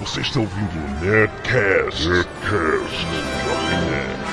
[0.00, 2.08] Você está ouvindo o Nerdcast.
[2.08, 3.06] Nerdcast.
[3.44, 4.26] Jovem Nerd.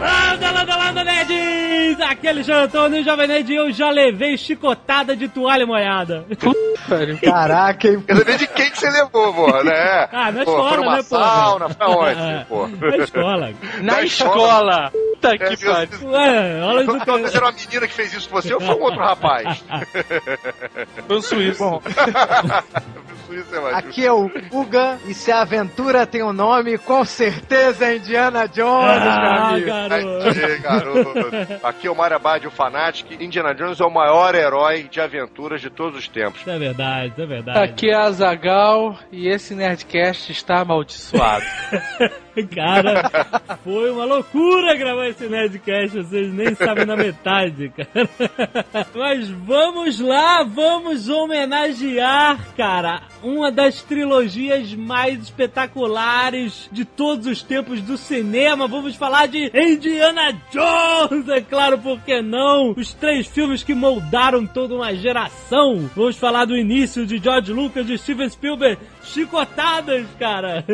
[0.00, 2.00] Landa, landa, landa, nerds!
[2.00, 6.24] Aqui é Alexandre Antônio, Jovem Nerd, e eu já levei chicotada de toalha molhada.
[7.24, 8.04] Caraca, hein?
[8.08, 10.08] Eu não sei de quem que você levou, pô, né?
[10.12, 11.16] Ah, na Pô, escola, foi numa né, pô?
[11.16, 12.66] sauna, foi onde, pô?
[12.66, 13.50] Na escola.
[13.80, 14.90] Na Na escola!
[14.90, 16.10] Puta É, que pariu.
[16.10, 19.00] Ué, Então, Mas era uma menina que fez isso com você ou foi um outro
[19.00, 19.64] rapaz?
[21.06, 21.58] Foi um suíço.
[21.58, 21.82] Bom,
[23.30, 23.88] Isso é mais justo.
[23.88, 28.46] aqui é o Guga, e se a aventura tem um nome, com certeza é Indiana
[28.48, 28.56] Jones,
[29.02, 29.66] meu Ah, amigo.
[29.66, 30.28] garoto.
[30.28, 31.20] Aí, garoto.
[31.62, 33.20] Aqui é o Mario Abad, o Fanatic.
[33.20, 36.40] Indiana Jones é o maior herói de aventuras de todos os tempos.
[36.40, 37.58] Isso é verdade, isso é verdade.
[37.58, 41.44] Aqui é a Zagal e esse Nerdcast está amaldiçoado.
[42.54, 43.10] Cara,
[43.64, 48.08] foi uma loucura gravar esse Nerdcast, vocês nem sabem na metade, cara.
[48.94, 57.80] Mas vamos lá, vamos homenagear, cara, uma das trilogias mais espetaculares de todos os tempos
[57.80, 58.66] do cinema.
[58.66, 62.72] Vamos falar de Indiana Jones, é claro, por que não?
[62.76, 65.90] Os três filmes que moldaram toda uma geração.
[65.94, 70.64] Vamos falar do início de George Lucas, de Steven Spielberg, chicotadas, cara.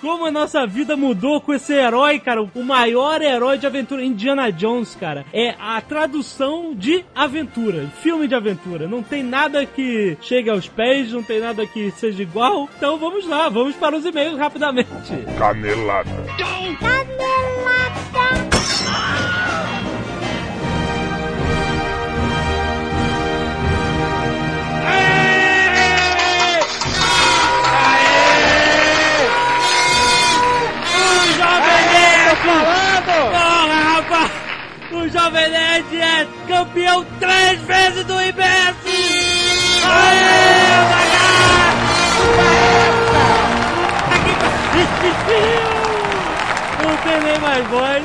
[0.00, 2.42] Como a nossa vida mudou com esse herói, cara.
[2.42, 5.24] O maior herói de aventura, Indiana Jones, cara.
[5.32, 8.86] É a tradução de aventura, filme de aventura.
[8.86, 12.68] Não tem nada que chegue aos pés, não tem nada que seja igual.
[12.76, 14.88] Então vamos lá, vamos para os e-mails rapidamente.
[15.38, 16.10] Canelada.
[33.94, 34.30] Rapaz!
[34.90, 38.76] O Jovem Nerd é campeão três vezes do IBS!
[39.84, 41.03] Aê!
[46.82, 48.04] Não tem nem mais voz.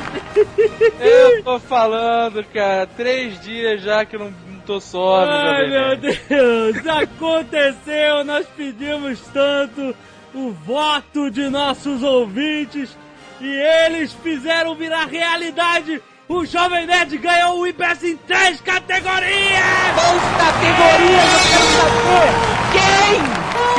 [1.00, 4.32] Eu tô falando, cara, três dias já que eu não,
[4.66, 5.96] tô sóbrio, Ai, Jovem meu.
[5.96, 6.86] Deus!
[6.86, 8.24] Aconteceu!
[8.24, 9.94] Nós pedimos tanto
[10.34, 12.96] o voto de nossos ouvintes
[13.40, 16.00] e eles fizeram virar realidade!
[16.30, 19.10] O Jovem Nerd ganhou o IBS em três categorias!
[19.20, 22.30] Três categorias, eu quero saber!
[22.72, 23.20] Quem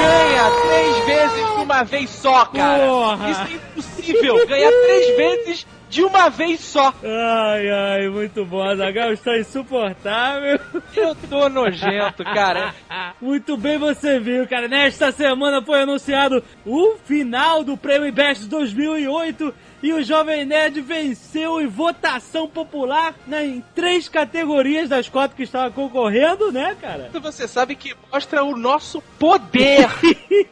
[0.04, 2.86] ganha três vezes de uma vez só, cara?
[2.86, 3.30] Porra.
[3.30, 4.48] Isso é impossível!
[4.48, 6.94] Ganhar três vezes de uma vez só!
[7.02, 8.62] Ai, ai, muito bom.
[8.62, 10.60] A Zagal está insuportável.
[10.94, 12.76] Eu tô nojento, cara.
[13.22, 14.68] Muito bem você viu, cara.
[14.68, 21.60] Nesta semana foi anunciado o final do Prêmio Best 2008 e o Jovem Nerd venceu
[21.60, 27.10] em votação popular né, em três categorias das quatro que estavam concorrendo, né, cara?
[27.22, 29.88] Você sabe que mostra o nosso poder.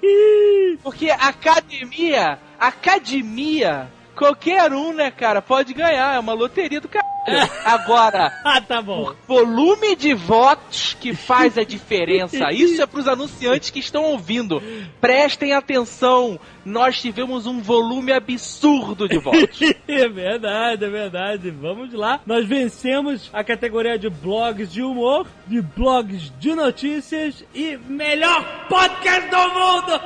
[0.81, 6.15] Porque academia, academia, qualquer um, né, cara, pode ganhar.
[6.15, 7.18] É uma loteria do caralho.
[7.65, 9.13] Agora, ah, tá bom.
[9.27, 12.51] volume de votos que faz a diferença.
[12.53, 14.61] Isso é pros anunciantes que estão ouvindo.
[14.99, 16.39] Prestem atenção.
[16.65, 19.59] Nós tivemos um volume absurdo de votos.
[19.89, 21.49] É verdade, é verdade.
[21.49, 22.19] Vamos lá.
[22.25, 29.29] Nós vencemos a categoria de blogs de humor, de blogs de notícias e melhor podcast
[29.29, 29.99] do mundo!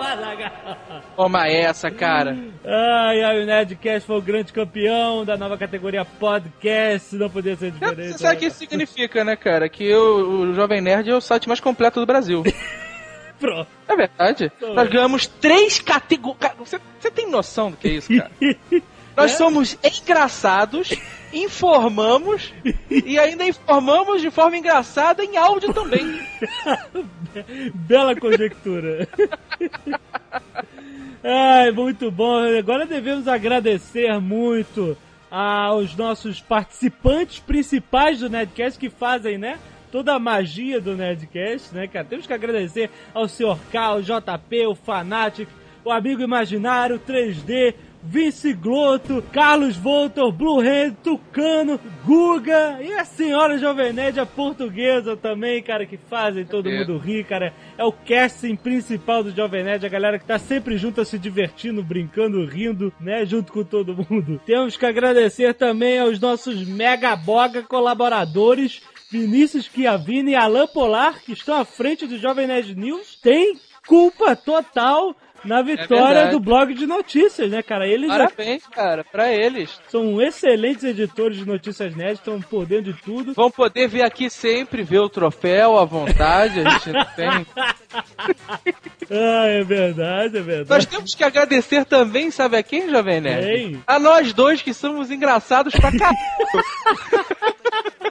[1.17, 2.37] Toma essa, cara.
[2.65, 7.12] Ai, ai, o Nerdcast foi o grande campeão da nova categoria podcast.
[7.13, 8.11] Não podia ser diferente.
[8.13, 9.67] Você sabe o que isso significa, né, cara?
[9.69, 12.43] Que eu- o Jovem Nerd é o site mais completo do Brasil.
[13.39, 13.67] Pronto.
[13.87, 14.51] É verdade.
[14.61, 16.51] Nós ganhamos três categorias.
[16.57, 18.31] Você, você tem noção do que é isso, cara?
[19.15, 19.35] Nós É?
[19.35, 20.89] somos engraçados,
[21.31, 22.51] informamos
[22.89, 26.19] e ainda informamos de forma engraçada em áudio também.
[27.75, 29.07] Bela conjectura.
[31.23, 32.39] Ai, muito bom.
[32.57, 34.97] Agora devemos agradecer muito
[35.35, 39.57] aos nossos participantes principais do Nerdcast que fazem, né?
[39.91, 42.05] Toda a magia do Nerdcast, né, cara?
[42.05, 43.57] Temos que agradecer ao Sr.
[43.71, 45.49] K, o JP, o Fanatic,
[45.83, 47.73] o Amigo Imaginário, 3D,
[48.05, 55.15] Vince Glotto, Carlos Voltor, Blue Hand, Tucano, Guga e a senhora Jovem Nerd, a portuguesa
[55.15, 56.79] também, cara, que fazem todo É.
[56.79, 57.53] mundo rir, cara.
[57.77, 61.81] É o casting principal do Jovem Nerd, a galera que tá sempre junto, se divertindo,
[61.81, 64.39] brincando, rindo, né, junto com todo mundo.
[64.45, 71.33] Temos que agradecer também aos nossos mega boga colaboradores, Vinícius Chiavini e Alan Polar, que
[71.33, 73.17] estão à frente do Jovem Nerd News.
[73.21, 73.55] Tem
[73.87, 75.15] culpa total
[75.45, 76.31] na vitória verdade.
[76.31, 77.87] do blog de notícias, né, cara?
[77.87, 79.79] Eles já Parabéns, cara, pra eles.
[79.89, 83.33] são excelentes editores de notícias nerds, estão por dentro de tudo.
[83.33, 87.45] Vão poder vir aqui sempre, ver o troféu à vontade, a gente não tem.
[89.11, 90.87] Ah, é verdade, é Nós verdade.
[90.87, 93.45] temos que agradecer também, sabe a quem, Jovem Nerd?
[93.45, 93.83] Quem?
[93.85, 96.17] A nós dois que somos engraçados pra caralho.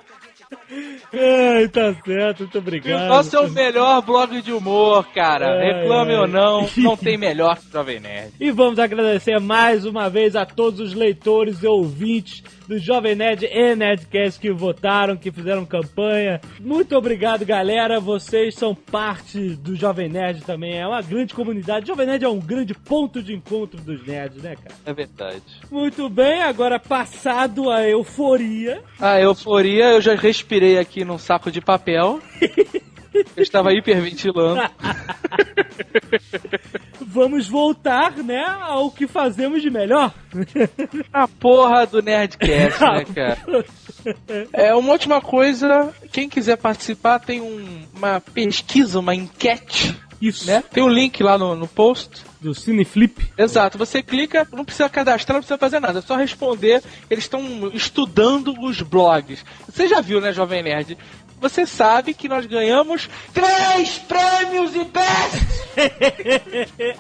[1.13, 3.05] Ai, tá certo, muito obrigado.
[3.05, 5.59] o nosso é o melhor blog de humor, cara.
[5.59, 6.19] Ai, Reclame ai.
[6.19, 8.33] ou não, não tem melhor que o Jovem Nerd.
[8.41, 12.43] E vamos agradecer mais uma vez a todos os leitores e ouvintes
[12.73, 16.41] do Jovem Nerd e Nerdcast que votaram, que fizeram campanha.
[16.59, 18.01] Muito obrigado, galera.
[18.01, 20.79] Vocês são parte do Jovem Nerd também.
[20.79, 21.87] É uma grande comunidade.
[21.87, 24.75] Jovem Nerd é um grande ponto de encontro dos nerds, né, cara?
[24.87, 25.43] É verdade.
[25.71, 31.61] Muito bem, agora passado a euforia, A euforia, eu já respirei aqui num saco de
[31.61, 32.21] papel.
[33.37, 34.61] Eu estava hiperventilando.
[37.01, 40.13] vamos voltar, né, ao que fazemos de melhor.
[41.13, 43.39] A porra do Nerdcast, né, cara?
[44.53, 45.93] É uma última coisa.
[46.11, 50.63] Quem quiser participar, tem um- uma pesquisa, uma enquete, Isso, né?
[50.71, 52.23] Tem um link lá no, no post.
[52.41, 53.33] do Cineflip.
[53.37, 56.83] Exato, você clica, não precisa cadastrar, não precisa fazer nada, é só responder.
[57.11, 59.45] Eles estão estudando os blogs.
[59.69, 60.97] Você já viu, né, Jovem Nerd?
[61.43, 65.53] Você sabe que nós ganhamos três prêmios e best!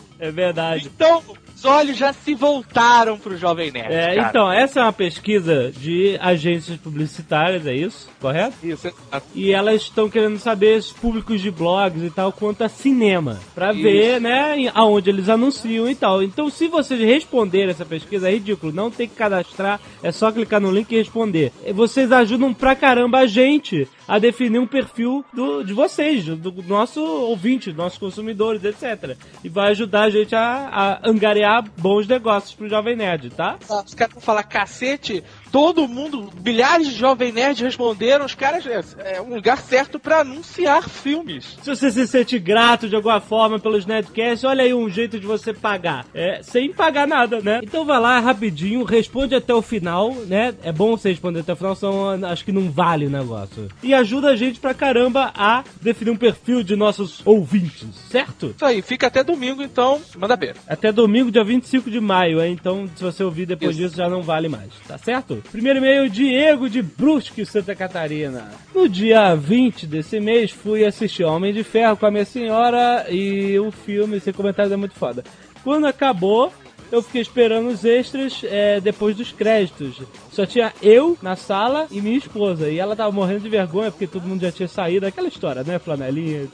[0.19, 0.87] É verdade.
[0.95, 1.21] Então,
[1.63, 3.95] os olhos já se voltaram pro Jovem Nerd.
[3.95, 4.29] É, cara.
[4.29, 8.09] então, essa é uma pesquisa de agências publicitárias, é isso?
[8.21, 8.55] Correto?
[8.65, 9.27] Isso, exato.
[9.33, 13.39] E elas estão querendo saber os públicos de blogs e tal quanto a cinema.
[13.55, 13.83] Pra Isso.
[13.83, 16.23] ver, né, aonde eles anunciam e tal.
[16.23, 18.73] Então, se vocês responderem essa pesquisa, é ridículo.
[18.73, 21.53] Não tem que cadastrar, é só clicar no link e responder.
[21.73, 26.63] Vocês ajudam pra caramba a gente a definir um perfil do, de vocês, do, do
[26.63, 29.17] nosso ouvinte, dos nossos consumidores, etc.
[29.45, 33.59] E vai ajudar a gente a, a angariar bons negócios pro Jovem Nerd, tá?
[33.85, 35.23] Os caras vão falar cacete,
[35.53, 40.21] todo mundo, milhares de Jovem Nerd responderam, os caras, é, é um lugar certo pra
[40.21, 41.59] anunciar filmes.
[41.63, 45.27] Se você se sente grato de alguma forma pelos Nerdcasts, olha aí um jeito de
[45.27, 46.07] você pagar.
[46.15, 47.61] É, sem pagar nada, né?
[47.63, 50.55] Então vai lá rapidinho, responde até o final, né?
[50.63, 53.69] É bom você responder até o final, senão acho que não vale o negócio.
[53.83, 58.55] E ajuda a gente pra caramba a definir um perfil de nossos ouvintes, certo?
[58.57, 60.57] Isso aí, fica até domingo, então, manda ver.
[60.67, 62.57] Até domingo, dia 25 de maio, hein?
[62.59, 63.83] Então, se você ouvir depois Isso.
[63.83, 65.42] disso, já não vale mais, tá certo?
[65.51, 68.51] Primeiro e-mail, Diego de Brusque, Santa Catarina.
[68.75, 73.59] No dia 20 desse mês, fui assistir Homem de Ferro com a minha senhora e
[73.59, 75.23] o filme, esse comentário é muito foda.
[75.63, 76.51] Quando acabou,
[76.91, 80.01] eu fiquei esperando os extras é, depois dos créditos.
[80.31, 82.69] Só tinha eu na sala e minha esposa.
[82.71, 85.07] E ela tava morrendo de vergonha porque todo mundo já tinha saído.
[85.07, 85.79] Aquela história, né?
[85.79, 86.49] Flanelinha.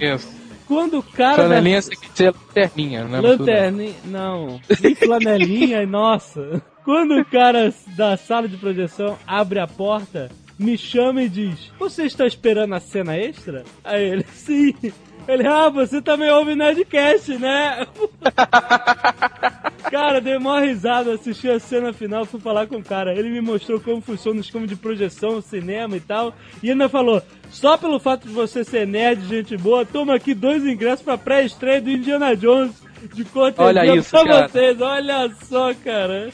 [0.00, 0.28] Isso.
[0.66, 1.36] Quando o cara.
[1.36, 3.20] da- Flanelinha tem que ser lanterninha, né?
[3.20, 4.60] Lanterninha, não.
[4.80, 6.62] Nem flanelinha, nossa.
[6.84, 12.04] Quando o cara da sala de projeção abre a porta, me chama e diz: Você
[12.04, 13.64] está esperando a cena extra?
[13.84, 14.74] Aí ele, sim.
[15.28, 17.86] Ele, ah, você também ouve Nerdcast, né?
[19.90, 23.14] cara, dei mó risada, assisti a cena final, fui falar com o cara.
[23.14, 26.34] Ele me mostrou como funciona o esquema de projeção, cinema e tal.
[26.62, 30.64] E ainda falou: só pelo fato de você ser nerd, gente boa, toma aqui dois
[30.64, 32.82] ingressos pra pré-estreia do Indiana Jones.
[33.14, 34.48] De cortesia Olha isso, pra cara.
[34.48, 36.30] vocês, olha só, cara.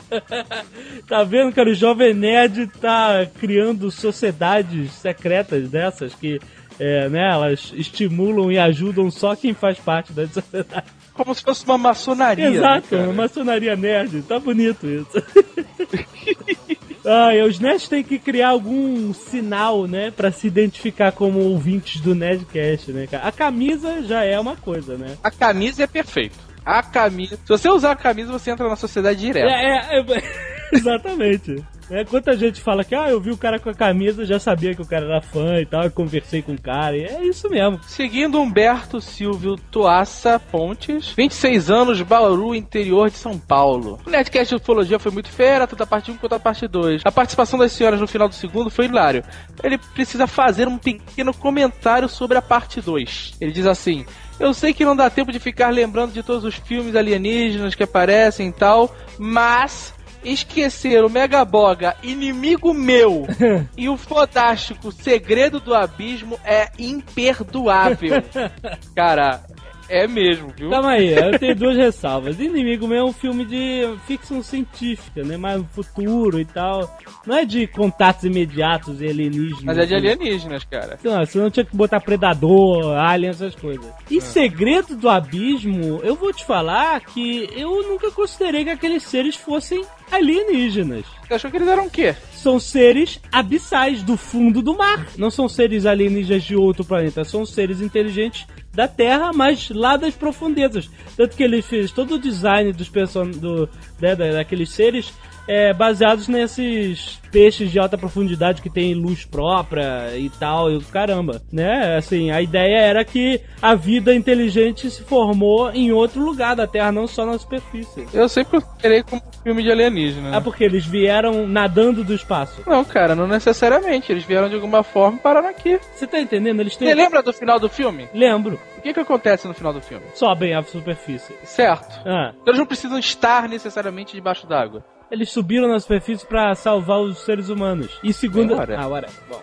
[1.09, 1.71] tá vendo, cara?
[1.71, 6.39] O Jovem Nerd tá criando sociedades secretas dessas que,
[6.79, 10.87] é, né, elas estimulam e ajudam só quem faz parte da sociedade.
[11.13, 12.47] Como se fosse uma maçonaria.
[12.49, 14.23] Exato, né, uma maçonaria nerd.
[14.23, 15.09] Tá bonito isso.
[17.11, 22.03] Ah, e os nerds têm que criar algum sinal, né, pra se identificar como ouvintes
[22.03, 23.27] do Nerdcast, né, cara?
[23.27, 25.17] A camisa já é uma coisa, né?
[25.25, 26.37] A camisa é perfeito.
[26.67, 27.37] A camisa.
[27.37, 29.49] Se você usar a camisa, você entra na sociedade direto.
[29.49, 31.65] É, é, é- exatamente.
[31.91, 34.75] É, quanta gente fala que, ah, eu vi o cara com a camisa, já sabia
[34.75, 37.81] que o cara era fã e tal, conversei com o cara, e é isso mesmo.
[37.87, 43.99] Seguindo Humberto Silvio Toassa Pontes, 26 anos, Bauru, interior de São Paulo.
[44.07, 47.03] O Nerdcast de Ufologia foi muito fera, tanto a parte 1 quanto a parte 2.
[47.07, 49.25] A participação das senhoras no final do segundo foi hilário.
[49.63, 53.37] Ele precisa fazer um pequeno comentário sobre a parte 2.
[53.41, 54.05] Ele diz assim:
[54.39, 57.83] Eu sei que não dá tempo de ficar lembrando de todos os filmes alienígenas que
[57.83, 59.95] aparecem e tal, mas
[60.25, 63.27] esquecer o Megaboga, inimigo meu,
[63.77, 68.23] e o fodástico Segredo do Abismo é imperdoável.
[68.95, 69.43] Cara,
[69.89, 70.71] É mesmo, viu?
[70.71, 72.39] Calma aí, eu tenho duas ressalvas.
[72.39, 75.37] Inimigo meu é um filme de ficção científica, né?
[75.37, 76.99] Mais futuro e tal.
[77.27, 79.65] Não é de contatos imediatos e alienígenas.
[79.65, 80.99] Mas é de alienígenas, cara.
[81.03, 83.87] Não, você não tinha que botar predador, alien, essas coisas.
[84.11, 89.37] E Segredo do Abismo, eu vou te falar que eu nunca considerei que aqueles seres
[89.37, 91.05] fossem alienígenas.
[91.27, 92.15] Você achou que eles eram o quê?
[92.33, 95.07] São seres abissais do fundo do mar.
[95.17, 98.47] Não são seres alienígenas de outro planeta, são seres inteligentes
[98.79, 100.89] da Terra, mas lá das profundezas.
[101.17, 103.69] Tanto que ele fez todo o design dos person do,
[104.01, 105.13] né, da- daqueles seres
[105.49, 111.43] é, baseados nesses peixes de alta profundidade que tem luz própria e tal, e caramba,
[111.53, 111.97] né?
[111.97, 116.93] Assim, a ideia era que a vida inteligente se formou em outro lugar da Terra,
[116.93, 118.07] não só na superfície.
[118.13, 120.37] Eu sempre considerei como filme de alienígena.
[120.37, 122.63] Ah, porque eles vieram nadando do espaço.
[122.67, 124.13] Não, cara, não necessariamente.
[124.13, 125.81] Eles vieram de alguma forma e pararam aqui.
[125.95, 126.61] Você tá entendendo?
[126.61, 126.89] Eles têm.
[126.89, 128.09] Você lembra do final do filme?
[128.15, 128.61] Lembro.
[128.77, 130.05] O que que acontece no final do filme?
[130.15, 131.35] Sobem a superfície.
[131.45, 132.01] Certo.
[132.07, 132.31] Ah.
[132.33, 134.85] Então eles não precisam estar necessariamente debaixo d'água.
[135.11, 137.99] Eles subiram na superfície pra salvar os seres humanos.
[138.03, 138.55] E segundo.
[138.55, 138.79] Whatever.
[138.81, 139.17] ah, whatever.
[139.29, 139.43] Bom.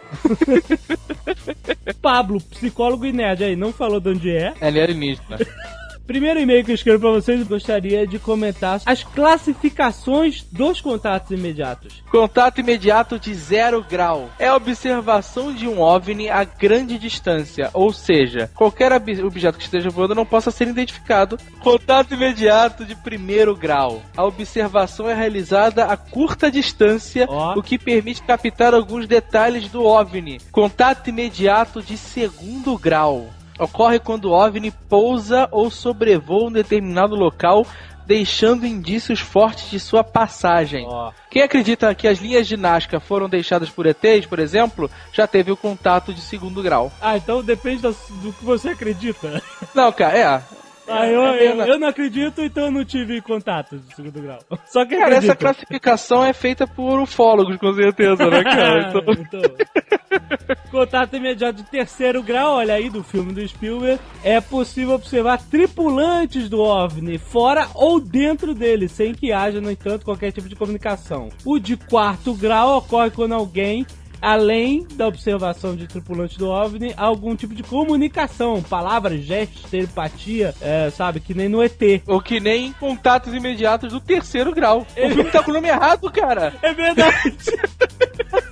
[2.01, 4.53] Pablo, psicólogo e nerd aí, não falou de onde é.
[4.61, 5.37] Ele é alienígena.
[6.05, 11.31] Primeiro e-mail que eu escrevo pra vocês, eu gostaria de comentar as classificações dos contatos
[11.31, 12.03] imediatos.
[12.11, 14.29] Contato imediato de zero grau.
[14.37, 19.63] É a observação de um OVNI a grande distância, ou seja, qualquer ob- objeto que
[19.63, 21.37] esteja voando não possa ser identificado.
[21.59, 24.01] Contato imediato de primeiro grau.
[24.15, 27.57] A observação é realizada a curta distância, Ó.
[27.57, 30.39] o que permite captar alguns detalhes do OVNI.
[30.51, 33.27] Contato imediato de segundo grau.
[33.59, 37.65] Ocorre quando o OVNI pousa ou sobrevoa um determinado local,
[38.05, 40.85] deixando indícios fortes de sua passagem.
[40.87, 41.11] Ó.
[41.29, 45.51] Quem acredita que as linhas de Nazca foram deixadas por ETs, por exemplo, já teve
[45.51, 46.91] o contato de segundo grau.
[47.01, 49.41] Ah, então depende do que você acredita.
[49.73, 50.64] Não, cara, é.
[50.87, 54.39] Ah, eu, é eu, eu não acredito, então eu não tive contato de segundo grau.
[54.67, 58.93] Só que Cara, essa classificação é feita por ufólogos, com certeza, né, cara?
[58.95, 59.41] Então, Então,
[60.71, 63.99] Contato imediato de terceiro grau, olha aí, do filme do Spielberg.
[64.23, 70.05] É possível observar tripulantes do OVNI fora ou dentro dele, sem que haja, no entanto,
[70.05, 71.29] qualquer tipo de comunicação.
[71.45, 73.85] O de quarto grau ocorre quando alguém,
[74.21, 80.89] além da observação de tripulantes do OVNI, algum tipo de comunicação, palavras, gestos, telepatia, é,
[80.89, 81.79] sabe, que nem no ET.
[82.07, 84.81] ou que nem contatos imediatos do terceiro grau.
[84.81, 86.53] O filme tá com o nome errado, cara.
[86.61, 87.35] É verdade.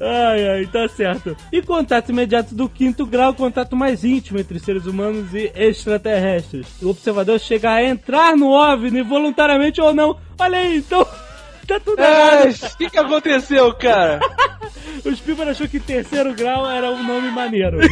[0.00, 1.36] ai, ai, tá certo.
[1.52, 6.66] E contato imediato do quinto grau, contato mais íntimo entre seres humanos e extraterrestres.
[6.82, 10.16] O observador chega a entrar no OVNI voluntariamente ou não.
[10.38, 11.06] Olha aí, então.
[11.66, 12.72] Tá tudo É, errado.
[12.74, 14.20] o que, que aconteceu, cara?
[15.04, 17.76] O Spielberg achou que terceiro grau era um nome maneiro.
[17.76, 17.86] Né?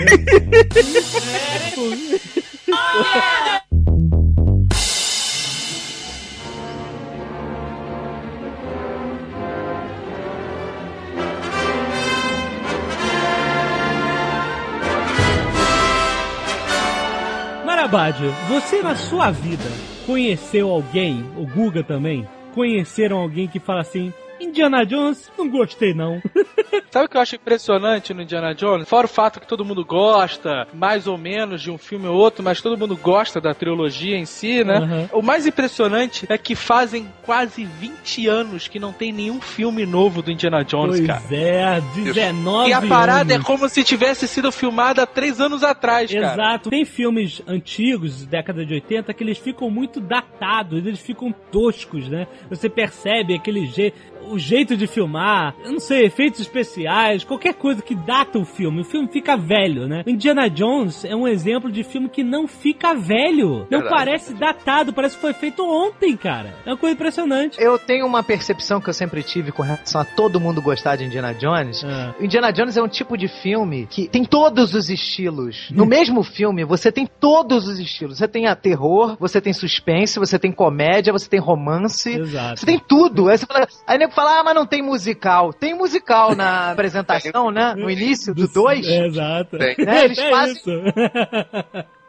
[17.66, 18.16] Marabad,
[18.48, 19.62] você na sua vida
[20.06, 26.20] conheceu alguém, o Guga também, conheceram alguém que fala assim, Indiana Jones, não gostei não.
[26.90, 28.88] Sabe o que eu acho impressionante no Indiana Jones?
[28.88, 32.42] Fora o fato que todo mundo gosta, mais ou menos, de um filme ou outro,
[32.44, 34.78] mas todo mundo gosta da trilogia em si, né?
[35.12, 35.20] Uhum.
[35.20, 40.22] O mais impressionante é que fazem quase 20 anos que não tem nenhum filme novo
[40.22, 41.22] do Indiana Jones, Pois cara.
[41.30, 43.44] é, 19 E a parada anos.
[43.44, 46.32] é como se tivesse sido filmada há três anos atrás, cara.
[46.34, 46.70] Exato.
[46.70, 52.26] Tem filmes antigos, década de 80, que eles ficam muito datados, eles ficam toscos, né?
[52.50, 53.96] Você percebe aquele jeito,
[54.30, 58.80] o jeito de filmar, eu não sei, efeitos especiais, qualquer coisa que data o filme.
[58.80, 60.02] O filme fica velho, né?
[60.06, 63.66] Indiana Jones é um exemplo de filme que não fica velho.
[63.70, 63.90] Não Verdade.
[63.90, 66.54] parece datado, parece que foi feito ontem, cara.
[66.64, 67.60] É uma coisa impressionante.
[67.60, 71.04] Eu tenho uma percepção que eu sempre tive com relação a todo mundo gostar de
[71.04, 71.82] Indiana Jones.
[72.18, 75.68] O Indiana Jones é um tipo de filme que tem todos os estilos.
[75.70, 78.18] No mesmo filme, você tem todos os estilos.
[78.18, 82.10] Você tem a terror, você tem suspense, você tem comédia, você tem romance.
[82.10, 82.60] Exato.
[82.60, 83.28] Você tem tudo.
[83.28, 85.52] Aí você fala, aí nego fala, ah, mas não tem musical.
[85.52, 87.74] Tem musical na apresentação, né?
[87.74, 88.86] No início do 2.
[88.86, 89.58] É, exato.
[89.58, 89.74] Tem.
[89.84, 90.70] Né, eles É fazem- isso.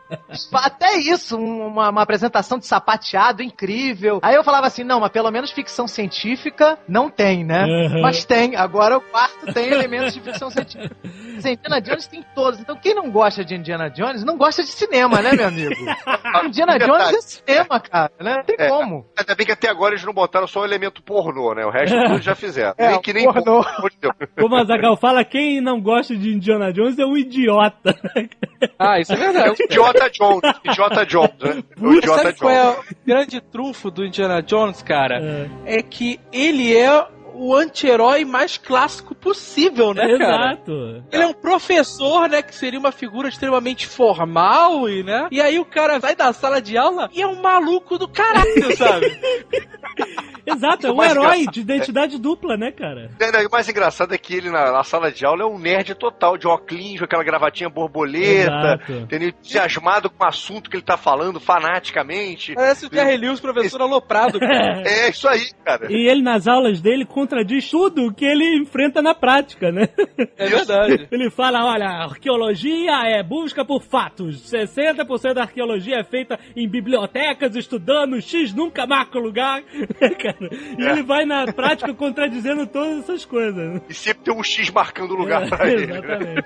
[0.54, 4.20] Até isso, um- uma, uma apresentação de sapateado incrível.
[4.22, 7.66] Aí eu falava assim, não, mas pelo menos ficção científica não tem, né?
[7.66, 8.02] Uhum.
[8.02, 10.96] Mas tem, agora o quarto tem elementos de ficção científica.
[11.34, 12.60] Mas Indiana Jones tem todos.
[12.60, 15.74] Então quem não gosta de Indiana Jones não gosta de cinema, né, meu amigo?
[16.46, 18.36] Indiana Jones é cinema, cara, né?
[18.38, 18.68] Não tem É.
[18.70, 19.06] como.
[19.18, 21.66] Ainda bem que até agora eles não botaram só o elemento pornô, né?
[21.66, 22.74] O resto tudo já fizeram.
[22.78, 23.66] É, nem que nem pornô.
[24.40, 27.96] Como a Zagal fala, quem não gosta de Indiana Jones é um idiota.
[28.78, 29.56] Ah, isso é verdade.
[29.64, 30.42] Idiota Jones.
[30.64, 31.64] Idiota Jones, né?
[31.82, 32.92] O Idiota sabe qual é Jones.
[32.92, 35.50] o grande trunfo do Indiana Jones, cara?
[35.66, 35.78] É.
[35.78, 40.54] É que ele é o anti-herói mais clássico possível, né, cara?
[40.54, 41.04] Exato.
[41.12, 45.28] Ele é um professor, né, que seria uma figura extremamente formal e, né?
[45.32, 48.78] E aí o cara sai da sala de aula e é um maluco do caralho,
[48.78, 49.20] sabe?
[50.46, 51.54] Exato, é um herói engraçado.
[51.54, 53.10] de identidade dupla, né, cara?
[53.20, 55.96] É, O mais engraçado é que ele na, na sala de aula é um nerd
[55.96, 58.92] total, de óculos, com aquela gravatinha borboleta, Exato.
[58.94, 59.30] entendeu?
[59.30, 62.54] Entusiasmado com o assunto que ele tá falando, fanaticamente.
[62.54, 64.84] Parece o Jerry Lewis, professor aloprado, cara.
[64.86, 65.92] É isso aí, cara.
[65.92, 69.88] E ele, nas aulas dele, contradiz tudo que ele enfrenta na prática, né?
[70.38, 71.08] É verdade.
[71.12, 74.52] Ele fala, olha, arqueologia é busca por fatos.
[74.52, 79.64] 60% da arqueologia é feita em bibliotecas, estudando, X nunca marca o lugar.
[80.34, 83.82] Cara, e ele vai na prática contradizendo todas essas coisas.
[83.90, 85.88] E sempre tem um X marcando o lugar É, pra ele.
[85.88, 86.00] né?
[86.00, 86.46] Exatamente.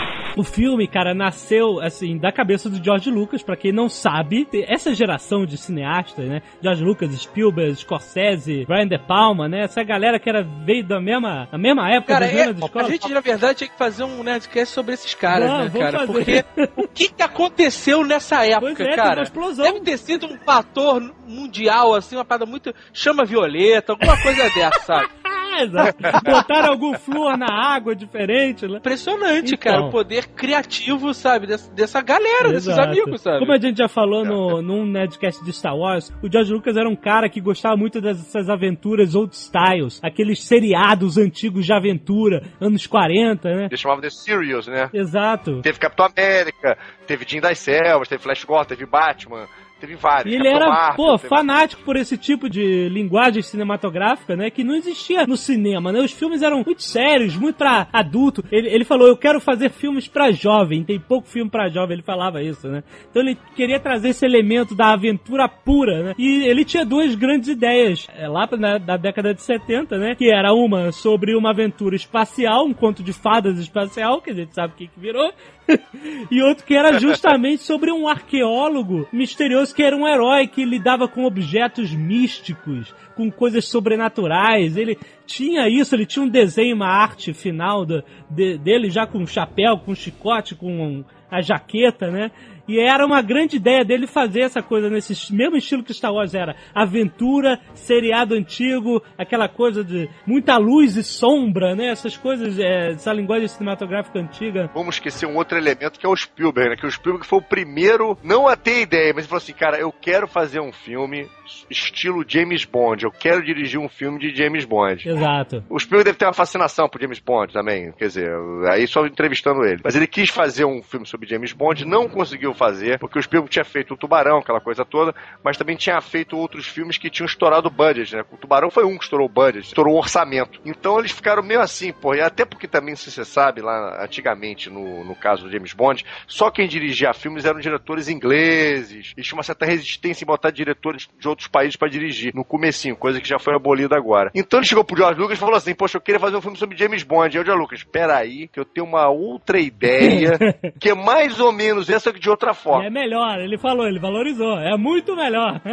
[0.40, 4.48] O filme, cara, nasceu, assim, da cabeça do George Lucas, pra quem não sabe.
[4.66, 6.40] Essa geração de cineastas, né?
[6.62, 9.64] George Lucas, Spielberg, Scorsese, Brian De Palma, né?
[9.64, 13.20] Essa galera que era, veio da mesma, da mesma época Cara, é- a gente, na
[13.20, 16.06] verdade, tinha que fazer um Nerdcast sobre esses caras, Vamos, né, cara?
[16.06, 16.12] fazer.
[16.44, 19.16] Porque o que, que aconteceu nessa época, Pois é, cara?
[19.20, 19.64] uma explosão.
[19.66, 22.74] Deve ter sido um fator mundial, assim, uma parada muito.
[22.94, 25.08] chama violeta, alguma coisa dessa, sabe?
[25.52, 25.98] Ah, exato.
[26.24, 28.78] Botaram algum flúor na água diferente, né?
[28.78, 29.58] Impressionante, Então.
[29.72, 32.88] cara, o poder criativo, sabe, dessa, dessa galera, desses Exato.
[32.88, 33.38] amigos, sabe?
[33.40, 36.88] Como a gente já falou no, num Nerdcast de Star Wars, o George Lucas era
[36.88, 42.86] um cara que gostava muito dessas aventuras old styles, aqueles seriados antigos de aventura, anos
[42.86, 43.66] 40, né?
[43.66, 44.88] Eles chamavam de Sirius, né?
[44.92, 45.60] Exato.
[45.62, 49.46] Teve Capitão América, teve Jim das Selvas, teve Flash Gordon, teve Batman,
[49.80, 50.32] teve vários.
[50.32, 54.50] E ele Capitão era, Marvel, pô, fanático por esse tipo de linguagem cinematográfica, né?
[54.50, 56.00] Que não existia no cinema, né?
[56.00, 58.44] Os filmes eram muito sérios, muito pra adulto.
[58.52, 60.84] Ele, ele falou, eu quero fazer filmes pra jovem.
[60.84, 62.82] Tem pouco filme pra jovem, ele falava isso, né?
[63.10, 66.14] Então ele queria trazer esse elemento da aventura pura, né?
[66.18, 70.14] E ele tinha duas grandes ideias, é, lá na, da década de 70, né?
[70.14, 74.54] Que era uma sobre uma aventura espacial, um conto de fadas espacial, que a gente
[74.54, 75.32] sabe o que, que virou.
[76.30, 81.06] e outro que era justamente sobre um arqueólogo misterioso que era um herói que lidava
[81.08, 84.76] com objetos místicos, com coisas sobrenaturais.
[84.76, 89.18] Ele tinha isso, ele tinha um desenho, uma arte final do- de- dele já com
[89.18, 92.30] um chapéu, com um chicote, com a jaqueta, né?
[92.70, 96.34] E era uma grande ideia dele fazer essa coisa nesse mesmo estilo que Star Wars
[96.34, 96.54] era.
[96.72, 101.88] Aventura, seriado antigo, aquela coisa de muita luz e sombra, né?
[101.88, 104.70] Essas coisas, é, essa linguagem cinematográfica antiga.
[104.72, 106.76] Vamos esquecer um outro elemento que é o Spielberg, né?
[106.76, 109.76] Que o Spielberg foi o primeiro, não a ter ideia, mas ele falou assim, cara,
[109.76, 111.28] eu quero fazer um filme
[111.68, 115.08] estilo James Bond, eu quero dirigir um filme de James Bond.
[115.08, 115.64] Exato.
[115.68, 118.30] O Spielberg deve ter uma fascinação por James Bond também, quer dizer,
[118.70, 119.80] aí só entrevistando ele.
[119.82, 123.50] Mas ele quis fazer um filme sobre James Bond, não conseguiu fazer, porque o Spielberg
[123.50, 127.26] tinha feito o Tubarão, aquela coisa toda, mas também tinha feito outros filmes que tinham
[127.26, 128.22] estourado o budget, né?
[128.30, 130.60] O Tubarão foi um que estourou o budget, estourou o orçamento.
[130.64, 134.68] Então eles ficaram meio assim, pô, e até porque também, se você sabe, lá antigamente,
[134.68, 139.36] no, no caso do James Bond, só quem dirigia filmes eram diretores ingleses, e tinha
[139.36, 143.28] uma certa resistência em botar diretores de outros países pra dirigir, no comecinho, coisa que
[143.28, 144.30] já foi abolida agora.
[144.34, 146.58] Então ele chegou pro George Lucas e falou assim, poxa, eu queria fazer um filme
[146.58, 147.34] sobre James Bond.
[147.34, 150.38] E o George Lucas, peraí, que eu tenho uma outra ideia,
[150.78, 152.86] que é mais ou menos essa que de outra E forma.
[152.86, 154.58] é melhor, ele falou, ele valorizou.
[154.58, 155.60] É muito melhor.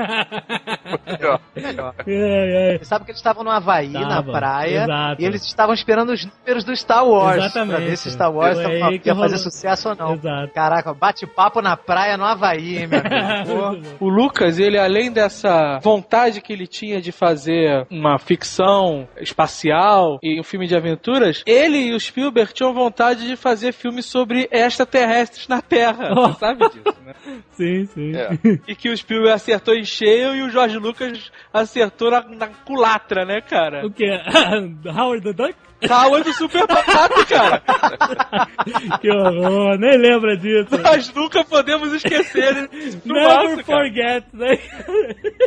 [1.56, 1.94] Melhor.
[2.08, 2.78] é, é.
[2.78, 5.22] Você sabe que eles estavam no Havaí, na Estavam, praia, exato.
[5.22, 7.38] e eles estavam esperando os números do Star Wars.
[7.38, 7.76] Exatamente.
[7.78, 9.38] Pra ver se Star Wars ia fazer rolou.
[9.38, 10.14] sucesso ou não.
[10.14, 10.54] Exato.
[10.54, 13.98] Caraca, bate-papo na praia no Havaí, hein, meu amigo?
[14.00, 20.40] O Lucas, ele além dessa vontade que ele tinha de fazer uma ficção espacial e
[20.40, 25.48] um filme de aventuras, ele e o Spielberg tinham vontade de fazer filmes sobre extraterrestres
[25.48, 26.10] na Terra.
[26.16, 26.28] Oh.
[26.28, 27.14] Você sabe disso, né?
[27.52, 28.16] Sim, sim.
[28.16, 28.30] É.
[28.68, 33.26] E que o Spielberg acertou em cheio e o George Lucas acertou na, na culatra,
[33.26, 33.86] né, cara?
[33.86, 34.06] O que?
[34.90, 35.56] Howard the Duck?
[35.90, 37.62] Howard do Super Papato, cara.
[39.00, 40.76] Que horror, nem lembra disso.
[40.82, 42.68] Nós nunca podemos esquecer
[43.06, 43.64] Never cara.
[43.64, 44.58] forget, né?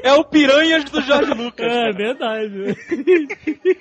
[0.05, 1.67] É o Piranhas do George Lucas.
[1.67, 1.93] É cara.
[1.93, 2.77] verdade.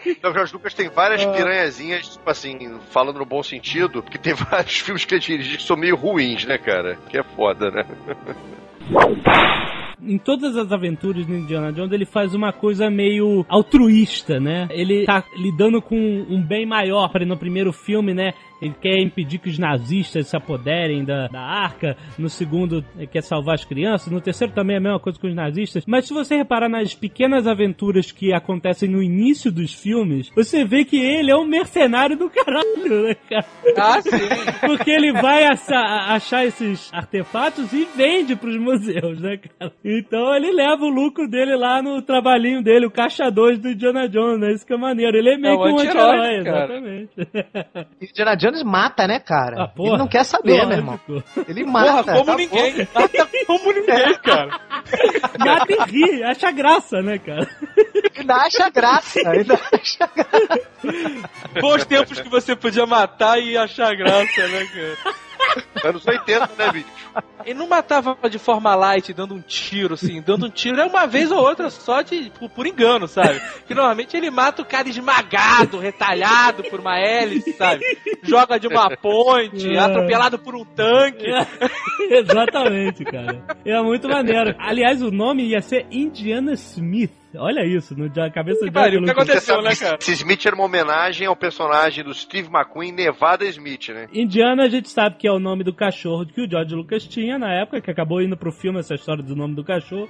[0.08, 4.34] Então, o George Lucas tem várias piranhazinhas, tipo assim, falando no bom sentido, porque tem
[4.34, 6.98] vários filmes que ele dirige que são meio ruins, né, cara?
[7.10, 7.86] Que é foda, né?
[10.02, 14.68] Em todas as aventuras do Indiana Jones, ele faz uma coisa meio altruísta, né?
[14.72, 15.96] Ele tá lidando com
[16.30, 17.10] um bem maior.
[17.10, 18.34] Para no primeiro filme, né?
[18.62, 21.96] Ele quer impedir que os nazistas se apoderem da, da arca.
[22.18, 24.12] No segundo, ele quer salvar as crianças.
[24.12, 25.86] No terceiro também é a mesma coisa com os nazistas.
[25.88, 30.84] Mas se você reparar nas pequenas aventuras que acontecem no início dos filmes, você vê
[30.84, 33.46] que ele é um mercenário do caralho, né, cara?
[33.78, 34.10] Ah, sim.
[34.68, 39.72] Porque ele vai acha- achar esses artefatos e vende pros museus, né, cara?
[39.98, 44.08] Então ele leva o lucro dele lá no trabalhinho dele, o caixa 2 do Indiana
[44.08, 44.52] Jones, né?
[44.54, 45.18] Isso que é maneiro.
[45.18, 46.76] Ele é meio É que um anti-herói, cara.
[46.76, 47.10] exatamente.
[48.00, 49.64] E Indiana Jones mata, né, cara?
[49.64, 49.90] Ah, porra.
[49.90, 51.00] Ele não quer saber, meu irmão.
[51.08, 51.46] Lógico.
[51.50, 52.14] Ele Porra, mata.
[52.14, 52.88] como tá ninguém.
[52.94, 54.60] Mata como ninguém, cara.
[55.40, 57.48] Mata e ri, acha graça, né, cara?
[58.18, 59.20] Ainda acha graça.
[59.30, 60.70] Ainda acha graça.
[61.62, 65.16] Bons tempos que você podia matar e achar graça, né, cara?
[65.84, 66.88] Anos 80, né, bicho?
[67.46, 71.08] Ele não matava de forma light, dando um tiro, assim, dando um tiro é uma
[71.08, 73.42] vez ou outra só de por, por engano, sabe?
[73.66, 77.84] Que normalmente ele mata o cara esmagado, retalhado por uma hélice, sabe?
[78.24, 79.80] Joga de uma ponte, É.
[79.80, 81.26] atropelado por um tanque.
[82.10, 83.42] Exatamente, cara.
[83.66, 84.56] É muito maneiro.
[84.60, 87.12] Aliás, o nome ia ser Indiana Smith.
[87.36, 89.62] Olha isso, no a cabeça de pariu, o que aconteceu?
[89.62, 89.98] Né, cara?
[90.00, 94.08] esse Smith era uma homenagem ao personagem do Steve McQueen, Nevada Smith, né?
[94.12, 97.38] Indiana, a gente sabe que é o nome do cachorro que o George Lucas tinha
[97.38, 100.10] na época, que acabou indo pro filme essa história do nome do cachorro.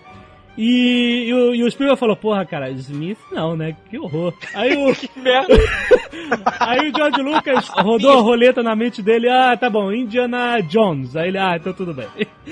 [0.62, 3.78] E, e o, e o Spielberg falou, porra, cara, Smith não, né?
[3.90, 4.34] Que horror.
[4.54, 5.54] Aí o, Merda.
[6.60, 11.16] aí o George Lucas rodou a roleta na mente dele, ah, tá bom, Indiana Jones.
[11.16, 12.10] Aí ele, ah, então tudo bem.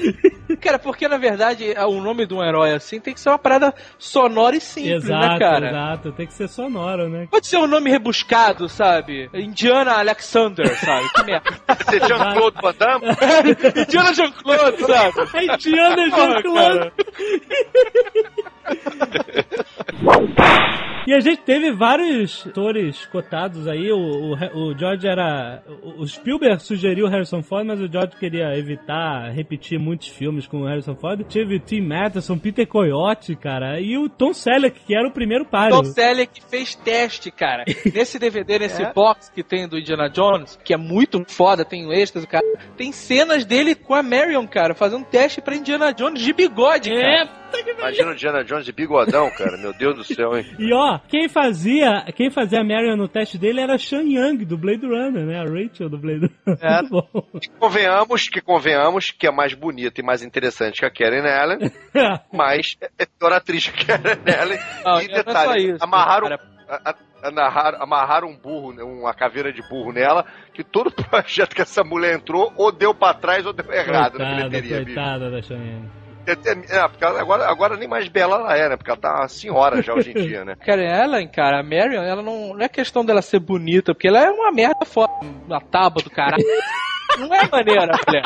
[0.62, 3.74] Cara, porque na verdade o nome de um herói assim tem que ser uma parada
[4.00, 5.68] sonora e simples, exato, né, cara?
[5.68, 7.28] exato, tem que ser sonoro, né?
[7.30, 9.30] Pode ser um nome rebuscado, sabe?
[9.34, 11.10] Indiana Alexander, sabe?
[11.14, 11.60] Que merda.
[11.84, 13.06] Você Jean-Claude Van Damme?
[13.86, 15.44] Indiana Jean-Claude, sabe?
[15.54, 16.92] Indiana Jean-Claude.
[18.04, 19.58] Cara.
[21.08, 23.90] E a gente teve vários atores cotados aí.
[23.94, 23.98] O,
[24.34, 24.34] o,
[24.72, 25.64] o George era.
[25.82, 30.46] O o Spielberg sugeriu o Harrison Ford, mas o George queria evitar repetir muitos filmes
[30.46, 31.24] com o Harrison Ford.
[31.24, 35.46] Teve o Tim Matheson, Peter Coyote, cara, e o Tom Selleck, que era o primeiro
[35.46, 35.78] páreo.
[35.78, 37.64] Tom Selleck fez teste, cara.
[37.94, 38.94] Nesse DVD, nesse É?
[38.94, 42.46] box que tem do Indiana Jones, que é muito foda, tem extras, cara.
[42.76, 47.24] Tem cenas dele com a Marion, cara, fazendo teste pra Indiana Jones de bigode, cara.
[47.24, 49.58] É, puta que Imagina o Diana Jones de bigodão, cara.
[49.58, 50.46] Meu Deus do céu, hein?
[50.60, 54.44] E ó, quem fazia, quem fazia a Marion no teste dele era a Sean Young,
[54.46, 55.40] do Blade Runner, né?
[55.40, 56.60] A Rachel do Blade Runner.
[56.62, 56.82] É.
[56.82, 57.24] Muito bom.
[57.60, 61.60] Convenhamos que convenhamos que é mais bonita e mais interessante que a Karen Allen,
[62.34, 64.60] mas é é pior atriz que a Karen Allen.
[64.84, 66.42] Não, e é detalhe, isso, amarraram, cara.
[66.70, 66.96] a- a-
[67.30, 70.24] amarraram, amarraram um burro, né, uma caveira de burro nela,
[70.54, 74.26] que todo projeto que essa mulher entrou, ou deu pra trás ou deu errado na
[74.26, 74.96] Coitada, bilheteria, bicho.
[74.96, 75.42] coitada da
[76.28, 76.66] Young.
[76.70, 78.78] É, porque agora, agora nem mais bela ela é, né?
[78.78, 80.56] Porque ela tá uma senhora já hoje em dia, né?
[80.66, 84.20] Cara, ela, cara, a Marion, ela não, não é questão dela ser bonita, porque ela
[84.20, 85.12] é uma merda foda,
[85.46, 86.44] uma tábua do caralho.
[87.18, 88.22] Não é maneira, mulher.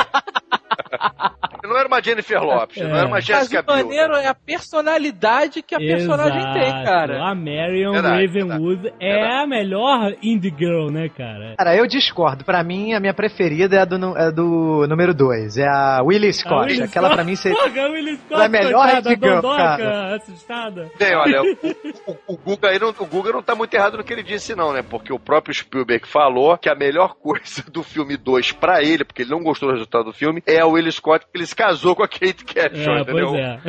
[1.64, 3.86] Não era uma Jennifer Lopes, não era uma Mas Jessica o Biel.
[3.86, 6.86] maneiro é a personalidade que a personagem tem, Exato.
[6.86, 7.24] cara.
[7.30, 9.34] A Marion Verdade, Ravenwood é verdade.
[9.44, 11.56] a melhor indie girl, né, cara?
[11.58, 12.44] Cara, eu discordo.
[12.44, 15.58] Pra mim, a minha preferida é a do, é do número 2.
[15.58, 16.72] É a Willie Scott.
[16.72, 17.16] Willie Aquela Scott.
[17.16, 17.58] pra mim seria.
[17.58, 20.16] Porra, a Willie Scott, Ela é melhor coitada, indie girl, dondoca, cara.
[20.16, 20.92] assustada.
[20.98, 24.04] Bem, olha, o, o, o Guga aí não, o Guga não tá muito errado no
[24.04, 24.82] que ele disse, não, né?
[24.82, 29.22] Porque o próprio Spielberg falou que a melhor coisa do filme 2 pra ele, porque
[29.22, 31.96] ele não gostou do resultado do filme, é o Will Scott, porque ele se casou
[31.96, 33.28] com a Kate Capshaw, É, entendeu?
[33.30, 33.60] pois é.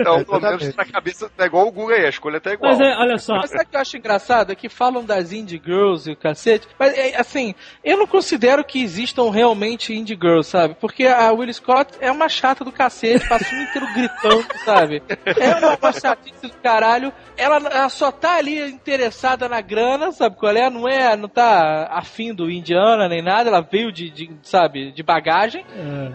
[0.00, 0.76] Então, pelo menos Exatamente.
[0.76, 2.70] na cabeça tá igual o Guga aí, a escolha tá igual.
[2.72, 4.52] Mas é, olha só, Mas sabe o que eu acho engraçado?
[4.52, 7.54] É que falam das indie girls e o cacete, mas é, assim,
[7.84, 10.76] eu não considero que existam realmente indie girls, sabe?
[10.80, 15.02] Porque a Will Scott é uma chata do cacete, passa o filme inteiro gritando, sabe?
[15.26, 17.12] É uma, uma chatice do caralho.
[17.36, 20.68] Ela, ela só tá ali interessada na grana, sabe qual é?
[20.70, 25.02] Não é, não tá afim do Indiana nem nada, ela veio de, de sabe, de
[25.02, 25.64] bagagem.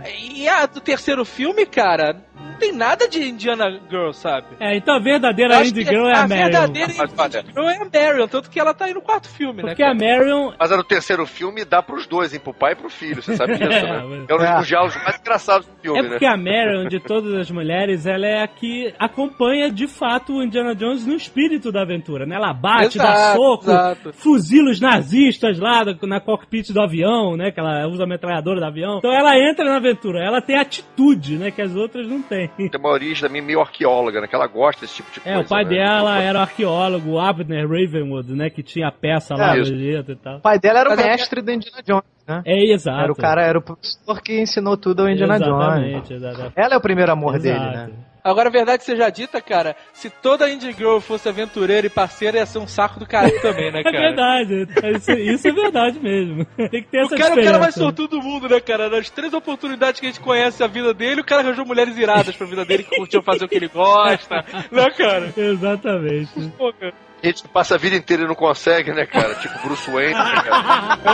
[0.03, 0.15] é.
[0.35, 4.47] E a do terceiro filme, cara, não tem nada de Indiana Girl, sabe?
[4.59, 6.43] É, então a verdadeira acho indie que girl é a, Marion.
[6.49, 9.27] verdadeira Mas, olha, indie girl é a Marion, tanto que ela tá aí no quarto
[9.29, 9.89] filme, Porque né?
[9.89, 12.39] a Marion Mas no terceiro filme dá pros dois, hein?
[12.39, 14.25] Pro pai e pro filho, você sabe disso, É, né?
[14.29, 14.57] É um É.
[14.57, 16.09] dos diálogos mais engraçados do filme, É né?
[16.09, 20.43] porque a Marion, de todas as mulheres, ela é a que acompanha de fato o
[20.43, 22.35] Indiana Jones no espírito da aventura, né?
[22.35, 24.13] Ela bate, dá Exato, soco, exato.
[24.13, 27.51] fuzila os nazistas lá na cockpit do avião, né?
[27.51, 28.97] Que ela usa a metralhadora do avião.
[28.99, 31.51] Então ela entra na aventura, ela tem atitude, né?
[31.51, 32.47] Que as outras não têm.
[32.49, 34.27] Tem uma origem também meio arqueóloga, né?
[34.27, 35.41] Que ela gosta desse tipo de É, coisa.
[35.41, 35.69] o pai né?
[35.71, 38.49] dela era o arqueólogo Abner Ravenwood, né?
[38.49, 39.57] Que tinha a peça lá É.
[39.57, 40.37] no Egito e tal.
[40.37, 42.03] O pai dela era o Mas a mestre do Indiana Jones.
[42.27, 42.41] né?
[42.45, 42.99] É, exato.
[43.01, 45.55] Era o cara, era o professor que ensinou tudo ao Indiana Jones.
[45.63, 46.53] Exatamente, exatamente.
[46.55, 47.77] Ela é o primeiro amor dele, Exato.
[47.77, 47.89] né?
[48.25, 52.45] Agora, a verdade seja dita, cara, se toda Indie Girl fosse aventureira e parceira, ia
[52.47, 53.99] ser um saco do caralho também, né, É cara?
[53.99, 56.43] verdade, isso, isso é verdade mesmo.
[56.57, 58.89] Tem que ter O essa cara, o cara mais sortudo do mundo, né, cara?
[58.89, 62.35] Nas três oportunidades que a gente conhece a vida dele, o cara arranjou mulheres iradas
[62.35, 65.31] pra vida dele que curtiam fazer o que ele gosta, né, cara?
[65.37, 66.31] Exatamente.
[66.57, 66.93] Pô, cara.
[67.23, 69.35] A gente passa a vida inteira e não consegue, né, cara?
[69.35, 71.05] Tipo Bruce Wayne, né, cara?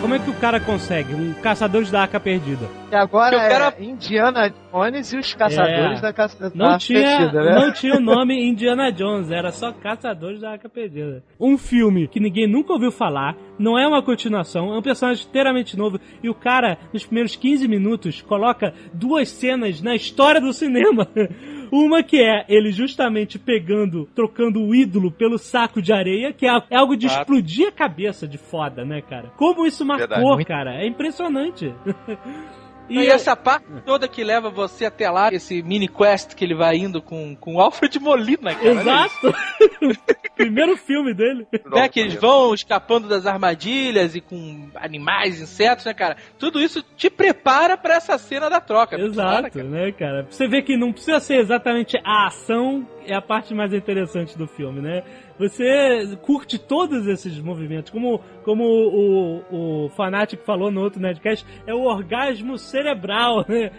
[0.00, 1.14] Como é que o cara consegue?
[1.14, 2.79] Um caçador da arca perdida.
[2.90, 6.02] E agora Porque o cara- é Indiana Jones e os caçadores É.
[6.02, 7.52] da caça Não da tinha, perdida, né?
[7.54, 11.22] não tinha o nome Indiana Jones, era só Caçadores da Arca Perdida.
[11.38, 15.76] Um filme que ninguém nunca ouviu falar, não é uma continuação, é um personagem inteiramente
[15.78, 21.06] novo e o cara, nos primeiros 15 minutos, coloca duas cenas na história do cinema.
[21.72, 26.50] Uma que é ele justamente pegando, trocando o ídolo pelo saco de areia, que é
[26.68, 27.22] é algo de Claro.
[27.22, 29.30] explodir a cabeça de foda, né, cara?
[29.36, 30.44] Como isso marcou, Verdade.
[30.46, 30.74] cara?
[30.82, 31.72] É impressionante.
[32.90, 36.76] E, essa parte toda que leva você até lá, esse mini quest que ele vai
[36.76, 38.70] indo com, com o Alfred Molina, cara.
[38.70, 39.34] Exato!
[40.36, 41.46] Primeiro filme dele.
[41.66, 46.16] né, que eles vão escapando das armadilhas e com animais, insetos, né, cara?
[46.38, 48.98] Tudo isso te prepara pra essa cena da troca.
[48.98, 49.64] Exato, cara.
[49.64, 50.26] né, cara?
[50.28, 54.46] Você vê que não precisa ser exatamente a ação, é a parte mais interessante do
[54.46, 55.02] filme, né?
[55.38, 57.90] Você curte todos esses movimentos.
[57.90, 63.70] Como, como o, o Fanático falou no outro Nerdcast, é o orgasmo cerebral, né?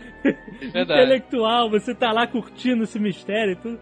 [0.74, 0.82] Verdade.
[1.02, 1.70] Intelectual.
[1.70, 3.80] Você tá lá curtindo esse mistério e tudo.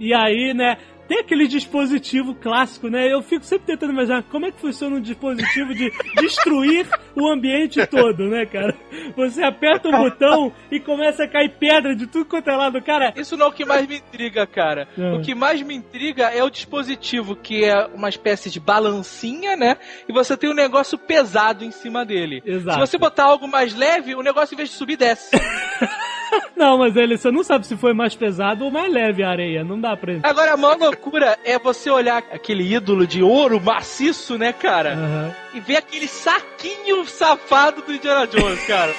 [0.00, 0.76] E aí, né?
[1.10, 3.12] Tem aquele dispositivo clássico, né?
[3.12, 5.90] Eu fico sempre tentando imaginar como é que funciona um dispositivo de
[6.22, 8.76] destruir o ambiente todo, né, cara?
[9.16, 12.80] Você aperta um botão e começa a cair pedra de tudo quanto é lado.
[12.80, 14.86] Cara, Isso não é o que mais me intriga, cara.
[14.96, 15.10] É.
[15.10, 19.78] O que mais me intriga é o dispositivo, que é uma espécie de balancinha, né?
[20.08, 22.40] E você tem um negócio pesado em cima dele.
[22.46, 22.78] Exato.
[22.78, 25.30] Se você botar algo mais leve, o negócio, em vez de subir, desce.
[26.56, 29.64] não, mas ele, você não sabe se foi mais pesado ou mais leve a areia.
[29.64, 30.14] Não dá pra.
[30.22, 34.92] Agora, a maior loucura é você olhar aquele ídolo de ouro maciço, né, cara?
[34.94, 35.34] Aham.
[35.54, 38.94] E ver aquele saquinho safado do Indiana Jones, cara.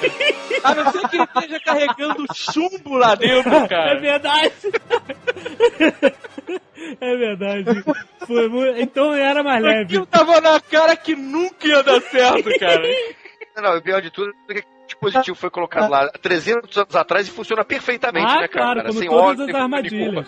[0.63, 3.99] A não ser que ele esteja carregando chumbo lá dentro, É cara.
[3.99, 4.51] verdade.
[6.99, 7.83] é verdade.
[8.27, 8.79] Foi muito...
[8.79, 9.83] Então era mais leve.
[9.83, 12.81] Aquilo tava na cara que nunca ia dar certo, cara.
[13.57, 17.31] Não, o pior de tudo é que dispositivo foi colocado lá 300 anos atrás e
[17.31, 18.65] funciona perfeitamente, Ah, né, cara?
[18.73, 20.25] claro, como sem todas óleo, as armadilhas.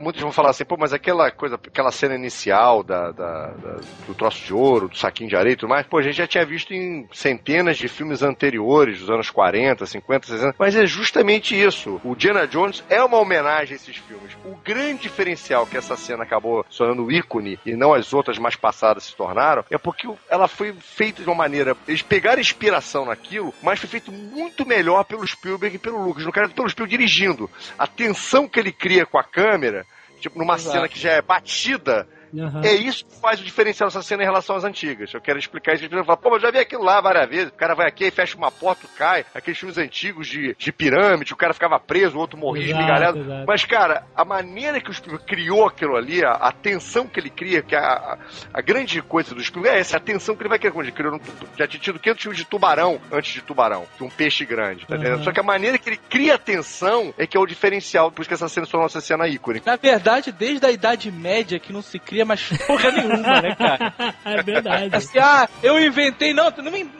[0.00, 4.14] Muitos vão falar assim, pô, mas aquela coisa, aquela cena inicial da, da- da- do
[4.14, 6.46] troço de ouro, do saquinho de areia e tudo mais, pô, a gente já tinha
[6.46, 12.00] visto em centenas de filmes anteriores, dos anos 40, 50, 60, mas é justamente isso.
[12.04, 14.36] O Diana Jones é uma homenagem a esses filmes.
[14.44, 19.02] O grande diferencial que essa cena acabou sonando ícone e não as outras mais passadas
[19.02, 21.76] se tornaram, é porque ela foi feita de uma maneira.
[21.88, 26.24] Eles pegaram inspiração naquilo, mas foi feito muito melhor pelo Spielberg e pelo Lucas.
[26.24, 27.50] No caso, pelo Spielberg dirigindo.
[27.78, 29.86] A tensão que ele cria com a câmera,
[30.20, 30.76] tipo, numa Exato.
[30.76, 32.60] cena que já é batida, Aham.
[32.64, 35.12] é isso que faz o diferencial dessa cena em relação às antigas.
[35.12, 35.84] Eu quero explicar isso.
[35.88, 37.48] Pessoas falam, pô, mas eu já vi aquilo lá várias vezes.
[37.48, 39.24] O cara vai aqui e fecha uma porta, cai.
[39.34, 43.18] Aqueles filmes antigos de, de pirâmide, o cara ficava preso, o outro morria Exato, esmigalhado.
[43.20, 43.44] exato.
[43.46, 47.30] Mas, cara, a maneira que o Spielberg criou aquilo ali, a, a tensão que ele
[47.30, 48.18] cria, que a, a,
[48.54, 50.72] a grande coisa do Spielberg é essa, a tensão que ele vai criar.
[50.72, 51.20] Quando ele criou, um,
[51.56, 54.96] já tinha tido 500 filmes de tubarão antes de tubarão, de um peixe grande, tá
[54.96, 55.18] entendendo?
[55.18, 55.24] Uhum.
[55.24, 58.22] Só que a maneira que ele cria a tensão é que é o diferencial, por
[58.22, 59.62] isso que essa cena se tornou essa cena ícone.
[59.64, 63.94] Na verdade, desde a Idade Média que não se cria mais porra nenhuma, né, cara?
[64.24, 64.96] é verdade.
[64.96, 66.32] Assim, ah, eu inventei.
[66.32, 66.52] Não,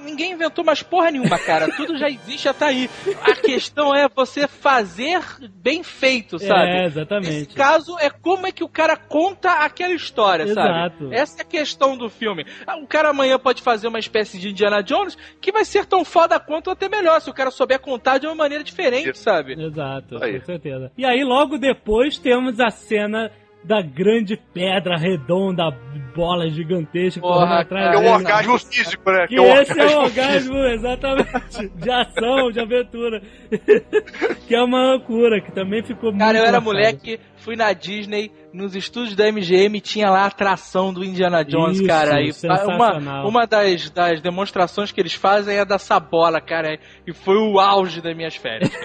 [0.05, 1.69] ninguém inventou mais porra nenhuma, cara.
[1.77, 2.89] Tudo já existe, já tá aí.
[3.23, 5.21] A questão é você fazer
[5.55, 6.69] bem feito, sabe?
[6.71, 7.55] É, Nesse exatamente.
[7.55, 11.05] caso, é como é que o cara conta aquela história, Exato.
[11.05, 11.15] sabe?
[11.15, 12.47] Essa é a questão do filme.
[12.67, 16.05] Ah, O cara amanhã pode fazer uma espécie de Indiana Jones que vai ser tão
[16.05, 19.53] foda quanto ou até melhor, se o cara souber contar de uma maneira diferente, sabe?
[19.61, 20.39] Exato, Aí.
[20.39, 20.93] com certeza.
[20.97, 23.31] E aí, logo depois, temos a cena
[23.65, 25.71] da grande pedra redonda,
[26.15, 27.97] bola gigantesca Porra, correndo atrás cara.
[27.97, 29.27] É um orgasmo físico, né?
[29.27, 30.57] Que é um esse é o orgasmo físico.
[30.57, 33.23] exatamente, de ação, de aventura.
[34.47, 38.31] que é uma loucura, que também ficou muito Cara, eu era moleque, fui na Disney,
[38.53, 42.21] nos estúdios da MGM tinha lá a atração do Indiana Jones, Isso, cara.
[42.21, 42.33] E
[42.75, 46.79] uma, uma das, das demonstrações que eles fazem é dessa bola, cara.
[47.07, 48.71] E foi o auge das minhas férias.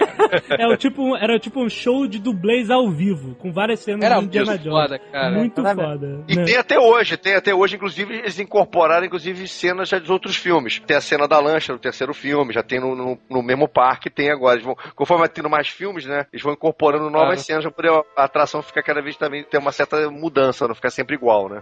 [0.58, 4.16] É o tipo, era tipo um show de dublês ao vivo, com várias cenas Era
[4.18, 4.56] do Indiana.
[4.58, 4.72] Jones.
[4.72, 5.30] foda, cara.
[5.34, 6.24] Muito foda.
[6.28, 6.44] E né?
[6.44, 10.80] tem até hoje, tem até hoje, inclusive, eles incorporaram, inclusive, cenas já dos outros filmes.
[10.86, 14.08] Tem a cena da lancha no terceiro filme, já tem no, no, no mesmo parque,
[14.10, 14.54] tem agora.
[14.54, 16.26] Eles vão, conforme vai tendo mais filmes, né?
[16.32, 17.40] Eles vão incorporando novas Claro.
[17.40, 20.90] cenas pra poder a atração ficar cada vez também ter uma certa mudança, não ficar
[20.90, 21.60] sempre igual, né?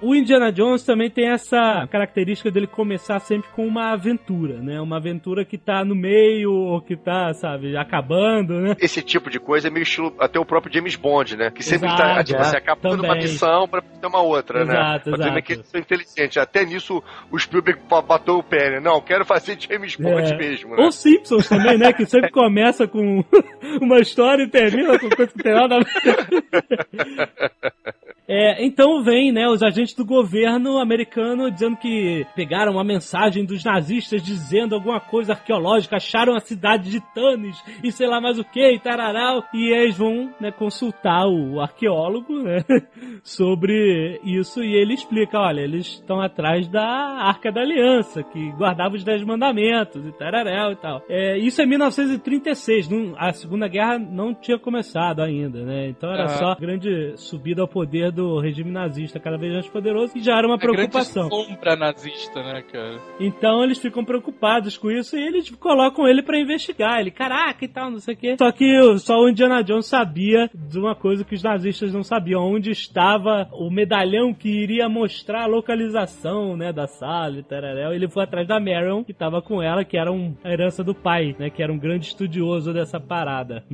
[0.00, 4.80] O Indiana Jones também tem essa característica dele começar sempre com uma aventura, né?
[4.80, 8.76] Uma aventura que tá no meio, ou que tá, sabe, acabando, né?
[8.80, 11.50] Esse tipo de coisa é meio estilo até o próprio James Bond, né?
[11.50, 12.42] Que sempre Exato, tá, tipo, é.
[12.42, 13.22] assim, acabando uma Também.
[13.22, 14.72] missão pra ter uma outra, né?
[14.72, 15.42] Exato, Pra ver exato.
[15.42, 16.36] que eles são inteligentes.
[16.36, 18.80] Até nisso o Spielberg ba- bateu o pé, né?
[18.80, 20.36] Não, quero fazer James Bond É.
[20.36, 20.82] mesmo, né?
[20.84, 21.92] Ou Simpsons também, né?
[21.92, 23.24] Que sempre começa com
[23.82, 25.88] uma história e termina com coisa que tem nada a ver.
[28.30, 33.64] É, então vem, né, os agentes do governo americano dizendo que pegaram uma mensagem dos
[33.64, 38.44] nazistas dizendo alguma coisa arqueológica, acharam a cidade de Tanis e sei lá mais o
[38.44, 42.64] que, e tararau, e eles vão, né, consultar o arqueólogo, né,
[43.22, 48.94] sobre isso e ele explica, olha, eles estão atrás da Arca da Aliança, que guardava
[48.94, 51.02] os Dez Mandamentos e tararau e tal.
[51.08, 56.24] É, isso é 1936, não- a Segunda Guerra não tinha começado ainda, né, então era
[56.24, 56.38] Aham.
[56.38, 60.46] só grande subida ao poder do regime nazista cada vez mais poderoso e já era
[60.46, 61.28] uma A preocupação.
[61.30, 62.98] sombra nazista, né, cara?
[63.20, 67.00] Então eles ficam preocupados com isso e eles colocam ele pra investigar.
[67.00, 68.36] Ele, caraca e tal, não sei o quê.
[68.38, 72.42] Só que só o Indiana Jones sabia de uma coisa que os nazistas não sabiam,
[72.42, 77.58] onde estava o medalhão que iria mostrar a localização, né, da sala e tal.
[77.92, 80.94] Ele foi atrás da Marion, que tava com ela, que era um, a herança do
[80.94, 83.64] pai, né, que era um grande estudioso dessa parada.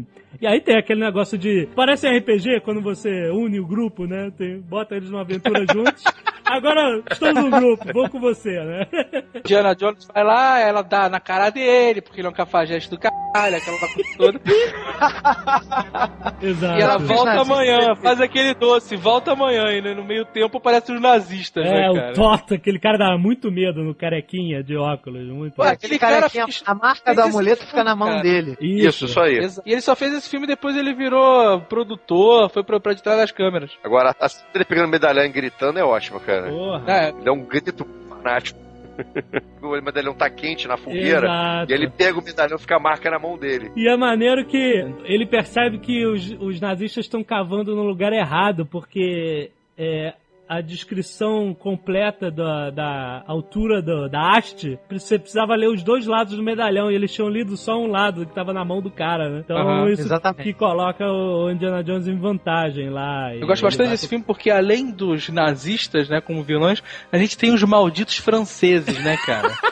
[0.40, 1.68] E aí tem aquele negócio de.
[1.74, 4.30] Parece RPG quando você une o grupo, né?
[4.36, 6.04] Tem, bota eles numa aventura juntos.
[6.44, 8.86] Agora estamos no grupo, vou com você, né?
[9.44, 12.98] Diana Jones vai lá, ela dá na cara dele, porque ele é um cafajeste do
[12.98, 14.40] caralho, aquela coisa toda.
[16.42, 16.78] Exato.
[16.78, 20.92] E ela volta amanhã, faz aquele doce, volta amanhã, e né, no meio tempo aparece
[20.92, 22.12] os nazistas, É, né, o cara?
[22.12, 25.26] Tota, aquele cara dava muito medo no carequinha de óculos.
[25.28, 25.70] Muito Ué.
[25.70, 28.22] Aquele Aquele cara a, fez- a marca do esse amuleto fica na mão cara.
[28.22, 28.56] dele.
[28.60, 29.38] Isso, isso aí.
[29.64, 33.18] E ele só fez esse filme depois ele virou produtor, foi pra, pra de trás
[33.18, 33.70] das câmeras.
[33.82, 36.48] Agora, a cena dele pegando medalhão e gritando é ótima, cara.
[36.48, 36.84] Porra.
[36.86, 38.58] É, Ele é um grito fanático.
[39.62, 41.26] o medalhão tá quente na fogueira.
[41.26, 41.72] Exato.
[41.72, 43.70] E ele pega o medalhão e fica a marca na mão dele.
[43.76, 48.66] E é maneiro que ele percebe que os, os nazistas estão cavando no lugar errado,
[48.66, 50.14] porque é,
[50.48, 56.36] a descrição completa da, da altura do- da haste, você precisava ler os dois lados
[56.36, 59.28] do medalhão, e eles tinham lido só um lado que estava na mão do cara,
[59.30, 59.42] né?
[59.44, 60.42] Então Aham, isso exatamente.
[60.42, 63.34] que coloca o Indiana Jones em vantagem lá.
[63.34, 67.52] eu gosto bastante desse filme porque além dos nazistas, né, como vilões, a gente tem
[67.52, 69.50] os malditos franceses, né, cara?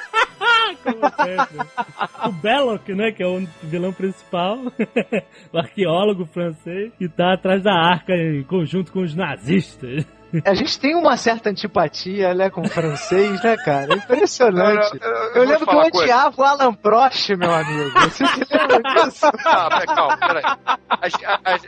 [2.27, 4.59] O Belloc, né, que é o vilão principal,
[5.53, 10.05] o arqueólogo francês, que tá atrás da arca em conjunto com os nazistas.
[10.45, 13.93] A gente tem uma certa antipatia, né, com o francês, né, cara?
[13.93, 14.99] É Impressionante.
[15.01, 17.91] Eu- eu- eu Eu lembro que eu odiava o Alan Prost, meu amigo.
[18.01, 19.27] Você se lembra disso?
[19.45, 20.43] Ah, pera, calma, peraí.
[20.89, 21.15] As-
[21.45, 21.63] as-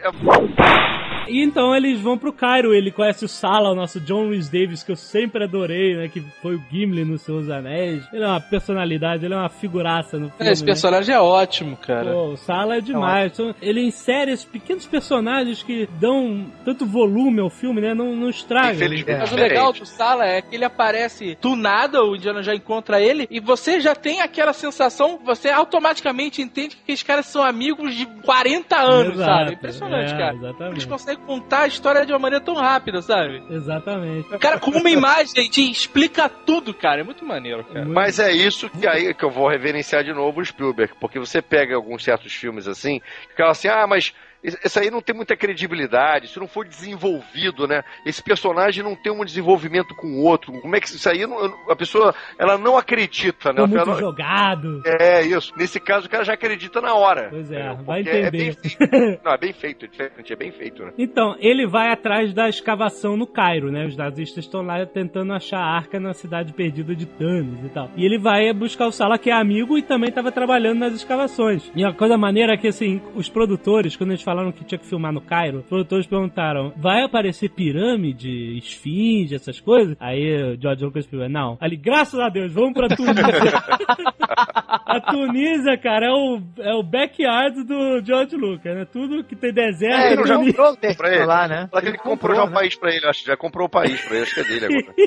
[1.26, 4.82] E então eles vão pro Cairo, ele conhece o Sala, o nosso John Rhys Davis,
[4.82, 8.04] que eu sempre adorei, né, que foi o Gimli nos Seus Anéis.
[8.12, 10.66] Ele é uma personalidade, ele é uma figuraça no filme, Esse né?
[10.66, 12.12] personagem é ótimo, cara.
[12.12, 13.32] Pô, o Sala é demais.
[13.32, 17.94] Então, ele insere esses pequenos personagens que dão tanto volume ao filme, né?
[17.94, 18.74] Não, não estragam.
[18.74, 19.18] Infelizmente.
[19.18, 23.00] Mas o legal do Sala é que ele aparece do nada, o Indiana já encontra
[23.00, 27.94] ele, e você já tem aquela sensação, você automaticamente entende que aqueles caras são amigos
[27.94, 29.52] de 40 anos, Exato, sabe?
[29.54, 30.34] Impressionante, é, cara.
[30.34, 30.74] exatamente.
[30.74, 33.42] Eles conseguem contar a história de uma maneira tão rápida, sabe?
[33.50, 34.34] Exatamente.
[34.34, 37.00] O cara com uma imagem te explica tudo, cara.
[37.00, 37.84] É muito maneiro, cara.
[37.84, 41.42] Mas é isso que aí que eu vou reverenciar de novo o Spielberg, porque você
[41.42, 44.12] pega alguns certos filmes assim, que fala assim, ah, mas
[44.44, 47.82] isso aí não tem muita credibilidade, isso não foi desenvolvido, né?
[48.04, 50.52] Esse personagem não tem um desenvolvimento com o outro.
[50.60, 51.38] Como é que isso aí não-
[51.70, 53.64] a pessoa ela não acredita, né?
[53.66, 54.82] Muito jogado.
[55.00, 55.52] é isso.
[55.56, 57.28] Nesse caso o cara já acredita na hora.
[57.30, 57.84] Pois é, entendeu?
[57.84, 58.38] vai Porque É entender.
[58.38, 58.78] bem feito.
[59.24, 60.92] Não, é bem feito, é diferente, é bem feito, né?
[60.98, 63.86] Então, ele vai atrás da escavação no Cairo, né?
[63.86, 67.90] Os nazistas estão lá tentando achar a arca na cidade perdida de Tanis e tal.
[67.96, 71.70] E ele vai buscar o Sala, que é amigo e também estava trabalhando nas escavações.
[71.74, 74.86] E a coisa maneira é que, assim, os produtores, quando eles falaram que tinha que
[74.86, 79.96] filmar no Cairo, os produtores perguntaram, vai aparecer pirâmide, esfinge, essas coisas?
[80.00, 81.56] Aí o George Lucas falou, não.
[81.60, 83.14] Ali, graças a Deus, vamos pra Tunísia.
[84.68, 88.84] a Tunísia, cara, é o, é o backyard do George Lucas, né?
[88.92, 90.52] Tudo que tem deserto É, é ele Tunísia.
[90.52, 90.96] comprou o Pra ele.
[90.96, 91.68] terreno lá, né?
[91.72, 92.54] Que ele comprou já o né?
[92.54, 94.66] país pra ele, acho que já comprou o país pra ele, acho que é dele
[94.66, 94.94] agora.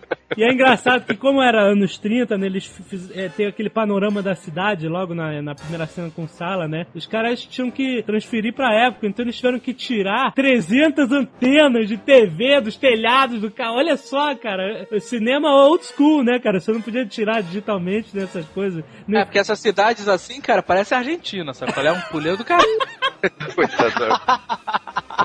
[0.36, 4.22] E é engraçado que, como era anos 30, né, eles fiz, é, tem aquele panorama
[4.22, 6.86] da cidade logo na, na primeira cena com Sala, né?
[6.94, 11.86] Os caras caras tinham que transferir pra época, então eles tiveram que tirar 300 antenas
[11.86, 13.76] de TV dos telhados do carro.
[13.76, 16.60] Olha só, cara, cinema old school, né, cara?
[16.60, 18.82] Você não podia tirar digitalmente dessas coisas.
[19.12, 21.72] É, porque essas cidades assim, cara, parece Argentina, sabe?
[21.80, 22.62] É um puleu do cara.
[23.54, 24.20] Coitado.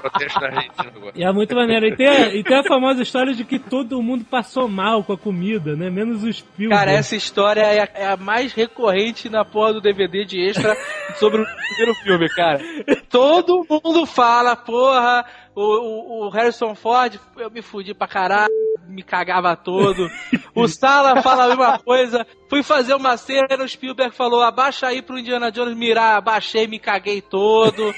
[0.02, 1.12] Protesto na Argentina agora.
[1.16, 1.88] E é muito maneiro.
[1.88, 5.14] E tem, a, e tem a famosa história de que todo mundo passou mal com
[5.14, 5.90] a comida, né?
[5.90, 6.80] Menos os Spielberg.
[6.80, 10.76] Cara, essa história é a, é a mais recorrente na porra do DVD de extra
[11.16, 12.60] sobre o primeiro filme, cara.
[13.10, 15.26] Todo mundo fala, porra,
[15.56, 18.52] o, o, o Harrison Ford, eu me fudi pra caralho,
[18.88, 20.10] me cagava todo.
[20.54, 22.26] O Sala fala a mesma coisa.
[22.48, 26.78] Fui fazer uma cena, o Spielberg falou, abaixa aí pro Indiana Jones mirar, abaixei, me
[26.80, 27.92] caguei todo.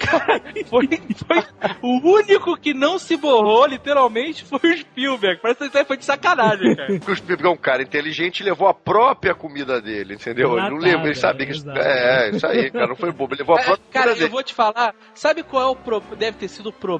[0.00, 1.44] Cara, foi, foi
[1.82, 5.40] o único que não se borrou, literalmente, foi o Spielberg.
[5.42, 6.86] Parece que isso aí foi de sacanagem, cara.
[6.98, 10.56] Porque o Spielberg é um cara inteligente e levou a própria comida dele, entendeu?
[10.58, 11.62] Ele não lembra, ele sabia que isso.
[11.68, 11.78] exato.
[11.78, 13.34] É, isso aí, cara, não foi bobo.
[13.34, 14.30] Ele levou a É, própria cara, comida eu dele.
[14.32, 16.00] vou te falar, sabe qual é o pro...
[16.16, 16.91] deve ter sido o problema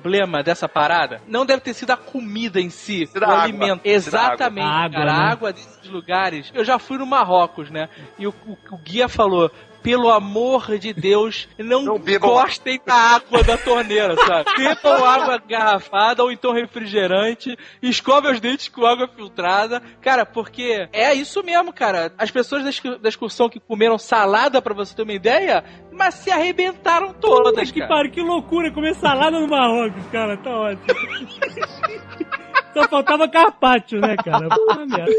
[0.42, 1.20] dessa parada?
[1.26, 3.42] Não deve ter sido a comida em si, o água.
[3.42, 3.80] alimento.
[3.84, 4.64] Exatamente.
[4.66, 5.18] A água, cara, né?
[5.18, 6.50] a água desses lugares.
[6.54, 7.88] Eu já fui no Marrocos, né?
[8.18, 9.50] E o, o- o guia falou.
[9.82, 14.50] Pelo amor de Deus, não, Não encostem na água da torneira, sabe?
[14.56, 19.82] Bebam água garrafada ou então refrigerante, escove os dentes com água filtrada.
[20.00, 22.12] Cara, porque é isso mesmo, cara.
[22.16, 26.14] As pessoas da excu- da excursão que comeram salada, pra você ter uma ideia, mas
[26.14, 27.88] se arrebentaram todas, Puta que cara.
[27.94, 30.86] pariu, que loucura, comer salada no Marrocos, cara, tá ótimo.
[32.72, 34.48] Só faltava carpaccio, né, cara?
[34.48, 35.12] Puta merda.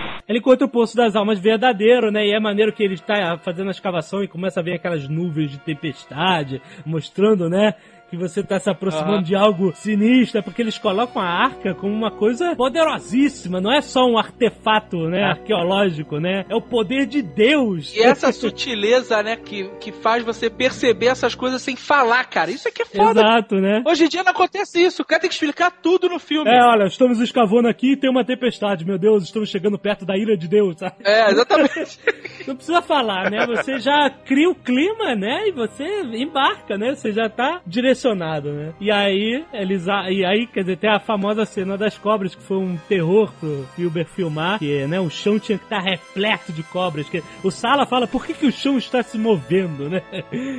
[0.30, 2.24] Ele encontra o Poço das Almas verdadeiro, né?
[2.24, 5.50] E é maneiro que ele está fazendo a escavação e começa a ver aquelas nuvens
[5.50, 7.74] de tempestade, mostrando, né?
[8.10, 9.22] Que você está se aproximando Aham.
[9.22, 13.80] de algo sinistro, é porque eles colocam a arca como uma coisa poderosíssima, não é
[13.80, 16.44] só um artefato, né, arqueológico, né?
[16.48, 17.94] É o poder de Deus.
[17.94, 22.50] E essa sutileza, né, que, que faz você perceber essas coisas sem falar, cara.
[22.50, 23.20] Isso aqui é foda.
[23.20, 23.82] Exato, né?
[23.86, 25.02] Hoje em dia não acontece isso.
[25.02, 26.50] O cara tem que explicar tudo no filme.
[26.50, 28.84] É, olha, estamos escavando aqui e tem uma tempestade.
[28.84, 30.76] Meu Deus, estamos chegando perto da ira de Deus.
[30.78, 30.96] sabe?
[31.04, 31.98] É, exatamente.
[32.46, 33.46] Não precisa falar, né?
[33.46, 35.48] Você já cria o clima, né?
[35.48, 35.84] E você
[36.14, 36.94] embarca, né?
[36.94, 37.60] Você já tá
[38.00, 38.72] direcionado, né?
[38.80, 39.88] E aí, eles.
[39.88, 43.32] a- E aí, quer dizer, tem a famosa cena das cobras, que foi um terror
[43.38, 44.98] pro Spielberg filmar, que, né?
[45.00, 47.08] O chão tinha que estar repleto de cobras.
[47.08, 50.02] Que o Sala fala, por que, que o chão está se movendo, né?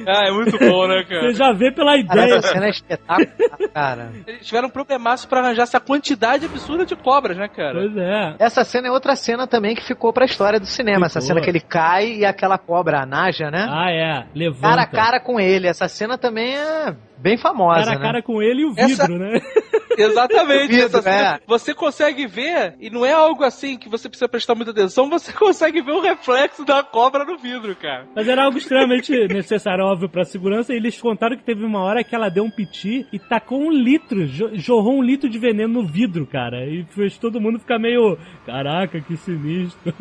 [0.07, 1.33] Ah, é muito bom, né, Você cara?
[1.33, 2.35] já vê pela Cara, ideia.
[2.37, 4.11] essa cena é espetacular, cara.
[4.27, 7.79] Eles tiveram um problemaço pra arranjar essa quantidade absurda de cobras, né, cara?
[7.79, 8.35] Pois é.
[8.39, 11.05] Essa cena é outra cena também que ficou pra história do cinema.
[11.07, 11.27] Essa Ficou.
[11.35, 13.67] cena que ele cai e aquela cobra, a Naja, né?
[13.69, 14.25] Ah, é.
[14.33, 14.61] Levanta.
[14.61, 15.67] cara a cara com ele.
[15.67, 18.01] Essa cena também é bem famosa, Cara a né?
[18.05, 19.39] cara com ele e o vidro, Essa- né?
[19.97, 20.67] Exatamente.
[20.71, 21.39] Vidro, essa cena, é.
[21.47, 25.31] Você consegue ver, e não é algo assim que você precisa prestar muita atenção, você
[25.33, 28.05] consegue ver o reflexo da cobra no vidro, cara.
[28.15, 30.73] Mas era algo extremamente necessário, óbvio, pra segurança.
[30.73, 33.71] E eles contaram que teve uma hora que ela deu um piti e tacou um
[33.71, 36.65] litro, jo- jorrou um litro de veneno no vidro, cara.
[36.65, 38.17] E fez todo mundo ficar meio.
[38.45, 39.93] Caraca, que sinistro.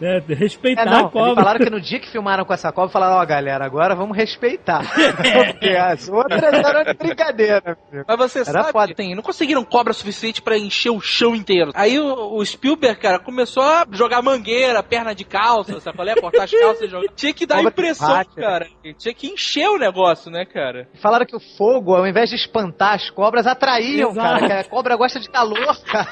[0.00, 1.34] é, respeitar É, não, a eles cobra.
[1.34, 4.82] falaram que no dia que filmaram com essa cobra, falaram, ó, galera, agora vamos respeitar.
[4.82, 7.76] Porque as outras eram de brincadeira.
[7.90, 8.04] filho.
[8.06, 8.94] Mas você Era sabe, foda.
[8.94, 11.70] tem, não conseguiram cobra suficiente pra encher o chão inteiro.
[11.74, 16.14] Aí o, o Spielberg, cara, começou a jogar mangueira, perna de calça, sabe qual é?
[16.16, 17.08] Cortar as calças e jogar.
[17.14, 18.34] Tinha que dar Cobra impressão, bate.
[18.34, 18.66] cara.
[18.98, 20.88] Tinha que encher o negócio, né, cara?
[21.00, 24.40] Falaram que o fogo, ao invés de espantar as cobras, atraíam, Exato.
[24.40, 24.60] cara.
[24.60, 26.10] A cobra gosta de calor, cara.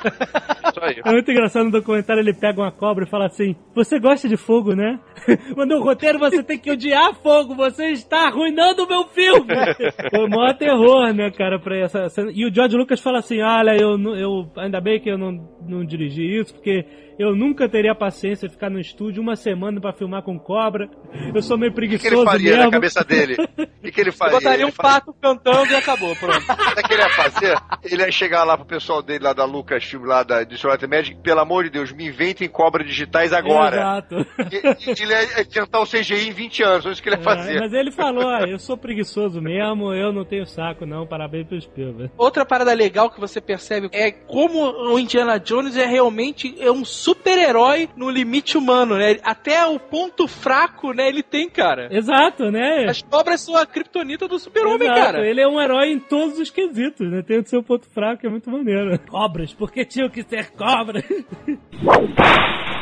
[1.05, 4.37] É muito engraçado no documentário, ele pega uma cobra e fala assim: Você gosta de
[4.37, 5.01] fogo, né?
[5.57, 9.55] Mas no roteiro você tem que odiar fogo, você está arruinando o meu filme!
[10.11, 12.31] Foi o maior terror, né, cara, pra essa cena.
[12.33, 15.33] E o George Lucas fala assim: Olha, eu, eu ainda bem que eu não,
[15.67, 16.85] não dirigi isso, porque
[17.21, 20.89] eu nunca teria paciência de ficar no estúdio uma semana pra filmar com cobra.
[21.35, 22.65] Eu sou meio O que, que preguiçoso ele faria mesmo.
[22.65, 23.37] na cabeça dele?
[23.81, 24.37] O que, que ele faria?
[24.37, 26.43] Botaria um Ele faria- pato cantando e acabou, pronto.
[26.45, 27.57] Sabe o que ele ia fazer?
[27.83, 31.17] Ele ia chegar lá pro pessoal dele, lá da Lucasfilm, lá da de Solar Magic,
[31.23, 33.77] pelo amor de Deus, me inventem cobras digitais agora.
[33.77, 34.27] Exato.
[34.53, 37.21] E, e ele ia adiantar o CGI em 20 anos, é isso que ele ia
[37.21, 37.59] É, fazer.
[37.59, 41.07] mas ele falou: ah, Eu sou preguiçoso mesmo, eu não tenho saco, não.
[41.07, 42.13] Parabéns pro Spielberg.
[42.19, 46.85] Outra parada legal que você percebe é como o Indiana Jones é realmente é um
[47.11, 49.17] super-herói no limite humano, né?
[49.23, 51.89] Até o ponto fraco, né, ele tem, cara.
[51.91, 52.87] Exato, né?
[52.89, 55.27] As cobras são a kriptonita do super-homem, Exato, cara.
[55.27, 57.23] Ele é um herói em todos os quesitos, né?
[57.23, 58.99] Tem o seu ponto fraco, é muito maneiro.
[59.09, 61.05] Cobras, porque tinham que ser cobras.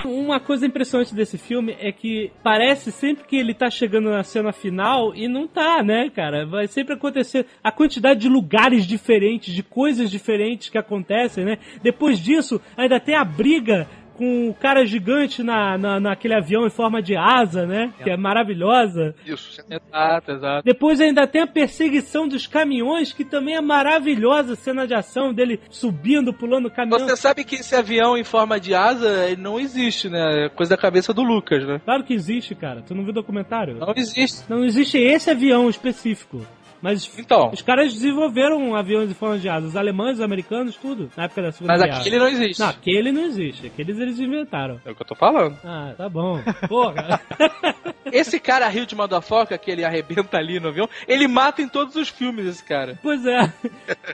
[0.04, 4.52] Uma coisa impressionante desse filme é que parece sempre que ele tá chegando na cena
[4.52, 6.46] final e não tá, né, cara?
[6.46, 11.58] Vai sempre acontecer a quantidade de lugares diferentes, de coisas diferentes que acontecem, né?
[11.82, 13.88] Depois disso, ainda tem a briga
[14.18, 17.92] com o cara gigante na, na, naquele avião em forma de asa, né?
[18.02, 19.14] Que é maravilhosa.
[19.24, 19.60] Isso.
[19.70, 20.64] Exato, exato.
[20.64, 25.60] Depois ainda tem a perseguição dos caminhões, que também é maravilhosa, cena de ação dele
[25.70, 26.98] subindo, pulando o caminhão.
[26.98, 30.46] Você sabe que esse avião em forma de asa não existe, né?
[30.46, 31.80] É coisa da cabeça do Lucas, né?
[31.84, 32.82] Claro que existe, cara.
[32.82, 33.76] Tu não viu o documentário?
[33.76, 34.42] Não existe.
[34.48, 36.44] Não existe esse avião específico.
[36.80, 39.66] Mas Então, os caras desenvolveram aviões em forma de asa.
[39.66, 41.10] Os alemães, os americanos, tudo.
[41.16, 41.98] Na época da Segunda mas Guerra.
[42.00, 42.60] aquele não existe.
[42.60, 43.66] Não, aquele não existe.
[43.66, 44.80] Aqueles eles inventaram.
[44.84, 45.56] É o que eu tô falando.
[45.64, 46.40] Ah, tá bom.
[46.68, 47.20] Porra.
[48.10, 51.94] Esse cara Rio de Motherfucker, que ele arrebenta ali no avião, ele mata em todos
[51.94, 52.98] os filmes, esse cara.
[53.02, 53.52] pois é.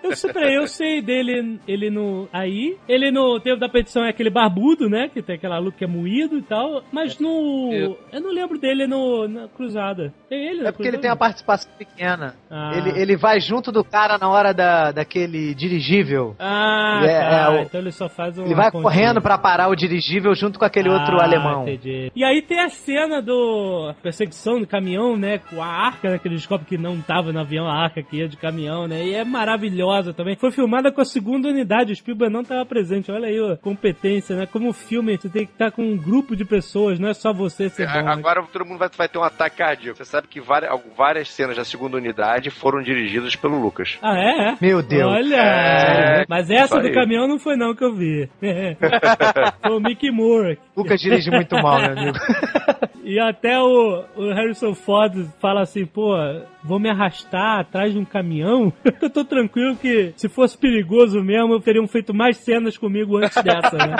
[0.02, 2.28] Eu sei, eu sei dele, ele no.
[2.32, 2.76] Aí.
[2.88, 5.08] Ele no tempo da petição é aquele barbudo, né?
[5.08, 6.82] Que tem aquela luta que é moído e tal.
[6.90, 7.70] Mas no.
[7.72, 10.12] Eu- Eu não lembro dele no, na cruzada.
[10.28, 11.00] Tem ele É porque ele cruzada?
[11.02, 12.34] tem uma participação pequena.
[12.56, 12.70] Ah.
[12.76, 16.36] Ele, ele vai junto do cara na hora da, daquele dirigível.
[16.38, 17.36] Ah, É, tá.
[17.36, 18.44] é, o- então ele só faz um.
[18.44, 21.62] Ele vai correndo pra parar o dirigível junto com aquele outro Ah, alemão.
[21.62, 22.12] Entendi.
[22.14, 25.38] E aí tem a cena do perseguição do caminhão, né?
[25.38, 28.18] Com a arca, né, que eles descobrem que não tava no avião, a arca que
[28.18, 29.04] ia de caminhão, né?
[29.04, 30.36] E é maravilhosa também.
[30.36, 33.10] Foi filmada com a segunda unidade, o Spielberg não tava presente.
[33.10, 34.46] Olha aí a competência, né?
[34.46, 37.68] Como filme, você tem que estar com um grupo de pessoas, não é só você
[37.68, 38.02] ser bom.
[38.02, 38.12] né?
[38.12, 39.96] Agora todo mundo vai, vai ter um ataque cardíaco.
[39.96, 43.98] Você sabe que várias, várias cenas da segunda unidade foram dirigidas pelo Lucas.
[44.02, 44.48] Ah, é?
[44.48, 44.56] é?
[44.60, 45.12] Meu Deus.
[45.12, 45.36] Olha!
[45.36, 48.28] É, Mas essa do caminhão não foi não que eu vi.
[49.62, 50.58] foi o Mickey Moore.
[50.76, 52.18] Lucas dirige muito mal, meu amigo.
[53.04, 56.16] E até o, o Harrison Ford fala assim, pô,
[56.62, 58.72] vou me arrastar atrás de um caminhão?
[58.82, 63.76] eu tô tranquilo que se fosse perigoso mesmo, teriam feito mais cenas comigo antes dessa,
[63.76, 63.94] né?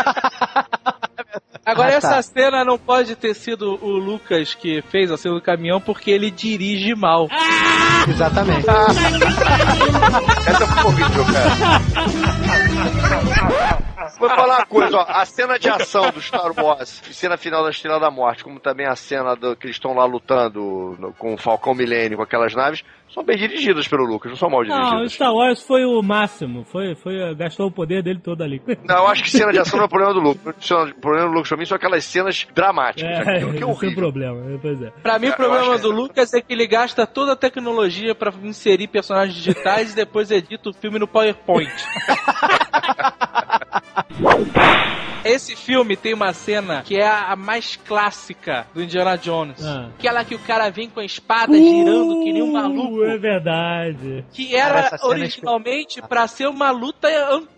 [1.66, 2.22] Agora, Ah, essa tá.
[2.22, 6.30] cena não pode ter sido o Lucas que fez a cena do caminhão porque ele
[6.30, 7.26] dirige mal.
[8.08, 8.66] Exatamente.
[10.46, 11.80] Essa foi horrível, cara.
[14.18, 15.04] Vou falar uma coisa, ó.
[15.08, 18.60] A cena de ação do Star Wars, e cena final da Estrela da Morte, como
[18.60, 22.22] também a cena do, que eles estão lá lutando no- com o Falcão Milênio, com
[22.22, 25.12] aquelas naves, são bem dirigidas pelo Lucas, não são mal Não, o dirigidas.
[25.12, 28.60] Star Wars foi o máximo, foi, foi, gastou o poder dele todo ali.
[28.84, 30.70] Não, eu acho que cena de ação não é problema do Lucas.
[30.70, 33.08] O problema do Lucas pra mim são aquelas cenas dramáticas.
[33.10, 33.96] É, aquilo que é é horrível.
[33.96, 34.90] problema, pois é.
[35.02, 38.14] Pra mim, Eu o problema que- do Lucas é que ele gasta toda a tecnologia
[38.14, 41.70] pra inserir personagens digitais e depois edita o filme no PowerPoint.
[45.24, 49.64] Esse filme tem uma cena que é a mais clássica do Indiana Jones.
[49.64, 49.88] Ah.
[49.98, 52.93] Aquela que o cara vem com a espada girando que nem um maluco.
[53.02, 54.24] É verdade.
[54.32, 57.08] Que era é originalmente pra ser uma luta,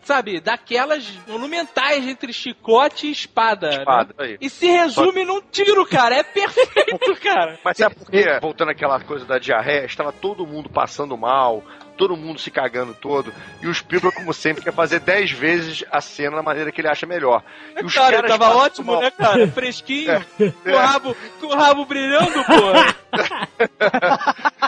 [0.03, 3.69] sabe, daquelas monumentais entre chicote e espada.
[3.69, 3.77] né?
[3.79, 4.37] Espada, aí.
[4.41, 6.17] E se resume num tiro, cara.
[6.17, 7.59] É perfeito, cara.
[7.65, 8.39] Mas sabe por quê?
[8.41, 11.63] Voltando àquela coisa da diarreia, estava todo mundo passando mal,
[11.97, 16.01] todo mundo se cagando todo, e o Spielberg, como sempre, quer fazer dez vezes a
[16.01, 17.43] cena da maneira que ele acha melhor.
[17.81, 19.01] E os cara, caras tava ótimo, mal.
[19.01, 19.49] né, cara?
[19.49, 22.97] Fresquinho, com, o rabo, com o rabo brilhando, porra.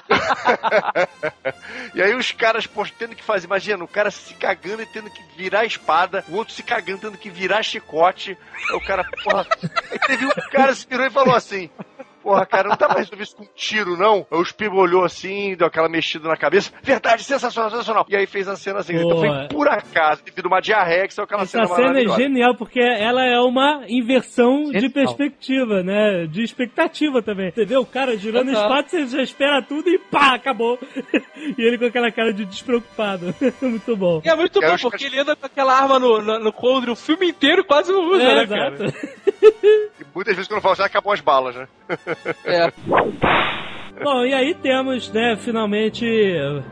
[1.95, 5.11] E aí os caras, pô, tendo que fazer, imagina, o cara se cagando e tendo
[5.11, 8.37] que virar a espada, o outro se cagando, tendo que virar chicote.
[8.71, 9.47] Aí o cara, porra.
[9.91, 11.71] Aí teve um cara se virou e falou assim.
[12.29, 14.27] Porra, cara, não pra resolver isso com um tiro, não.
[14.31, 16.71] Aí o Spielberg olhou assim, deu aquela mexida na cabeça.
[16.83, 18.05] Verdade, sensacional, sensacional.
[18.07, 18.97] E aí fez a cena assim.
[18.97, 19.19] Então Boa.
[19.21, 22.55] foi por acaso, devido a uma diarreia, que saiu aquela Essa cena cena é genial
[22.55, 24.93] porque ela é uma inversão de Genial.
[24.93, 26.27] perspectiva, né?
[26.27, 27.51] De expectativa também.
[27.51, 28.63] Você vê o cara girando Total.
[28.79, 30.79] espaço, você já espera tudo e pá, acabou.
[31.57, 33.35] e ele com aquela cara de despreocupado.
[33.63, 34.21] Muito bom.
[34.23, 36.97] E é muito bom, porque ele anda com aquela arma no, no, no coldre o
[36.97, 38.77] filme inteiro e quase não usa, É, né, exato.
[38.77, 38.93] cara?
[40.01, 41.69] E muitas vezes quando eu falo, já acabou as balas, né?
[42.45, 42.73] É.
[44.03, 46.07] Bom, e aí temos, né, finalmente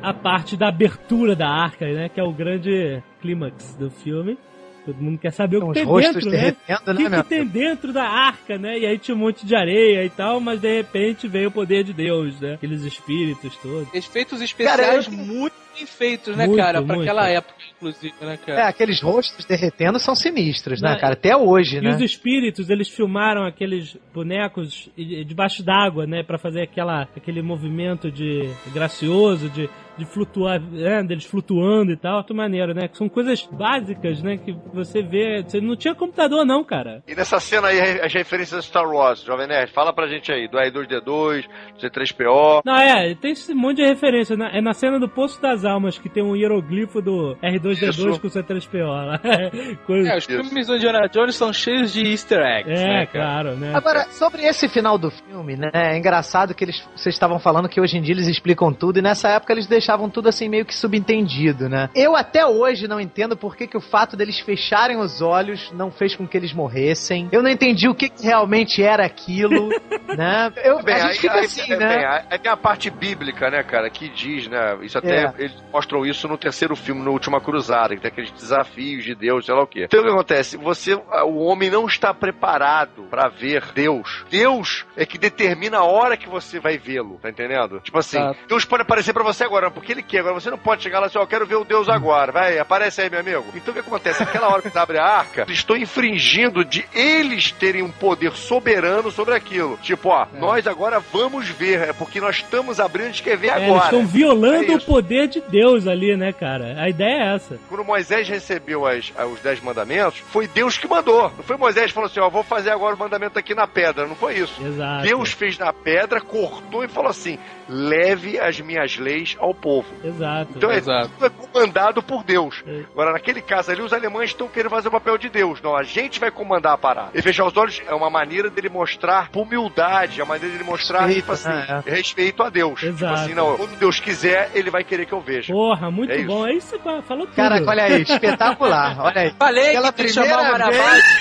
[0.03, 2.09] a parte da abertura da arca, né?
[2.09, 4.39] Que é o grande clímax do filme.
[4.85, 6.37] Todo mundo quer saber o São que tem dentro, né?
[6.37, 8.79] derretendo, O né, que, meu que tem dentro da arca, né?
[8.79, 11.83] E aí tinha um monte de areia e tal, mas de repente veio o poder
[11.83, 12.55] de Deus, né?
[12.55, 13.93] Aqueles espíritos todos.
[13.93, 16.83] Efeitos especiais Cara, eu- muito bem feitos, né, Muito, cara?
[16.83, 17.09] Pra muito.
[17.09, 18.69] aquela época, inclusive, né, É, cara?
[18.69, 21.13] aqueles rostos derretendo são sinistros, né, Não, cara?
[21.15, 21.91] Até hoje, E né?
[21.95, 26.23] os espíritos, eles filmaram aqueles bonecos e- debaixo d'água, né?
[26.23, 29.69] Pra fazer aquela, aquele movimento de gracioso, de,
[29.99, 31.03] de flutuar, né?
[31.03, 32.17] Deles flutuando e tal.
[32.17, 32.89] Muito maneiro, né?
[32.93, 34.37] São coisas básicas, né?
[34.37, 35.43] Que você vê.
[35.43, 37.03] Você não tinha computador, não, cara.
[37.07, 40.49] E nessa cena aí, as referências a Star Wars, Jovem Nerd, fala pra gente aí,
[40.49, 41.45] do R2D2,
[41.75, 42.63] do C3PO.
[42.65, 44.37] Não, é, tem esse monte de referência.
[44.37, 44.51] né?
[44.53, 48.21] É na cena do Poço das Almas que tem um hieroglifo do R2D2 Isso.
[48.21, 49.21] com o C3PO lá.
[49.87, 53.25] Coisa- É, os filmes do Indiana Jones são cheios de easter eggs, É, né, cara?
[53.25, 53.73] claro, né?
[53.75, 55.71] Agora, sobre esse final do filme, né?
[55.73, 59.03] É engraçado que eles vocês estavam falando que hoje em dia eles explicam tudo e
[59.03, 61.89] nessa época eles deixaram deixavam tudo assim meio que subentendido, né?
[61.95, 65.93] Eu até hoje não entendo por que, que o fato deles fecharem os olhos não
[65.93, 67.29] fez com que eles morressem.
[67.31, 69.69] Eu não entendi o que, que realmente era aquilo,
[70.17, 70.53] né?
[70.65, 71.97] Eu, Bem, a gente aí, fica aí- assim, é, né?
[71.97, 74.77] bem, aí- tem a parte bíblica, né, cara, que diz, né?
[74.83, 75.33] Isso até É.
[75.39, 79.47] eles mostram isso no terceiro filme, no Última Cruzada, que tem aqueles desafios de Deus,
[79.47, 79.85] sei lá o quê.
[79.85, 80.57] Então o que acontece?
[80.57, 84.25] Você, o homem não está preparado pra ver Deus.
[84.29, 87.79] Deus é que determina a hora que você vai vê-lo, tá entendendo?
[87.81, 88.35] Tipo assim, Tá.
[88.49, 90.21] Deus pode aparecer pra você agora, porque ele quer.
[90.21, 92.33] Agora você não pode chegar lá e assim, ó, eu quero ver o Deus agora.
[92.33, 93.45] Vai, aparece aí, meu amigo.
[93.55, 94.23] Então o que acontece?
[94.23, 98.33] Aquela hora que você abre a arca, eles estão infringindo de eles terem um poder
[98.33, 99.79] soberano sobre aquilo.
[99.83, 103.49] Tipo, ó, nós agora vamos ver, é porque nós estamos abrindo, a gente quer ver
[103.51, 103.85] É, eles agora.
[103.85, 106.81] estão violando É o poder de Deus ali, né, cara?
[106.81, 107.59] A ideia é essa.
[107.69, 111.31] Quando Moisés recebeu as- os dez mandamentos, foi Deus que mandou.
[111.37, 114.07] Não foi Moisés que falou assim, ó, vou fazer agora o mandamento aqui na pedra.
[114.07, 114.55] Não foi isso.
[114.65, 115.03] Exato.
[115.03, 119.66] Deus fez na pedra, cortou e falou assim: leve as minhas leis ao povo.
[120.05, 120.53] Exato.
[120.57, 121.09] Então é, Exato.
[121.11, 122.63] tudo é comandado por Deus.
[122.67, 122.83] É.
[122.93, 125.61] Agora, naquele caso ali, os alemães estão querendo fazer o papel de Deus.
[125.61, 127.11] Não, a gente vai comandar a parada.
[127.15, 131.01] E fechar os olhos é uma maneira dele mostrar humildade, é uma maneira dele mostrar,
[131.07, 132.81] Respeito, tipo assim, né, respeito a Deus.
[132.81, 133.15] Tipo Exato.
[133.15, 135.53] assim, não, quando Deus quiser, ele vai querer que eu veja.
[135.53, 136.27] Porra, muito É isso.
[136.27, 136.47] bom.
[136.47, 137.35] É isso, que falou tudo.
[137.37, 138.97] Cara, olha aí, espetacular.
[139.07, 139.31] Olha aí.
[139.39, 140.71] Falei Pela que que chamar o primeira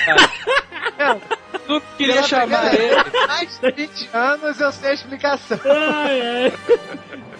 [0.05, 1.19] cara.
[1.65, 3.27] Tu queria Pela chamar primeira ele.
[3.27, 5.59] Mais de 20 anos eu sei a explicação.
[5.65, 6.53] Ai, ai.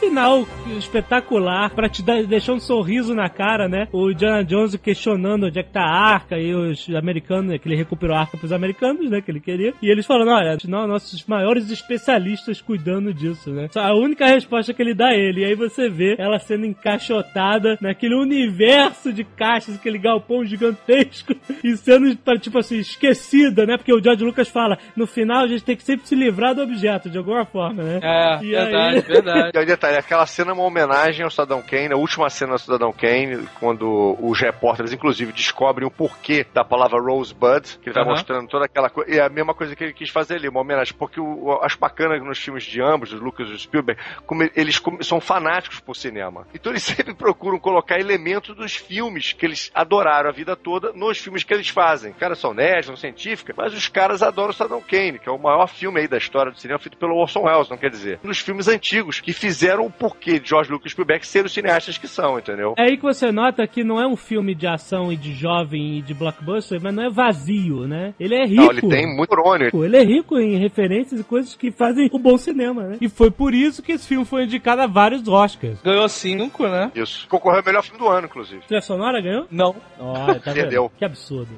[0.00, 0.46] Final
[0.78, 3.86] espetacular pra te dar, deixar um sorriso na cara, né?
[3.92, 7.68] O Indiana Jones questionando onde é que tá a arca e os americanos, né, que
[7.68, 9.20] ele recuperou a arca pros americanos, né?
[9.20, 9.74] Que ele queria.
[9.82, 13.68] E eles falando: olha, não, nossos maiores especialistas cuidando disso, né?
[13.70, 15.42] Só A única resposta que ele dá a ele.
[15.42, 21.76] E aí você vê ela sendo encaixotada naquele universo de caixas, aquele galpão gigantesco e
[21.76, 23.76] sendo, tipo assim, esquecida, né?
[23.76, 26.62] Porque o George Lucas fala: no final a gente tem que sempre se livrar do
[26.62, 28.00] objeto, de alguma forma, né?
[28.02, 29.00] É, E verdade, aí?
[29.02, 29.50] verdade.
[29.54, 32.58] E aí, detalhe, aquela cena é uma homenagem ao Cidadão Kane, a última cena do
[32.58, 38.02] Cidadão Kane, quando os repórteres, inclusive, descobrem o porquê da palavra Rosebud, que ele vai
[38.02, 38.12] Aham.
[38.12, 39.10] mostrando toda aquela coisa.
[39.10, 40.94] E é a mesma coisa que ele quis fazer ali, uma homenagem.
[40.98, 44.00] Porque o, o- acho bacana que nos filmes de ambos, do Lucas e do Spielberg,
[44.26, 46.46] como eles como- são fanáticos por cinema.
[46.54, 51.18] Então eles sempre procuram colocar elementos dos filmes que eles adoraram a vida toda nos
[51.18, 52.12] filmes que eles fazem.
[52.12, 55.32] Os caras são nerds, são científicos, mas os caras adoram o Cidadão Kane, que é
[55.32, 58.18] o maior filme aí da história do cinema feito pelo Orson Welles, não quer dizer.
[58.22, 61.98] Nos filmes antigos, que fizeram o porquê de George Lucas e Spielberg ser os cineastas
[61.98, 62.74] que são, entendeu?
[62.78, 65.98] É aí que você nota que não é um filme de ação e de jovem
[65.98, 68.14] e de blockbuster, mas não é vazio, né?
[68.18, 68.62] Ele é rico.
[68.62, 69.70] Não, ele tem muito neurônio.
[69.84, 72.98] Ele é rico em referências e coisas que fazem o bom cinema, né?
[73.00, 75.80] E foi por isso que esse filme foi indicado a vários Oscars.
[75.82, 76.90] Ganhou cinco, né?
[76.94, 77.26] Isso.
[77.28, 78.62] Concorreu ao melhor filme do ano, inclusive.
[78.66, 79.46] Trilha sonora ganhou?
[79.50, 79.74] Não.
[79.98, 80.52] Olha, tá?
[80.52, 80.90] Perdeu.
[80.98, 81.50] Que absurdo.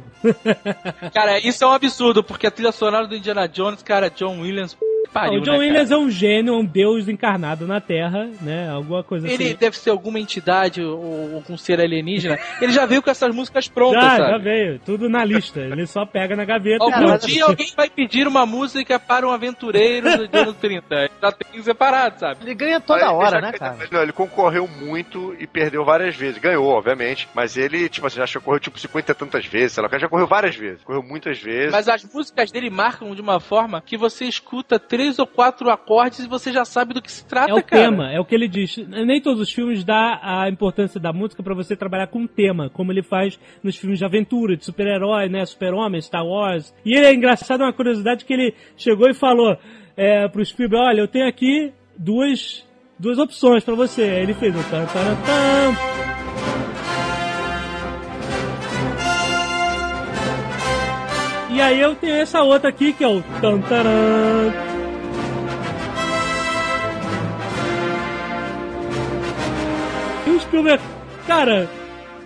[1.12, 4.74] Cara, isso é um absurdo, porque a trilha sonora do Indiana Jones, cara, John Williams,
[4.74, 6.00] p- pariu, o John né, Williams cara?
[6.00, 8.70] é um gênio, um deus encarnado na Terra, né?
[8.70, 9.56] Alguma coisa Ele assim.
[9.56, 12.38] deve ser alguma entidade ou algum ser alienígena.
[12.60, 14.30] Ele já veio com essas músicas prontas, Já, sabe?
[14.30, 15.60] já veio, tudo na lista.
[15.60, 17.26] Ele só pega na gaveta e Algum pronto.
[17.26, 21.10] dia alguém vai pedir uma música para um aventureiro do ano 30.
[21.20, 22.38] Já tem separado, sabe?
[22.42, 23.76] Ele ganha toda Ele hora, né, cara?
[23.90, 26.38] Não, ele concorreu muito e perdeu várias vezes.
[26.38, 29.86] Ganhou, obviamente, mas ele, tipo assim, já correu tipo 50 e tantas vezes, sei lá,
[29.86, 30.82] o cara já correu várias vezes.
[30.84, 31.72] Correu muitas vezes.
[31.72, 36.20] Mas as músicas dele marcam de uma forma que você escuta três ou quatro acordes
[36.20, 37.82] e você já sabe do que se trata, É o cara.
[37.90, 38.76] tema, é o que ele diz.
[38.88, 42.92] Nem todos os filmes dá a importância da música pra você trabalhar com tema, como
[42.92, 45.44] ele faz nos filmes de aventura, de super-herói, né?
[45.46, 46.74] Super-Homem, Star Wars.
[46.84, 49.56] E ele é engraçado, uma curiosidade que ele chegou e falou
[49.96, 52.66] é, pro Spielberg, olha, eu tenho aqui duas,
[52.98, 54.02] duas opções pra você.
[54.02, 56.02] Aí ele fez o tan tan tan.
[61.50, 63.60] E aí eu tenho essa outra aqui que é o tan
[70.42, 70.82] Spielberg,
[71.26, 71.68] cara,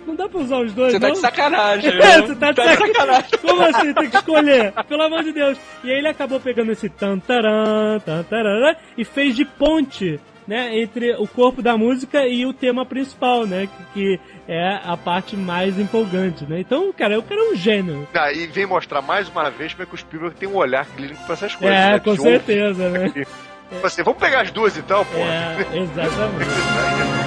[0.05, 1.13] não dá pra usar os dois, Você tá não?
[1.15, 1.91] de sacanagem.
[1.99, 3.29] É, você tá de Tá de sacanagem.
[3.41, 3.93] Como assim?
[3.93, 4.73] Tem que escolher.
[4.87, 5.57] Pelo amor de Deus.
[5.83, 11.27] E aí ele acabou pegando esse tantaran, tantaran, e fez de ponte, né, entre o
[11.27, 16.45] corpo da música e o tema principal, né, que, que é a parte mais empolgante,
[16.45, 16.61] né.
[16.61, 18.07] Então, cara, o cara é um gênio.
[18.13, 20.85] Ah, e vem mostrar mais uma vez como é que o Spielberg tem um olhar
[20.95, 21.77] clínico pra essas coisas.
[21.77, 21.99] É, né?
[21.99, 22.23] com Que ouve.
[22.23, 23.09] certeza, né.
[23.69, 25.17] Tipo assim, vamos pegar as duas então, pô.
[25.17, 27.26] É, exatamente.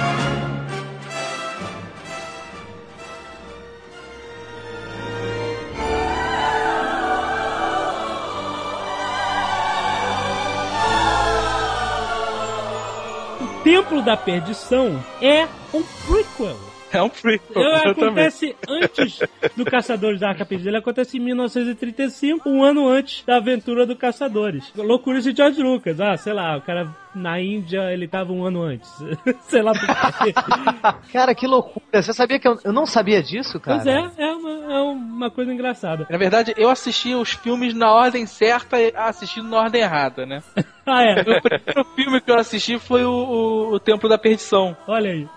[13.63, 16.57] Templo da Perdição é um prequel.
[16.91, 17.61] É um prequel.
[17.61, 18.25] Eu, também.
[18.25, 19.19] acontece antes
[19.55, 20.71] do Caçadores da Arca Perdida.
[20.71, 24.71] Ele acontece em 1935, um ano antes da aventura do Caçadores.
[24.75, 25.99] Loucura de George Lucas.
[26.01, 28.89] Ah, sei lá, o cara na Índia ele tava um ano antes.
[29.47, 30.33] sei lá por quê.
[31.11, 32.01] Cara, que loucura.
[32.01, 33.81] Você sabia que eu, eu não sabia disso, cara?
[33.83, 36.07] Pois é, é uma, é uma coisa engraçada.
[36.09, 40.41] Na verdade, eu assisti os filmes na ordem certa e assistindo na ordem errada, né?
[40.83, 41.21] Ah, é.
[41.21, 44.75] O primeiro filme que eu assisti foi o, o, o Templo da Perdição.
[44.87, 45.27] Olha aí.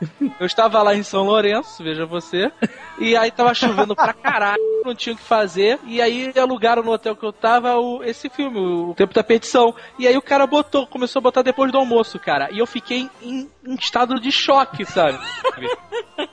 [0.40, 2.50] Eu estava lá em São Lourenço, veja você,
[2.98, 6.92] e aí tava chovendo pra caralho, não tinha o que fazer, e aí alugaram no
[6.92, 9.74] hotel que eu tava o, esse filme, o Tempo da Perdição.
[9.98, 13.08] E aí o cara botou, começou a botar depois do almoço, cara, e eu fiquei
[13.22, 15.18] em, em estado de choque, sabe?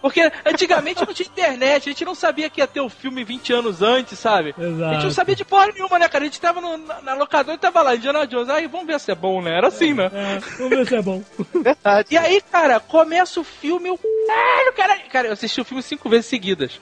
[0.02, 3.54] Porque antigamente não tinha internet, a gente não sabia que ia ter o filme 20
[3.54, 4.54] anos antes, sabe?
[4.58, 5.12] A gente não Exato.
[5.12, 6.24] sabia de porra nenhuma, né, cara?
[6.24, 9.00] A gente tava no, na, na locadora e tava lá, Indiana Jones, aí vamos ver
[9.00, 9.58] se é bom, né?
[9.58, 10.10] Era assim, né?
[10.14, 11.24] É, vamos ver se é bom.
[11.54, 12.08] Verdade.
[12.12, 14.00] E aí, cara, começa o filme, eu.
[14.28, 14.98] Caralho, cara.
[15.12, 16.80] Cara, eu assisti o filme cinco vezes seguidas.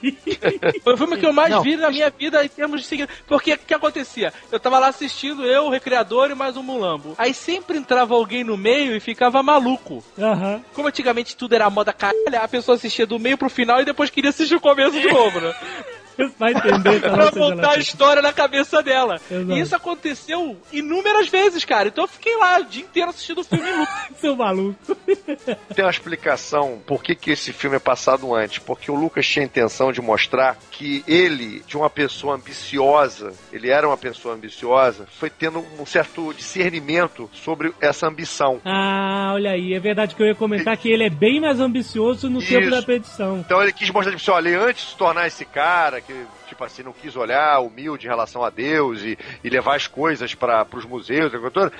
[0.84, 1.62] Foi o filme que eu mais Não.
[1.62, 3.08] vi na minha vida em termos de seguida.
[3.26, 4.32] Porque o que acontecia?
[4.52, 7.14] Eu tava lá assistindo, eu, o recreador e mais um mulambo.
[7.18, 10.02] Aí sempre entrava alguém no meio e ficava maluco.
[10.18, 10.62] Aham.
[10.74, 14.10] Como antigamente tudo era moda caralho, a pessoa assistia do meio pro final e depois
[14.10, 15.54] queria assistir o começo de novo, né?
[16.38, 19.20] Vai entender, tá pra montar a história na cabeça dela.
[19.30, 19.52] Exato.
[19.52, 21.88] E isso aconteceu inúmeras vezes, cara.
[21.88, 23.90] Então eu fiquei lá o dia inteiro assistindo o filme em loop.
[24.20, 24.96] Seu maluco.
[25.74, 28.58] Tem uma explicação por que, que esse filme é passado antes.
[28.58, 33.70] Porque o Lucas tinha a intenção de mostrar que ele, de uma pessoa ambiciosa, ele
[33.70, 38.60] era uma pessoa ambiciosa, foi tendo um certo discernimento sobre essa ambição.
[38.64, 42.28] Ah, olha aí, é verdade que eu ia comentar que ele é bem mais ambicioso
[42.28, 42.48] no Isso.
[42.48, 43.38] tempo da petição.
[43.38, 46.64] Então ele quis mostrar, tipo assim, olha, antes de se tornar esse cara que, tipo
[46.64, 50.66] assim, não quis olhar humilde em relação a Deus e, e levar as coisas para
[50.74, 51.72] os museus, toda,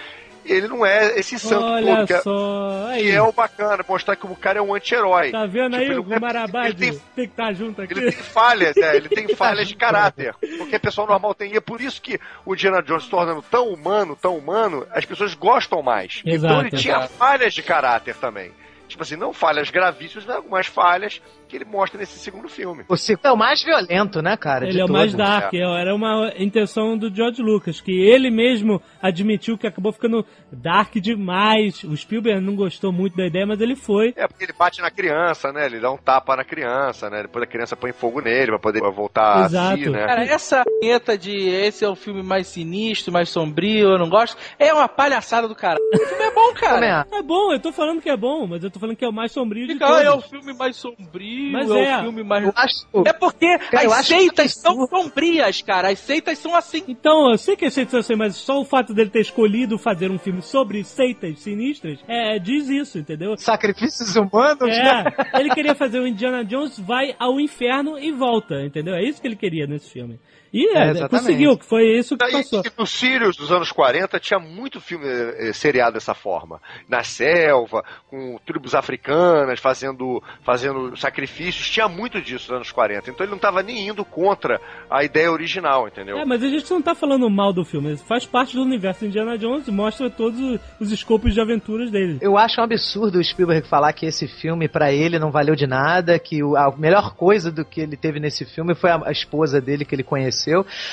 [0.45, 2.91] ele não é esse santo Olha todo que é, só.
[2.95, 5.31] Que é o bacana, mostrar que o cara é um anti-herói.
[5.31, 7.93] Tá vendo Tipo, aí o é- tem- Tem que estar junto aqui.
[7.93, 10.35] Ele tem falhas, é, ele tem falhas de caráter.
[10.59, 11.53] Porque a pessoa normal tem.
[11.53, 15.05] E é por isso que o Indiana Jones se tornando tão humano, tão humano, as
[15.05, 16.20] pessoas gostam mais.
[16.24, 17.12] então Exato, ele tinha exato.
[17.14, 18.53] falhas de caráter também.
[18.89, 21.20] Tipo assim, não falhas gravíssimas, mas algumas falhas
[21.51, 22.84] que ele mostra nesse segundo filme.
[22.88, 24.64] O segundo é o mais violento, né, cara?
[24.64, 25.26] Ele de é o mais todos.
[25.26, 30.24] dark, é, era uma intenção do George Lucas, que ele mesmo admitiu que acabou ficando
[30.53, 31.82] dark demais.
[31.84, 34.14] O Spielberg não gostou muito da ideia, mas ele foi.
[34.16, 35.66] É, porque ele bate na criança, né?
[35.66, 37.22] Ele dá um tapa na criança, né?
[37.22, 39.90] Depois a criança põe fogo nele pra poder voltar a si, Exato.
[39.90, 40.07] né?
[40.07, 44.36] Cara, essa vinheta de esse é o filme mais sinistro, mais sombrio, eu não gosto,
[44.59, 45.78] é uma palhaçada do cara.
[45.92, 47.07] O filme é bom, cara.
[47.12, 49.12] É bom, eu tô falando que é bom, mas eu tô falando que é o
[49.12, 50.30] mais sombrio de Fica, ah, é o todos.
[50.30, 51.99] filme mais sombrio, Mas é, é.
[51.99, 52.45] o filme mais.
[52.45, 52.86] Eu acho.
[53.07, 55.91] É porque Cara, as seitas que são sombrias, cara.
[55.91, 56.82] As seitas são assim.
[56.88, 60.11] Então, eu sei que é seitas assim, mas só o fato dele ter escolhido fazer
[60.11, 63.36] um filme sobre seitas sinistras é, diz isso, entendeu?
[63.36, 65.05] Sacrifícios humanos, né?
[65.32, 68.95] É, ele queria fazer o Indiana Jones vai ao inferno e volta, entendeu?
[68.95, 70.18] É isso que ele queria nesse filme.
[70.53, 71.11] E É, é, exatamente.
[71.11, 72.62] conseguiu, que foi isso que Daí, passou.
[72.78, 76.61] no Sirius dos anos 40 tinha muito filme eh, seriado dessa forma.
[76.88, 81.70] Na selva, com tribos africanas fazendo, fazendo sacrifícios.
[81.70, 83.11] Tinha muito disso nos anos 40.
[83.11, 86.18] Então ele não estava nem indo contra a ideia original, entendeu?
[86.18, 89.38] É, mas a gente não tá falando mal do filme, faz parte do universo Indiana
[89.38, 92.18] Jones e mostra todos os- os escopos de aventuras dele.
[92.20, 95.66] Eu acho um absurdo o Spielberg falar que esse filme pra ele não valeu de
[95.66, 99.84] nada, que a melhor coisa do que ele teve nesse filme foi a esposa dele
[99.84, 100.39] que ele conheceu.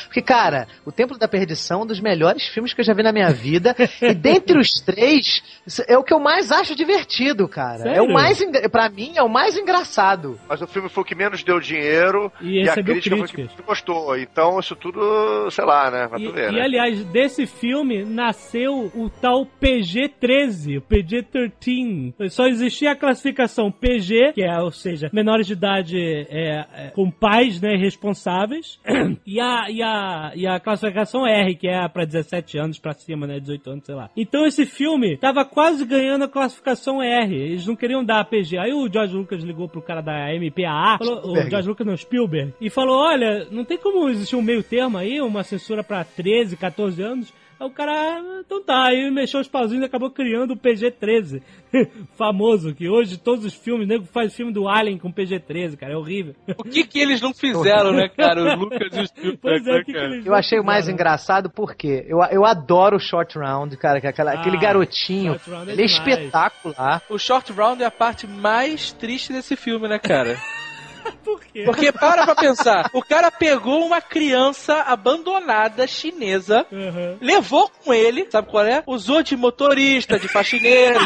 [0.06, 3.04] Porque, cara, O Templo da Perdição é um dos melhores filmes que eu já vi
[3.04, 3.76] na minha vida.
[4.02, 5.42] e dentre os três,
[5.88, 7.84] é o que eu mais acho divertido, cara.
[7.90, 8.14] É o Sério?
[8.14, 8.40] mais,
[8.72, 10.40] pra mim, é o mais engraçado.
[10.48, 13.30] Mas o filme foi o que menos deu dinheiro E e, a crítica foi o
[13.30, 13.56] críticas.
[13.56, 14.18] que gostou.
[14.18, 16.08] Então isso tudo, sei lá, né?
[16.08, 16.62] Vai E, ver, e, né?
[16.62, 22.30] aliás, desse filme nasceu o tal PG-13, o PG-13.
[22.30, 27.10] Só existia a classificação PG, que é, ou seja, menores de idade é, é, com
[27.10, 28.80] pais né, responsáveis,
[29.26, 33.28] e a, e, a, e a classificação R, que é pra 17 anos pra cima,
[33.28, 34.10] né, 18 anos, sei lá.
[34.16, 38.58] Então esse filme tava quase ganhando a classificação R, eles não queriam dar a PG.
[38.58, 41.50] Aí o George Lucas ligou pro cara da MPAA, falou, o.
[41.50, 45.20] George Lucas não, Spielberg, e falou, olha, não tem como existir um meio termo aí,
[45.22, 47.34] uma censura pra 13, 14 anos?
[47.60, 51.42] Aí o cara, "Ah, então tá, aí mexeu os pauzinhos e acabou criando o PG-13,
[52.16, 55.98] famoso, que hoje todos os filmes, nego faz filme do Alien com PG-13, cara, é
[55.98, 56.36] horrível.
[56.58, 58.42] O que que eles não fizeram, né, cara?
[58.56, 60.88] O Lucas e o Spielberg, Pois é, né, o que, que Eu achei o mais
[60.88, 65.34] engraçado porque eu, eu adoro o Short Round, cara, que é aquela, Ah, aquele garotinho.
[65.36, 67.02] É ele é espetacular.
[67.10, 70.38] O Short Round é a parte mais triste desse filme, né, cara?
[71.24, 71.64] Por quê?
[71.66, 77.18] Porque para pra pensar, o cara pegou uma criança abandonada chinesa, Uhum.
[77.22, 78.84] levou com ele, sabe qual é?
[78.86, 81.00] Usou de motorista, de faxineiro,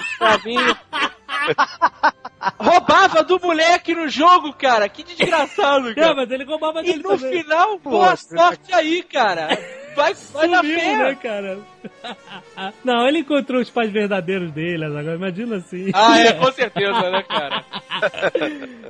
[0.44, 0.56] de.
[2.58, 4.88] roubava do moleque no jogo, cara.
[4.90, 6.16] Que desgraçado, É, cara.
[6.16, 7.44] mas ele roubava E dele no também.
[7.44, 9.48] final, boa sorte aí, cara.
[9.96, 10.98] Vai, vai na Sumiu, fé.
[10.98, 11.60] né, cara?
[12.84, 15.92] Não, ele encontrou os pais verdadeiros dele, agora imagina assim.
[15.94, 17.66] Ah, é, com certeza, né, cara?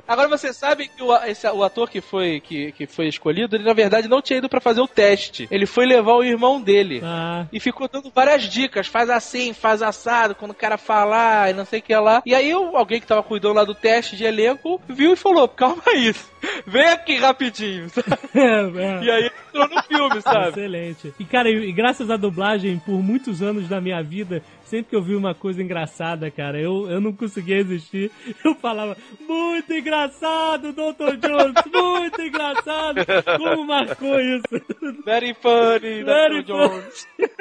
[0.06, 3.64] Agora você sabe que o, esse- o ator que foi, que, que foi escolhido, ele
[3.64, 5.48] na verdade não tinha ido pra fazer o teste.
[5.50, 7.00] Ele foi levar o irmão dele.
[7.02, 11.54] Ah, E ficou dando várias dicas, faz assim, faz assado, quando o cara falar e
[11.54, 12.22] não sei o que lá.
[12.24, 15.46] E aí o- alguém que tava cuidando lá do teste de elenco viu e falou,
[15.48, 16.14] calma aí,
[16.66, 17.88] vem aqui rapidinho.
[17.90, 18.06] sabe?
[18.34, 20.48] é, E aí entrou no filme, sabe?
[20.50, 21.14] Excelente.
[21.18, 24.42] E, cara, e e graças à dublagem, por muitos anos da minha vida,
[24.72, 28.10] sempre que eu vi uma coisa engraçada, cara, eu, eu não conseguia resistir.
[28.42, 28.96] Eu falava,
[29.28, 31.16] muito engraçado, Dr.
[31.20, 33.04] Jones, muito engraçado.
[33.36, 34.44] Como marcou isso?
[35.04, 36.52] Very funny, Very Dr.
[36.52, 37.08] Jones.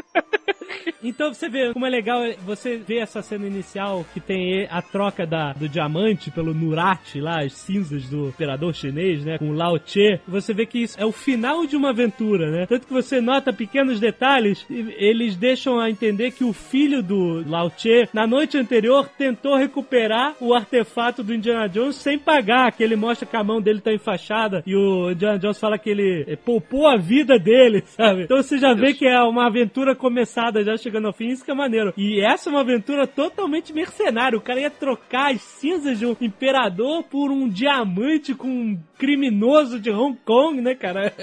[1.04, 5.26] Então você vê como é legal você vê essa cena inicial que tem a troca
[5.26, 9.38] da, do diamante pelo Nurat lá, as cinzas do imperador chinês, né?
[9.38, 10.20] Com o Lao Tse.
[10.28, 12.66] Você vê que isso é o final de uma aventura, né?
[12.68, 17.21] Tanto que você nota pequenos detalhes, e eles deixam a entender que o filho do
[17.48, 22.84] Lao Tse, na noite anterior, tentou recuperar o artefato do Indiana Jones sem pagar, que
[22.84, 26.26] ele mostra que a mão dele tá enfaixada e o Indiana Jones fala que ele
[26.28, 28.24] eh, poupou a vida dele, sabe?
[28.24, 31.52] Então você já vê que é uma aventura começada já chegando ao fim, isso que
[31.52, 31.94] é maneiro.
[31.98, 34.38] E essa é uma aventura totalmente mercenária.
[34.38, 39.80] O cara ia trocar as cinzas de um imperador por um diamante com um criminoso
[39.80, 41.14] de Hong Kong, né, cara?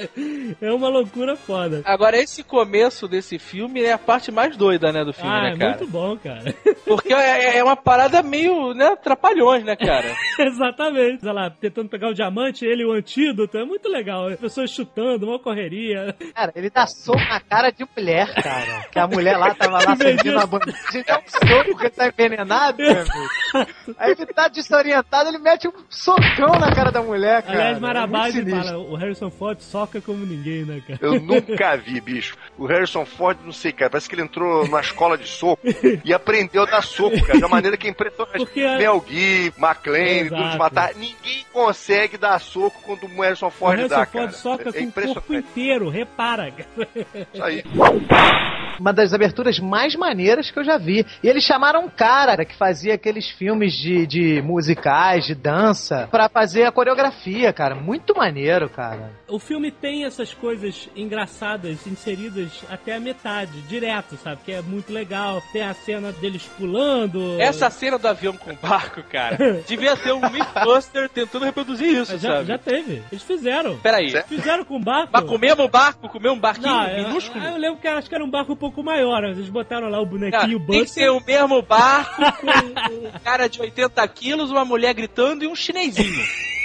[0.60, 1.82] É uma loucura foda.
[1.84, 5.52] Agora, esse começo desse filme é a parte mais doida, né, do filme, Ah, né,
[5.52, 5.70] é cara?
[5.78, 6.54] muito bom, cara.
[6.84, 10.14] Porque é, é uma parada meio, né, trapalhões, né, cara?
[10.38, 11.24] Exatamente.
[11.24, 13.56] Olha lá, tentando pegar o diamante, ele e o antídoto.
[13.58, 14.28] É muito legal.
[14.28, 16.14] As pessoas chutando, uma correria.
[16.34, 18.86] Cara, ele dá soco na cara de mulher, cara.
[18.90, 22.06] Que a mulher lá tava lá servindo a bandagem, dá um soco porque ele tá
[22.08, 23.94] envenenado, meu amigo.
[23.98, 27.58] Aí ele tá desorientado, ele mete um socão na cara da mulher, cara.
[27.58, 28.64] Aliás, É Marabás sinistro.
[28.64, 30.98] fala, o Harrison Ford soca como ninguém, né, cara?
[31.02, 32.36] Eu nunca vi, bicho.
[32.56, 35.62] O Harrison Ford, não sei, cara, parece que ele entrou na escola de soco
[36.04, 38.38] e aprendeu a dar soco, cara, de uma maneira que é impressionante.
[38.38, 40.26] Porque a- Mel Gui, McLean.
[40.28, 44.24] Duro de Matar, ninguém consegue dar soco quando o Harrison O Ford Harrison dá, Ford
[44.26, 44.32] cara.
[44.32, 46.50] soca é com o corpo inteiro, repara.
[46.52, 46.88] cara.
[47.32, 47.64] Isso aí.
[48.78, 51.04] Uma das aberturas mais maneiras que eu já vi.
[51.22, 56.28] E eles chamaram um cara que fazia aqueles filmes de, de musicais, de dança, pra
[56.28, 57.74] fazer a coreografia, cara.
[57.74, 59.10] Muito maneiro, cara.
[59.26, 64.42] O filme tem essas coisas engraçadas inseridas até a metade, direto, sabe?
[64.44, 65.42] Que é muito legal.
[65.52, 67.40] Tem a cena deles pulando.
[67.40, 72.18] Essa cena do avião com o barco, cara, devia ter um Mythbuster tentando reproduzir isso,
[72.18, 72.46] já, sabe?
[72.46, 73.02] já teve.
[73.10, 73.78] Eles fizeram.
[73.78, 74.10] Peraí.
[74.10, 74.28] Certo.
[74.28, 75.10] Fizeram com barco.
[75.12, 77.44] Mas comer um barco, comer um barquinho Não, eu, minúsculo?
[77.44, 79.24] eu lembro que acho que era um barco um pouco maior.
[79.24, 82.46] Eles botaram lá o bonequinho tem que ser o mesmo barco com
[83.08, 86.24] um cara de 80 quilos, uma mulher gritando e um chinesinho.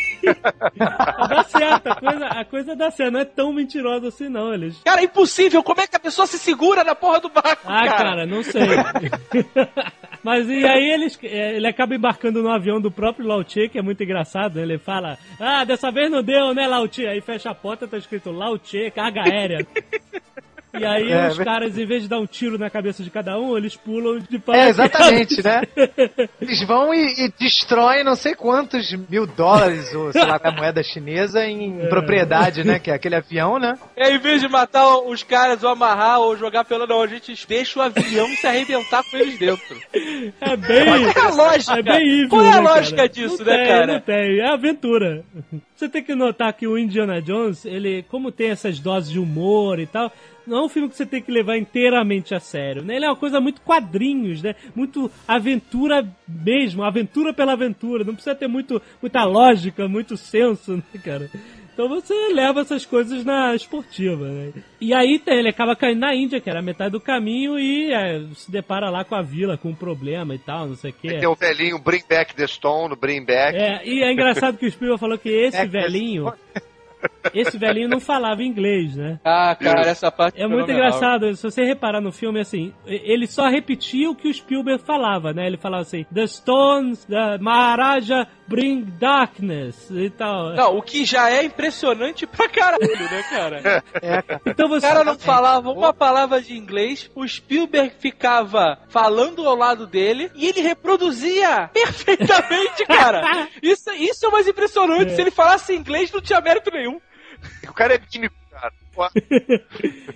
[0.78, 3.14] Dá certo, a coisa, a coisa dá certo.
[3.14, 4.54] Não é tão mentirosa assim, não.
[4.54, 4.80] Eles.
[4.84, 5.62] Cara, é impossível.
[5.64, 7.98] Como é que a pessoa se segura na porra do barco, Ah, cara?
[7.98, 8.64] cara, não sei.
[10.24, 13.78] Mas e aí eles, é, ele acaba embarcando no avião do próprio Lao Tse, que
[13.78, 14.58] é muito engraçado.
[14.60, 17.06] Ele fala: Ah, dessa vez não deu, né, Lao Tse?
[17.06, 19.68] Aí fecha a porta, tá escrito Lao Tse, carga aérea.
[20.78, 23.38] E aí É, os caras, em vez de dar um tiro na cabeça de cada
[23.40, 24.80] um, eles pulam de É, paraquedas.
[24.80, 25.62] exatamente, né?
[26.42, 30.82] Eles vão e, e destroem não sei quantos mil dólares, ou sei lá, a moeda
[30.82, 32.80] chinesa em propriedade, né?
[32.80, 33.78] Que é aquele avião, né?
[33.96, 36.88] É, em vez de matar os caras ou amarrar ou jogar pela...
[36.88, 39.78] Não, a gente deixa o avião se arrebentar com eles dentro.
[40.42, 40.86] É bem.
[41.14, 41.80] Qual é a lógica?
[41.80, 43.10] É bem evil, Qual é a né, lógica cara?
[43.10, 43.88] disso, Não né, tem, cara?
[43.94, 45.24] Não tem, é aventura.
[45.76, 49.80] Você tem que notar que o Indiana Jones, ele, como tem essas doses de humor
[49.80, 50.12] e tal,
[50.46, 52.96] não é um filme que você tem que levar inteiramente a sério, né?
[52.96, 54.56] Ele é uma coisa muito quadrinhos, né?
[54.76, 58.04] Muito aventura mesmo, aventura pela aventura.
[58.04, 61.30] Não precisa ter muito, muita lógica, muito senso, né, cara?
[61.74, 64.54] Então você leva essas coisas na esportiva, né?
[64.80, 68.22] E aí ele acaba caindo na Índia, que era a metade do caminho, e é,
[68.36, 71.08] se depara lá com a vila, com um problema e tal, não sei o quê.
[71.20, 73.58] Tem o velhinho Bring Back the Stone, Bring Back.
[73.58, 76.32] É, e é engraçado que o Spielberg falou que esse velhinho,
[77.34, 79.20] esse velhinho não falava inglês, né?
[79.24, 83.48] Ah, cara, essa parte É muito engraçado, se você reparar no filme, assim, ele só
[83.48, 85.46] repetia o que o Spielberg falava, né?
[85.48, 90.54] Ele falava assim, The Stones, the Maharaja bring darkness e tal.
[90.54, 93.54] Não, o que já é impressionante pra caralho, né, cara?
[94.04, 94.42] É, cara.
[94.46, 94.88] Então O você...
[94.88, 100.48] cara não falava uma palavra de inglês, o Spielberg ficava falando ao lado dele e
[100.48, 103.48] ele reproduzia perfeitamente, cara.
[103.62, 105.12] Isso, isso é o mais impressionante.
[105.12, 105.16] É.
[105.16, 106.93] Se ele falasse inglês, não tinha mérito nenhum.
[107.70, 108.72] O cara é químico, cara.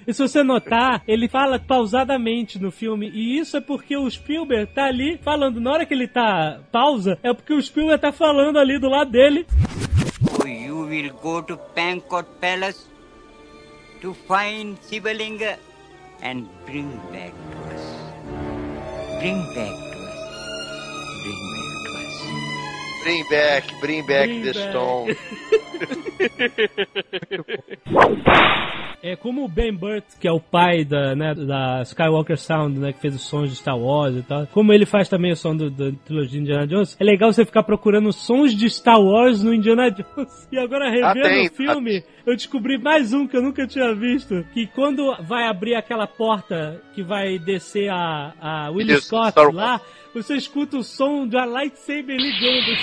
[0.07, 3.09] E se você notar, ele fala pausadamente no filme.
[3.09, 5.59] E isso é porque o Spielberg tá ali falando.
[5.59, 9.11] Na hora que ele tá pausa, é porque o Spielberg tá falando ali do lado
[9.11, 9.45] dele.
[10.45, 12.85] You will go to Pankot Palace
[14.01, 15.57] to find Sivalinga
[16.23, 17.81] and bring back to us.
[19.19, 20.21] Bring back to us.
[21.23, 23.03] Bring back to us.
[23.03, 24.69] Bring back, bring back Bring the back.
[24.69, 25.15] stone.
[29.03, 32.91] É como o Ben Burt, que é o pai da, né, da Skywalker Sound, né,
[32.91, 34.47] que fez os sons de Star Wars e tal.
[34.47, 37.63] Como ele faz também o som do, da trilogia Indiana Jones, é legal você ficar
[37.63, 40.47] procurando sons de Star Wars no Indiana Jones.
[40.51, 41.47] E agora revendo Ah, tem.
[41.47, 45.75] o filme, eu descobri mais um que eu nunca tinha visto, que quando vai abrir
[45.75, 49.79] aquela porta que vai descer a, a Willie Isso, Scott Star lá,
[50.13, 52.77] você escuta o som de uma lightsaber ligando.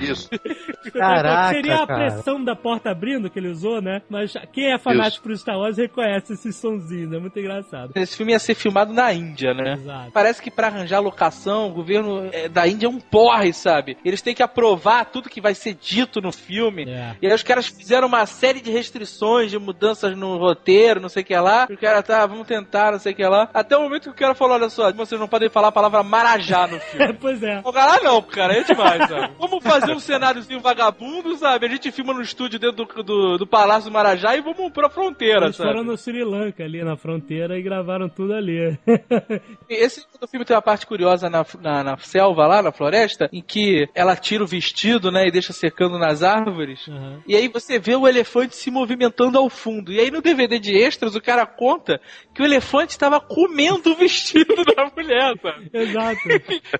[0.00, 0.28] Isso.
[0.92, 1.98] Caraca, Seria a cara.
[1.98, 4.02] pressão da porta abrindo que ele usou, né?
[4.08, 7.92] Mas quem é fanático por Star Wars reconhece esses sonzinhos, é muito engraçado.
[7.94, 9.74] Esse filme ia ser filmado na Índia, né?
[9.74, 10.10] Exato.
[10.12, 13.96] Parece que pra arranjar locação, o governo eh, da Índia é um porre, sabe?
[14.04, 16.84] Eles têm que aprovar tudo que vai ser dito no filme.
[16.88, 17.16] É.
[17.20, 21.22] E aí os caras fizeram uma série de restrições, de mudanças no roteiro, não sei
[21.22, 21.66] o que lá.
[21.68, 23.48] E o cara, tá, vamos tentar, não sei o que lá.
[23.52, 26.02] Até o momento que o cara falou, olha só, vocês não podem falar a palavra
[26.02, 27.12] marajá no filme.
[27.14, 27.60] pois é.
[27.64, 29.32] O cara, ah, não, cara, é demais, sabe?
[29.38, 31.66] Vamos fazer um cenáriozinho vagabundo, sabe?
[31.66, 34.88] A gente filma no estúdio dentro do, do, do Palácio do Marajá e vamos pra
[34.90, 35.70] fronteira, Eles sabe?
[35.70, 38.78] foram no Sri Lanka ali na fronteira e gravaram tudo ali.
[39.68, 43.42] Esse do filme tem uma parte curiosa na, na, na selva lá, na floresta, em
[43.42, 46.86] que ela tira o vestido, né, e deixa secando nas árvores.
[46.86, 47.20] Uhum.
[47.26, 49.92] E aí você vê o elefante se movimentando ao fundo.
[49.92, 52.00] E aí no DVD de extras o cara conta
[52.34, 55.70] que o elefante estava comendo o vestido da mulher, sabe?
[55.72, 56.18] Exato.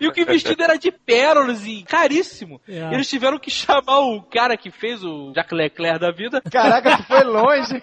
[0.00, 2.60] E o que o vestido era de pérolas e caríssimo.
[2.68, 2.94] É.
[2.94, 6.40] Eles tiveram que chamar o cara que fez o Jacques Leclerc da vida.
[6.50, 7.76] Caraca, tu foi longe.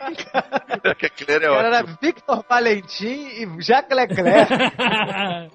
[0.83, 1.97] aquele é O cara era ótimo.
[2.01, 4.53] Victor Valentim e Jacques Leclerc.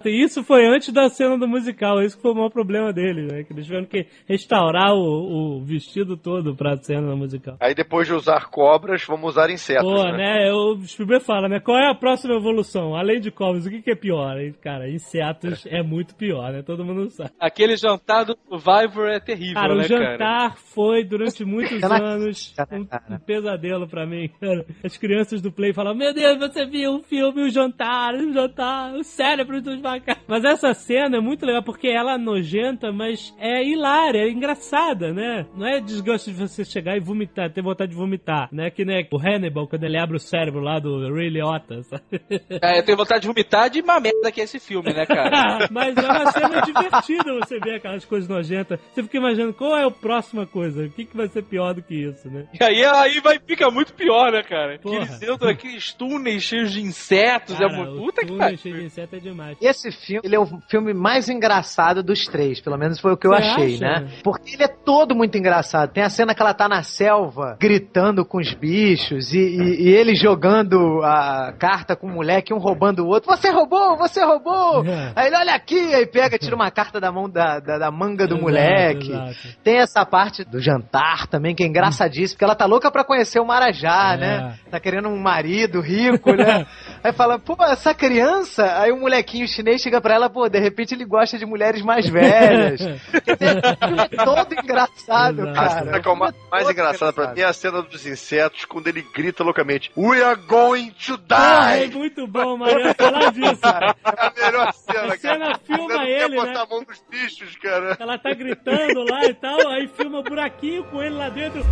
[0.05, 3.45] isso foi antes da cena do musical, isso que foi o maior problema deles, né?
[3.45, 7.57] Que eles tiveram que restaurar o, o vestido todo pra cena do musical.
[7.61, 9.83] Aí depois de usar cobras, vamos usar insetos.
[9.83, 10.16] Pô, né?
[10.16, 10.53] né?
[10.53, 11.61] O Spielberg fala, né?
[11.61, 12.95] Qual é a próxima evolução?
[12.95, 14.37] Além de cobras, o que, que é pior?
[14.61, 16.62] Cara, insetos é muito pior, né?
[16.62, 17.31] Todo mundo sabe.
[17.39, 23.14] Aquele jantar do Survivor é terrível, Cara, né, o jantar foi durante muitos anos um,
[23.14, 24.64] um pesadelo pra mim, cara.
[24.85, 28.95] As crianças do Play falam: Meu Deus, você viu o filme, o jantar, o jantar,
[28.95, 30.22] o cérebro dos macacos.
[30.26, 35.12] Mas essa cena é muito legal porque ela é nojenta, mas é hilária, é engraçada,
[35.12, 35.47] né?
[35.57, 38.10] Não é desgosto de você chegar e vomitar, ter vontade de vomitar,
[38.53, 38.71] né?
[38.71, 42.03] Que nem o Hannibal, quando ele abre o cérebro lá do Ray Liotta, sabe?
[42.63, 45.69] É, eu tenho vontade de vomitar de uma merda que é esse filme, né, cara?
[45.71, 48.79] Mas é uma cena divertida você ver aquelas coisas nojentas.
[48.93, 51.83] Você fica imaginando qual é a próxima coisa, o que, que vai ser pior do
[51.83, 52.47] que isso, né?
[52.59, 54.77] E aí, aí vai, fica muito pior, né, cara?
[54.79, 54.97] Que Porra.
[54.97, 57.93] eles entram naqueles túneis cheios de insetos, é Cara, muito...
[57.97, 58.59] o Puta que pariu.
[58.59, 59.57] cheio de inseto é demais.
[59.61, 63.27] Esse filme, ele é o filme mais engraçado dos três, pelo menos foi o que
[63.27, 63.81] eu Você achei, acha?
[63.85, 64.09] né?
[64.23, 65.93] Porque ele é todo muito engraçado.
[65.93, 69.88] Tem a cena que ela tá na selva, gritando com os bichos, e, e- e
[69.88, 73.30] ele jogando a carta com o moleque, um roubando o outro.
[73.30, 74.84] Você roubou, você roubou!
[74.86, 75.12] É.
[75.14, 78.26] Aí ele, olha aqui, aí pega, tira uma carta da mão da, da, da manga
[78.26, 79.11] do Exato, moleque.
[79.12, 79.34] exato.
[79.62, 83.40] Tem essa parte do jantar também, que é engraçadíssimo, porque ela tá louca pra conhecer
[83.40, 84.16] o Marajá, É.
[84.16, 84.55] né?
[84.70, 86.66] Tá querendo um marido rico, né?
[87.03, 88.78] Aí fala, pô, essa criança.
[88.80, 92.09] Aí o molequinho chinês chega pra ela, pô, de repente ele gosta de mulheres mais
[92.09, 92.80] velhas.
[92.80, 95.51] É todo engraçado, Exato.
[95.51, 95.84] A cara.
[95.84, 97.36] cena que é o ma- mais Todo engraçada pra engraçado.
[97.36, 101.76] mim é a cena dos insetos, quando ele grita loucamente: We are going to Porra,
[101.76, 101.96] é die!
[101.96, 103.61] muito bom, Maria, falar disso.
[103.64, 105.18] É a melhor cena, A cara.
[105.18, 106.36] cena filma não ele, quer né?
[106.36, 107.96] botar a mão nos bichos, cara.
[107.98, 111.64] Ela tá gritando lá e tal, aí filma um buraquinho com ele lá dentro.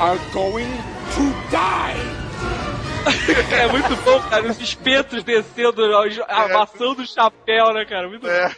[0.00, 0.70] are going
[1.14, 2.27] to die.
[3.52, 5.82] É muito bom, cara, os espetos descendo,
[6.28, 8.08] amassando o chapéu, né, cara?
[8.08, 8.50] Muito É,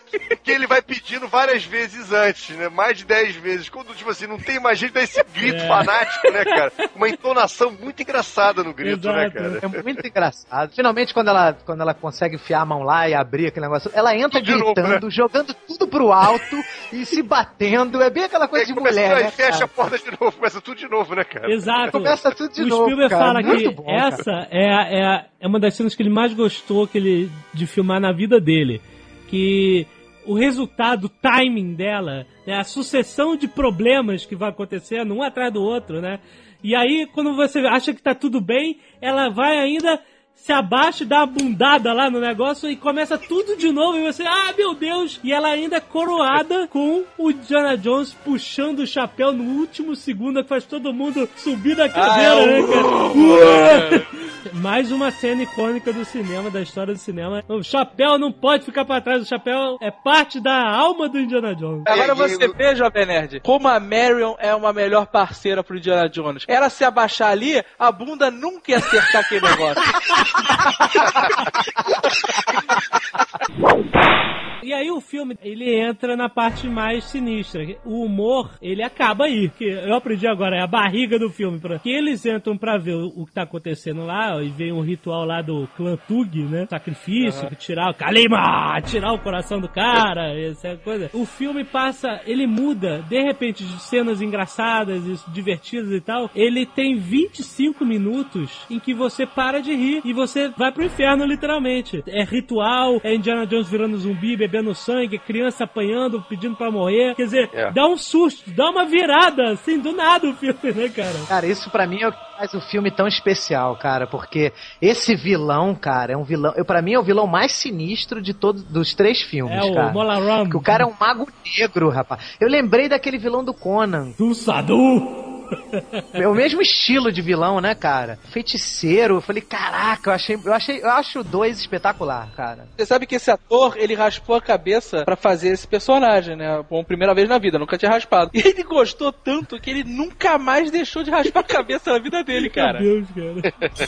[0.42, 2.68] que ele vai pedindo várias vezes antes, né?
[2.68, 3.68] Mais de 10 vezes.
[3.68, 5.68] Quando, tipo assim, não tem mais jeito, dá esse grito É.
[5.68, 6.72] fanático, né, cara?
[6.94, 9.60] Uma entonação muito engraçada no grito, né, Exato.
[9.60, 9.76] cara?
[9.78, 10.72] É muito engraçado.
[10.74, 14.14] Finalmente, quando ela, quando ela consegue enfiar a mão lá e abrir aquele negócio, ela
[14.16, 16.56] entra De novo, gritando, jogando tudo pro alto
[16.92, 18.02] e se batendo.
[18.02, 19.64] É bem aquela coisa de Aí começa- mulher, aí né, fecha cara?
[19.64, 21.50] a porta de novo, começa tudo de novo, né, cara?
[21.52, 21.92] Exato.
[21.92, 23.24] Começa tudo de o novo, Spielberg cara.
[23.24, 24.00] fala Muito que bom, cara.
[24.30, 28.00] Essa é, é, é uma das cenas que ele mais gostou que ele, de filmar
[28.00, 28.80] na vida dele.
[29.28, 29.86] Que
[30.24, 35.52] o resultado, o timing dela, né, a sucessão de problemas que vai acontecendo um atrás
[35.52, 36.20] do outro, né?
[36.62, 39.98] E aí, quando você acha que tá tudo bem, ela vai ainda
[40.42, 44.02] se abaixa e dá uma bundada lá no negócio e começa tudo de novo e
[44.12, 45.20] você, ah, meu Deus!
[45.22, 50.42] E ela ainda é coroada com o Indiana Jones puxando o chapéu no último segundo
[50.42, 54.06] que faz todo mundo subir da cadeira, Ah, é né, cara?
[54.54, 57.44] Mais uma cena icônica do cinema, da história do cinema.
[57.46, 61.54] O chapéu não pode ficar pra trás, o chapéu é parte da alma do Indiana
[61.54, 61.82] Jones.
[61.86, 66.08] Agora E- você vê, Jovem Nerd, como a Marion é uma melhor parceira pro Indiana
[66.08, 66.44] Jones.
[66.48, 69.82] Ela se abaixar ali, a bunda nunca ia acertar aquele negócio.
[74.62, 77.66] E aí o filme, ele entra na parte mais sinistra.
[77.84, 79.48] O humor, ele acaba aí.
[79.48, 81.58] Que eu aprendi agora, é a barriga do filme.
[81.58, 85.24] Pra, que eles entram pra ver o, que tá acontecendo lá, e vem um ritual
[85.24, 86.66] lá do clã Tug, né?
[86.68, 91.10] Sacrifício, tirar o Kalima, tirar o coração do cara, essa coisa.
[91.14, 96.30] O filme passa, ele muda, de repente, de cenas engraçadas e divertidas e tal.
[96.34, 101.24] Ele tem 25 minutos em que você para de rir e você vai pro inferno,
[101.24, 102.02] literalmente.
[102.06, 107.14] É ritual, é Indiana Jones virando zumbi, bebendo sangue, criança apanhando, pedindo pra morrer.
[107.14, 107.70] Quer dizer, É.
[107.70, 111.14] dá um susto, dá uma virada, assim, do nada o filme, né, cara?
[111.28, 115.14] Cara, isso pra mim é o que faz o filme tão especial, cara, porque esse
[115.14, 116.52] vilão, cara, é um vilão.
[116.56, 119.74] Eu, pra mim é o vilão mais sinistro de todos dos três filmes, É o
[119.74, 119.92] cara.
[119.92, 120.44] Mola Ram.
[120.44, 121.26] Porque o cara é um mago
[121.58, 122.36] negro, rapaz.
[122.40, 124.12] Eu lembrei daquele vilão do Conan.
[124.18, 125.29] do Sadu.
[126.12, 128.18] É o mesmo estilo de vilão, né, cara?
[128.30, 129.16] Feiticeiro.
[129.16, 132.68] Eu falei, caraca, eu achei, eu achei, eu acho o dois espetacular, cara.
[132.76, 136.62] Você sabe que esse ator, ele raspou a cabeça pra fazer esse personagem, né?
[136.68, 138.30] Bom, primeira vez na vida, nunca tinha raspado.
[138.40, 142.24] E ele gostou tanto que ele nunca mais deixou de raspar a cabeça na vida
[142.24, 142.80] dele, cara.
[142.80, 143.42] Meu Deus,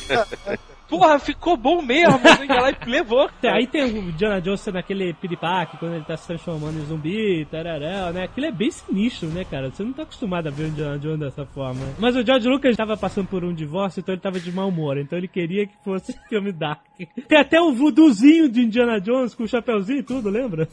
[0.07, 0.59] cara.
[0.93, 2.21] Porra, ficou bom mesmo.
[2.41, 3.31] Ele lá e levou.
[3.43, 7.47] É, Aí tem o Indiana Jones naquele piripaque, quando ele tá se transformando em zumbi,
[7.51, 8.25] tarará, né?
[8.25, 9.71] Aquilo é bem sinistro, né, cara?
[9.71, 11.81] Você não tá acostumado a ver o Indiana Jones dessa forma.
[11.99, 14.99] Mas o George Lucas tava passando por um divórcio, então ele tava de mau humor.
[14.99, 16.83] Então ele queria que fosse filme dark.
[17.27, 20.69] Tem até o voodoozinho de Indiana Jones com o chapeuzinho e tudo, lembra?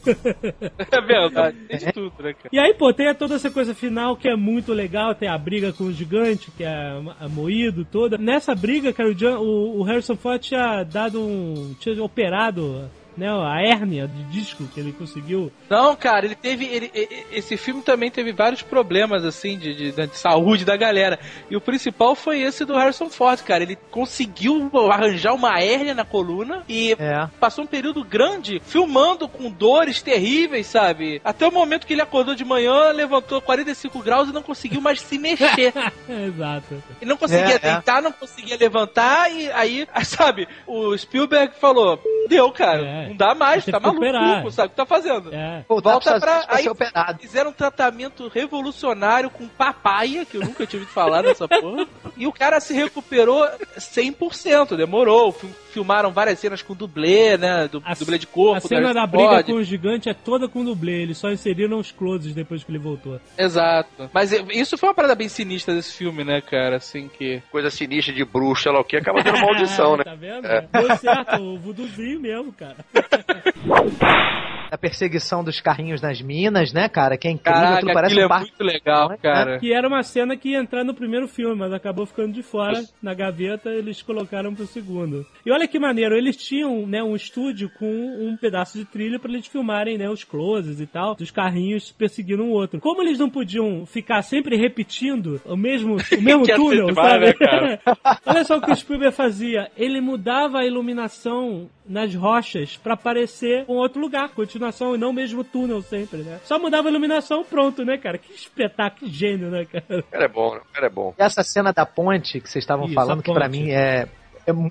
[0.90, 1.56] É verdade.
[1.68, 2.48] Tem de tudo, né, cara?
[2.52, 5.72] E aí, pô, tem toda essa coisa final que é muito legal, tem a briga
[5.72, 6.92] com o gigante, que é
[7.30, 8.18] moído toda.
[8.18, 11.74] Nessa briga, cara, o, o- o Harrison Ford tinha dado um.
[11.78, 12.90] tinha operado.
[13.16, 15.52] Né, a hérnia de disco que ele conseguiu.
[15.68, 16.64] Não, cara, ele teve.
[16.64, 16.90] ele-
[17.32, 21.18] esse filme também teve vários problemas, assim, de, de- de saúde da galera.
[21.50, 23.62] E o principal foi esse do Harrison Ford, cara.
[23.62, 27.28] Ele conseguiu arranjar uma hérnia na coluna e É.
[27.38, 31.20] passou um período grande filmando com dores terríveis, sabe?
[31.24, 35.00] Até o momento que ele acordou de manhã, levantou 45 graus e não conseguiu mais
[35.00, 35.72] se mexer.
[36.08, 36.82] Exato.
[37.00, 37.58] E não conseguia É, é.
[37.72, 43.08] deitar, não conseguia levantar, e aí, sabe, o Spielberg falou: deu, cara, É.
[43.08, 44.50] não dá mais, tá maluco, operar.
[44.52, 45.34] sabe o que tá fazendo?
[45.34, 45.64] É.
[45.68, 47.18] Volta pra- pra aí- operado.
[47.20, 51.86] Fizeram um tratamento revolucionário com papaya, que eu nunca tive de falar dessa porra.
[52.16, 53.46] E o cara se recuperou
[53.78, 55.32] 100%, demorou.
[55.32, 57.68] Fil- Filmaram várias cenas com dublê, né?
[57.68, 58.56] Du A- dublê de corpo.
[58.56, 59.46] A cena Harrison da briga Ford.
[59.46, 61.02] com o gigante é toda com dublê.
[61.02, 63.20] Eles só inseriram os closes depois que ele voltou.
[63.38, 64.10] Exato.
[64.12, 66.76] Mas isso foi uma parada bem sinistra desse filme, né, cara?
[66.76, 67.42] Assim que.
[67.50, 70.04] Coisa sinistra de bruxa, sei lá o que, acaba tendo maldição, né?
[70.04, 70.42] Tá vendo?
[70.42, 72.76] Deu certo, o voodoozinho mesmo, cara.
[74.70, 77.16] A perseguição dos carrinhos nas minas, né, cara?
[77.16, 78.50] Que é incrível, Caraca, aquilo parece um é parque.
[78.50, 79.58] muito legal, cara.
[79.58, 82.80] Que era uma cena que ia entrar no primeiro filme, mas acabou ficando de fora.
[83.02, 85.26] Na gaveta, eles colocaram pro segundo.
[85.44, 89.30] E olha que maneiro, eles tinham né, um estúdio com um pedaço de trilha pra
[89.30, 92.80] eles filmarem né, os closes e tal, dos carrinhos perseguindo um outro.
[92.80, 97.26] Como eles não podiam ficar sempre repetindo o mesmo, o mesmo túnel, sabe?
[97.26, 97.80] né, cara?
[98.26, 99.70] olha só o que o Spielberg fazia.
[99.76, 105.12] Ele mudava a iluminação nas rochas pra parecer um outro lugar, continuação, e não o
[105.12, 106.38] mesmo túnel sempre, né?
[106.44, 108.16] Só mudava a iluminação, pronto, né, cara?
[108.16, 110.00] Que espetáculo, que gênio, né, cara?
[110.00, 110.60] O cara é bom, né?
[110.60, 111.14] O cara é bom.
[111.18, 113.58] E essa cena da ponte que vocês estavam Isso, falando, que pra ponte.
[113.58, 114.08] mim é.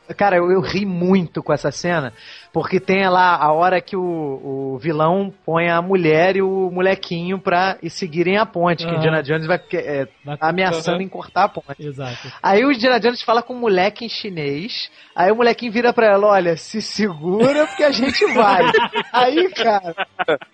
[0.08, 2.14] É cara, eu, eu ri muito com essa cena,
[2.52, 7.40] porque tem lá a hora que o, o vilão põe a mulher e o molequinho
[7.40, 8.98] pra e seguirem a ponte, que Aham.
[8.98, 10.08] Indiana Jones vai é,
[10.40, 11.04] ameaçando Aham.
[11.04, 11.68] em cortar a ponte.
[11.80, 12.32] Exato.
[12.42, 14.90] Aí o Indiana Jones fala com o moleque em chinês.
[15.16, 18.72] Aí o molequinho vira pra ela: Olha, se segura porque a gente vai.
[19.12, 19.96] Aí, cara,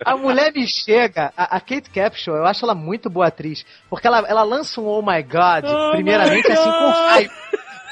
[0.04, 1.32] a mulher me chega.
[1.36, 3.64] A, a Kate Capshaw, eu acho ela muito boa atriz.
[3.88, 6.94] Porque ela, ela lança um Oh my God, Oh primeiramente my assim com God.
[6.94, 7.32] raiva.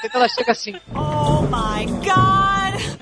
[0.03, 1.24] Então ela chega assim, Oh
[1.55, 2.45] my god!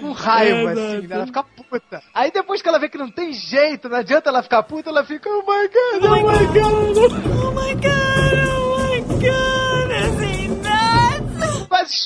[0.03, 0.79] com raiva, Exato.
[0.79, 1.15] assim, né?
[1.15, 2.03] ela fica puta.
[2.13, 5.03] Aí depois que ela vê que não tem jeito, não adianta ela ficar puta, ela
[5.03, 6.97] fica, oh my god, oh my god.
[7.35, 7.83] Oh my god!
[7.85, 8.82] Oh my god!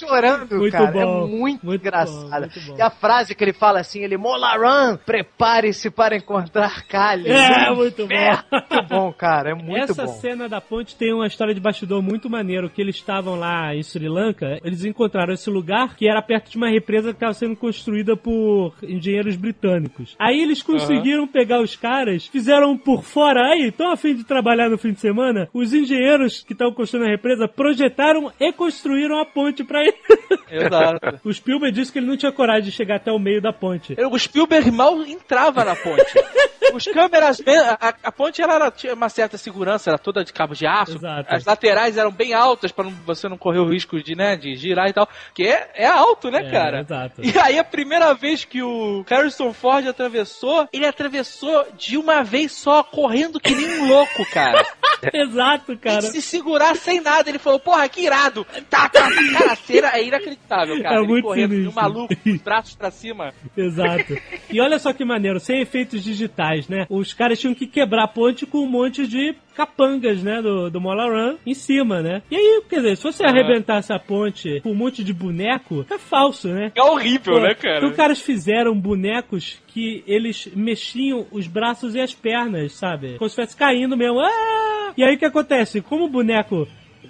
[0.07, 0.91] Chorando, Muito cara.
[0.91, 2.47] bom, é muito, muito engraçada.
[2.47, 2.77] bom, bom.
[2.77, 7.29] E a frase que ele fala assim, ele, Molaran, prepare-se para encontrar Kali.
[7.29, 8.13] É, muito bom.
[8.13, 9.51] É, muito bom, cara.
[9.51, 10.13] É muito Essa bom.
[10.13, 13.83] cena da ponte tem uma história de bastidor muito maneiro, que eles estavam lá em
[13.83, 17.55] Sri Lanka, eles encontraram esse lugar que era perto de uma represa que estava sendo
[17.55, 20.15] construída por engenheiros britânicos.
[20.19, 24.69] Aí eles conseguiram pegar os caras, fizeram por fora, aí, estão a fim de trabalhar
[24.69, 29.25] no fim de semana, os engenheiros que estavam construindo a represa projetaram e construíram a
[29.25, 29.96] ponte pra ele.
[30.49, 31.19] Exato.
[31.23, 33.95] O Spielberg disse que ele não tinha coragem de chegar até o meio da ponte.
[34.11, 36.05] O Spielberg mal entrava na ponte.
[36.73, 37.41] Os câmeras,
[37.79, 40.97] a, a ponte ela era- tinha uma certa segurança, era toda de cabo de aço.
[40.97, 41.33] Exato.
[41.33, 44.89] As laterais eram bem altas para você não correr o risco de, né, de girar
[44.89, 45.07] e tal.
[45.33, 46.81] Que é, é alto, né, É, cara?
[46.81, 47.21] exato.
[47.23, 52.51] E aí a primeira vez que o Harrison Ford atravessou, ele atravessou de uma vez
[52.51, 54.65] só, correndo que nem um louco, cara.
[55.13, 56.01] Exato, cara.
[56.01, 57.29] Sem se segurar sem nada.
[57.29, 58.45] Ele falou, porra, que irado.
[58.69, 59.07] Tá, tá.
[59.37, 60.95] Cara, a cena é inacreditável, cara.
[60.95, 61.81] É ele muito correndo de um sinistro.
[61.81, 63.33] maluco, com os braços pra cima.
[63.55, 64.17] Exato.
[64.51, 66.85] E olha só que maneiro, sem efeitos digitais, né?
[66.89, 70.79] Os caras tinham que quebrar a ponte com um monte de capangas, né, do, do
[70.79, 72.21] Mola Run em cima, né?
[72.29, 75.97] E aí, quer dizer, se você arrebentasse a ponte com um monte de boneco, é
[75.97, 76.71] falso, né?
[76.75, 77.77] É horrível, Pô, né, cara?
[77.77, 83.17] Então, caras fizeram bonecos que eles mexiam os braços e as pernas, sabe?
[83.17, 84.19] Como se estivesse caindo mesmo.
[84.19, 84.93] Ah!
[84.95, 85.81] E aí o que acontece?
[85.81, 86.67] Como o boneco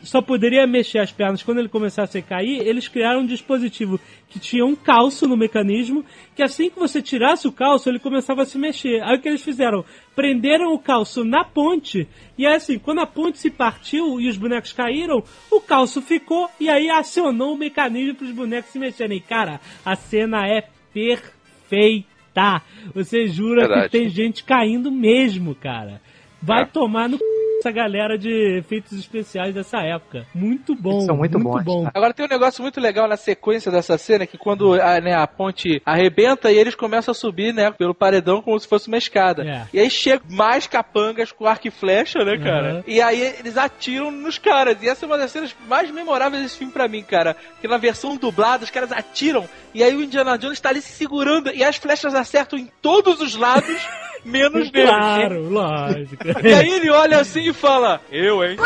[0.08, 4.40] só poderia mexer as pernas quando ele começasse a cair, eles criaram um dispositivo que
[4.40, 6.04] tinha um calço no mecanismo,
[6.36, 9.02] que assim que você tirasse o calço, ele começava a se mexer.
[9.04, 9.84] Aí o que eles fizeram?
[10.16, 12.08] Prenderam o calço na ponte,
[12.38, 16.50] e aí assim, quando a ponte se partiu e os bonecos caíram, o calço ficou,
[16.60, 19.20] e aí acionou o mecanismo para os bonecos se mexerem.
[19.20, 20.64] Cara, a cena é
[20.94, 22.62] perfeita.
[22.94, 23.90] Você jura Verdade.
[23.90, 26.02] que tem gente caindo mesmo, cara.
[26.42, 26.66] Vai É.
[26.66, 27.24] tomar no c...
[27.60, 30.26] essa galera de efeitos especiais dessa época.
[30.34, 30.94] Muito bom.
[30.94, 31.90] Eles são muito muito bons, bom.
[31.94, 35.28] Agora tem um negócio muito legal na sequência dessa cena, que quando a, né, a
[35.28, 39.44] ponte arrebenta e eles começam a subir, né, pelo paredão como se fosse uma escada.
[39.44, 39.68] É.
[39.74, 42.76] E aí chegam mais capangas com arco e flecha, né, cara?
[42.76, 42.84] Uhum.
[42.88, 44.78] E aí eles atiram nos caras.
[44.82, 47.36] E essa é uma das cenas mais memoráveis desse filme pra mim, cara.
[47.60, 49.48] Que na versão dublada os caras atiram
[49.78, 53.22] e aí o Indiana Jones tá ali se segurando e as flechas acertam em todos
[53.22, 53.88] os lados,
[54.26, 54.88] menos nele.
[54.88, 56.24] Claro, lógico.
[56.44, 58.58] E aí ele olha assim e fala: Eu, hein?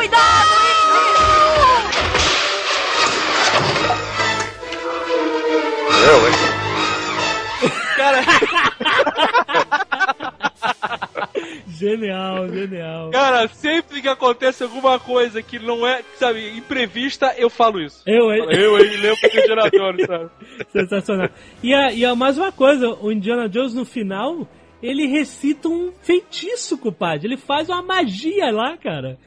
[6.03, 6.34] Eu, hein?
[7.95, 8.23] Cara,
[11.82, 13.10] Genial, genial.
[13.10, 18.03] Cara, sempre que acontece alguma coisa que não é, sabe, imprevista, eu falo isso.
[18.06, 18.45] Eu, hein?
[18.52, 20.30] Eu, hein, lembro do Indiana Jones, sabe?
[20.72, 21.30] Sensacional.
[21.64, 24.48] E, a, e a, mais uma coisa, o Indiana Jones no final,
[24.81, 27.27] ele recita um feitiço, compadre.
[27.27, 29.17] Ele faz uma magia lá, cara.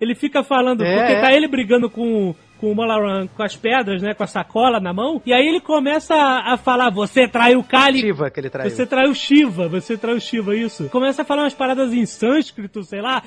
[0.00, 1.20] Ele fica falando, É, porque é.
[1.20, 4.14] tá ele brigando com, com o Molaran com as pedras, né?
[4.14, 5.20] Com a sacola na mão.
[5.26, 8.00] E aí ele começa a, a falar: Você traiu o Kali.
[8.00, 8.70] Shiva que ele traiu.
[8.70, 10.88] Você traiu Shiva, você traiu Shiva, isso.
[10.88, 13.22] Começa a falar umas paradas em sânscrito, sei lá.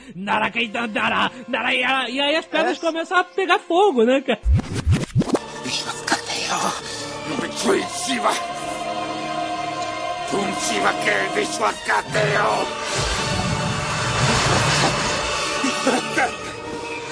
[1.47, 4.39] Naraya, E aí as pedras começam a pegar fogo, né, cara?
[5.67, 6.73] Shiva!
[8.05, 8.62] Shiva
[10.33, 12.67] Umsivakkeen visvakkaa teo!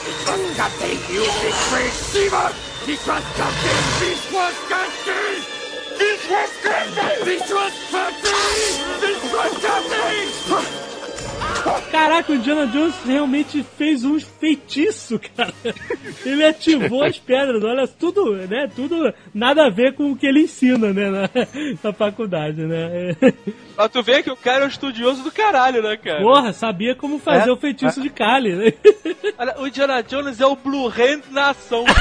[0.05, 2.51] Visvakkateen music receiver!
[2.87, 5.45] Visvakkateen visvakkateen!
[5.99, 7.25] Visvakkateen!
[7.25, 9.01] Visvakkateen!
[9.01, 10.90] Visvakkateen!
[11.91, 15.53] Caraca, o Indiana Jones realmente fez um feitiço, cara.
[16.25, 18.69] Ele ativou as pedras, olha, tudo, né?
[18.75, 21.09] Tudo nada a ver com o que ele ensina, né?
[21.09, 21.29] Na,
[21.83, 23.15] na faculdade, né?
[23.77, 26.21] Mas tu vê que o cara é um estudioso do caralho, né, cara?
[26.21, 28.73] Porra, sabia como fazer É, o feitiço de Kali, né?
[29.37, 31.83] Olha, o Indiana Jones é o Blue Hand na ação.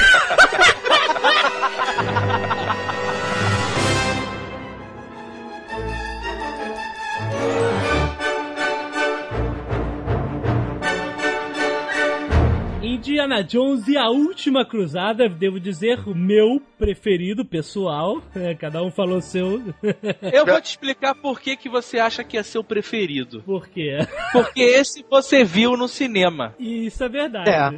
[12.95, 18.21] Indiana Jones e a Última Cruzada, devo dizer, o meu preferido pessoal.
[18.35, 18.55] né?
[18.55, 19.62] Cada um falou o seu.
[20.33, 23.43] Eu vou te explicar por que, que você acha que é seu preferido.
[23.43, 23.99] Por quê?
[24.33, 26.55] Porque esse você viu no cinema.
[26.59, 27.51] Isso é verdade.
[27.51, 27.71] É.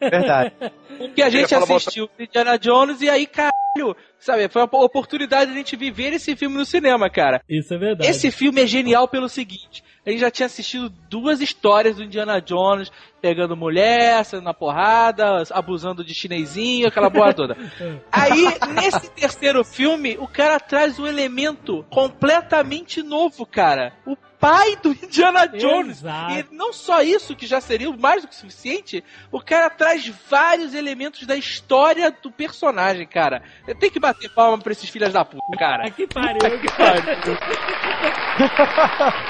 [0.10, 0.52] Verdade.
[0.98, 5.58] Porque a gente assistiu Indiana Jones e aí, caralho, sabe, foi uma oportunidade de a
[5.58, 7.40] gente viver esse filme no cinema, cara.
[7.48, 8.10] Isso é verdade.
[8.10, 12.40] Esse filme é genial pelo seguinte: a gente já tinha assistido duas histórias do Indiana
[12.40, 17.56] Jones pegando mulher, saindo na porrada, abusando de chinesinho, aquela porra toda.
[18.12, 23.92] Aí, nesse terceiro filme, o cara traz um elemento completamente novo, cara.
[24.06, 25.98] O pai do Indiana Jones.
[25.98, 26.32] Exato.
[26.32, 30.74] E não só isso, que já seria mais do que suficiente, o cara traz vários
[30.74, 33.42] elementos da história do personagem, cara.
[33.78, 35.90] Tem que bater palma pra esses filhas da puta, cara.
[35.90, 36.40] Que pariu.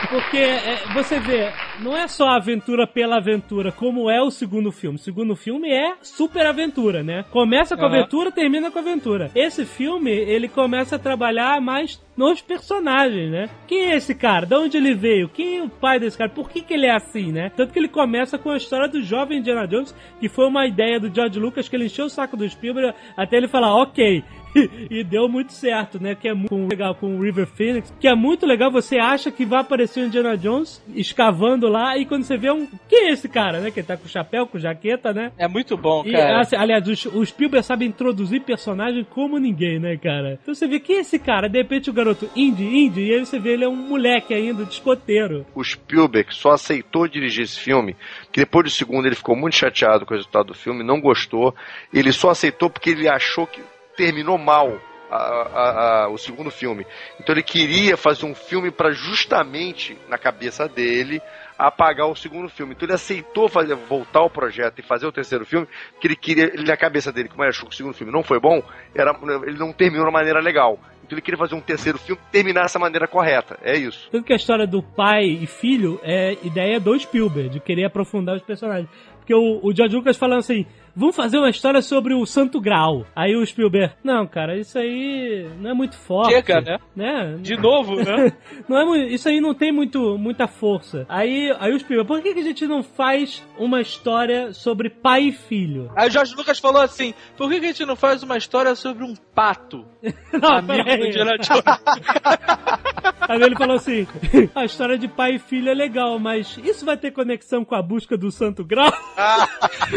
[0.08, 4.96] Porque é, você vê, não é só aventura pela aventura, como é o segundo filme.
[4.96, 7.24] O segundo filme é super aventura, né?
[7.30, 7.96] Começa com Aham.
[7.96, 9.30] aventura, termina com aventura.
[9.34, 13.48] Esse filme, ele começa a trabalhar mais nos personagens, né?
[13.66, 14.46] Quem é esse cara?
[14.46, 15.28] De onde ele veio?
[15.28, 16.30] Quem é o pai desse cara?
[16.30, 17.50] Por que, que ele é assim, né?
[17.54, 20.98] Tanto que ele começa com a história do jovem Indiana Jones, que foi uma ideia
[20.98, 24.24] do George Lucas, que ele encheu o saco do Spielberg até ele falar, ok,
[24.90, 26.14] e deu muito certo, né?
[26.14, 28.70] Que é muito legal com o River Phoenix, que é muito legal.
[28.70, 32.66] Você acha que vai aparecer o Indiana Jones escavando lá, e quando você vê um.
[32.88, 33.70] Quem é esse cara, né?
[33.70, 35.32] Que ele tá com chapéu, com jaqueta, né?
[35.38, 36.40] É muito bom, E, cara.
[36.40, 40.38] assim, aliás, o, o Spielberg sabe introduzir personagem como ninguém, né, cara?
[40.42, 41.48] Então você vê quem é esse cara?
[41.48, 44.64] De repente o garoto indie, indie, e aí você vê ele é um moleque ainda,
[44.64, 45.46] de escoteiro.
[45.54, 47.96] O Spielberg só aceitou dirigir esse filme,
[48.32, 51.54] que depois do segundo ele ficou muito chateado com o resultado do filme, não gostou.
[51.92, 53.60] Ele só aceitou porque ele achou que
[53.96, 54.78] terminou mal
[55.10, 56.84] a- a- a- o segundo filme.
[57.20, 61.20] Então ele queria fazer um filme para justamente, na cabeça dele,
[61.58, 62.74] apagar o segundo filme.
[62.74, 66.44] Então ele aceitou fazer, voltar ao projeto e fazer o terceiro filme, porque ele queria,
[66.52, 68.62] ele, na cabeça dele, como ele achou que o segundo filme não foi bom,
[68.94, 69.16] era,
[69.46, 70.78] ele não terminou de maneira legal.
[71.04, 73.56] Então ele queria fazer um terceiro filme terminar dessa maneira correta.
[73.62, 74.08] É isso.
[74.10, 78.34] Tanto que a história do pai e filho é ideia do Spielberg, de querer aprofundar
[78.34, 78.88] os personagens.
[79.18, 80.66] Porque o, o George Lucas falando assim,
[80.96, 83.06] vamos fazer uma história sobre o Santo Grau.
[83.14, 86.32] Aí o Spielberg, não, cara, isso aí não é muito forte.
[86.32, 86.78] Chega, né?
[86.96, 87.36] né?
[87.40, 88.32] De novo, né?
[88.68, 91.04] Não é, mu- isso aí não tem muito, muita força.
[91.08, 95.24] Aí, aí o Spielberg, por que, que a gente não faz uma história sobre pai
[95.24, 95.90] e filho?
[95.94, 98.74] Aí o Jorge Lucas falou assim: por que, que a gente não faz uma história
[98.74, 99.84] sobre um pato?
[100.32, 101.62] Não, amigo do Indiana Jones.
[103.28, 104.06] Aí ele falou assim:
[104.54, 107.82] a história de pai e filho é legal, mas isso vai ter conexão com a
[107.82, 108.90] busca do Santo Grau?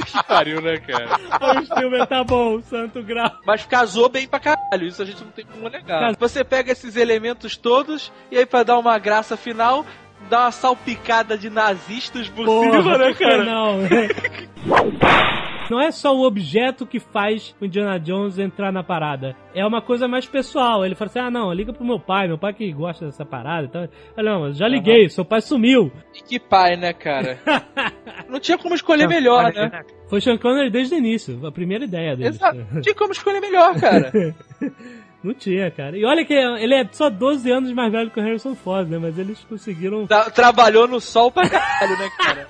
[0.06, 1.20] que pariu, né, cara?
[1.32, 3.32] Aí o Spielberg, tá bom, Santo Grau.
[3.46, 6.16] Mas casou bem pra caralho, isso a gente não tem como negar.
[6.18, 9.86] Você pega esses elementos todos e aí pra dar uma graça final,
[10.30, 13.46] dá uma salpicada de nazistas por cima, Porra, né, por que cara?
[13.46, 13.78] não?
[15.70, 19.36] Não é só o objeto que faz o Indiana Jones entrar na parada.
[19.54, 20.84] É uma coisa mais pessoal.
[20.84, 23.68] Ele fala assim: ah, não, liga pro meu pai, meu pai que gosta dessa parada.
[23.68, 23.88] Então,
[24.18, 25.92] ah, não, já liguei, seu pai sumiu.
[26.16, 27.38] E que pai, né, cara?
[28.28, 29.84] não tinha como escolher melhor, né?
[30.08, 32.30] Foi Sean Connery desde o início, a primeira ideia dele.
[32.30, 32.66] Exato.
[32.72, 34.12] Não tinha como escolher melhor, cara.
[35.22, 35.98] Não tinha, cara.
[35.98, 38.98] E olha que ele é só 12 anos mais velho que o Harrison Ford, né?
[38.98, 40.08] Mas eles conseguiram.
[40.08, 42.48] Tra- trabalhou no sol pra caralho, né, cara?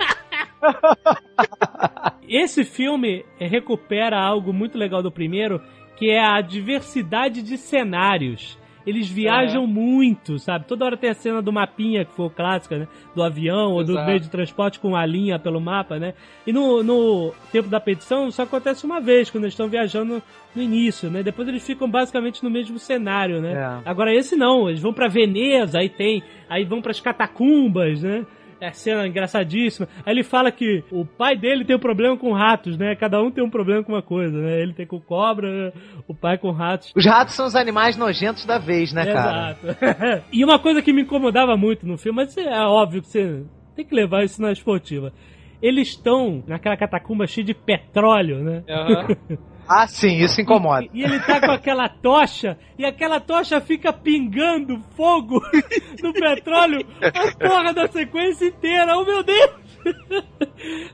[2.28, 5.60] Esse filme recupera algo muito legal do primeiro,
[5.96, 8.59] que é a diversidade de cenários.
[8.90, 10.66] Eles viajam muito, sabe?
[10.66, 12.88] Toda hora tem a cena do mapinha, que foi o clássico, né?
[13.16, 16.14] Do avião ou do meio de transporte com a linha pelo mapa, né?
[16.46, 20.22] E no, no tempo da petição só acontece uma vez, quando eles estão viajando
[20.56, 21.22] no início, né?
[21.22, 23.54] Depois eles ficam basicamente no mesmo cenário, né?
[23.54, 23.90] É.
[23.90, 28.26] Agora esse não, eles vão pra Veneza, aí tem, aí vão pras catacumbas, né?
[28.62, 29.88] É cena engraçadíssima.
[30.06, 32.96] Aí ele fala que o pai dele tem um problema com ratos, né?
[32.96, 34.62] Cada um tem um problema com uma coisa, né?
[34.62, 35.74] Ele tem com cobra,
[36.08, 36.92] o pai com ratos.
[36.96, 39.58] Os ratos são os animais nojentos da vez, né, cara?
[39.64, 40.24] Exato.
[40.32, 43.44] e uma coisa que me incomodava muito no filme, mas é óbvio que você
[43.76, 45.14] tem que levar isso na esportiva.
[45.62, 48.64] Eles estão naquela catacumba cheia de petróleo, né?
[48.70, 49.08] Aham.
[49.70, 50.84] Ah, sim, isso incomoda.
[50.86, 55.40] E, e ele tá com aquela tocha, e aquela tocha fica pingando fogo
[56.02, 58.98] no petróleo a porra da sequência inteira.
[58.98, 59.52] Oh, meu Deus!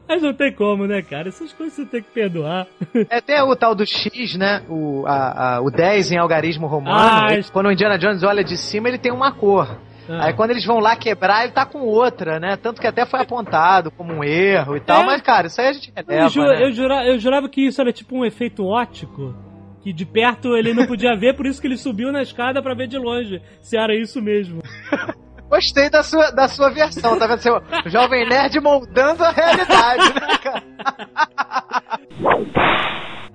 [0.07, 1.29] Mas não tem como, né, cara?
[1.29, 2.67] Essas coisas você tem que perdoar.
[3.09, 4.61] É até o tal do X, né?
[4.69, 6.95] O, a, a- o 10 em algarismo romano.
[6.97, 9.79] Ah, ele- quando o Indiana Jones olha de cima, ele tem uma cor.
[10.09, 10.25] Ah.
[10.25, 12.55] Aí quando eles vão lá quebrar, ele tá com outra, né?
[12.57, 15.01] Tanto que até foi apontado como um erro e tal.
[15.01, 15.05] É.
[15.05, 16.63] Mas, cara, isso aí a gente releva, Eu, ju- né?
[16.63, 19.35] eu jura- eu jurava que isso era tipo um efeito ótico.
[19.81, 22.73] Que de perto ele não podia ver, por isso que ele subiu na escada pra
[22.73, 23.39] ver de longe.
[23.61, 24.61] Se era isso mesmo.
[25.47, 27.37] Gostei da sua, da sua versão, tá vendo?
[27.39, 30.63] Seu jovem nerd moldando a realidade, né, cara?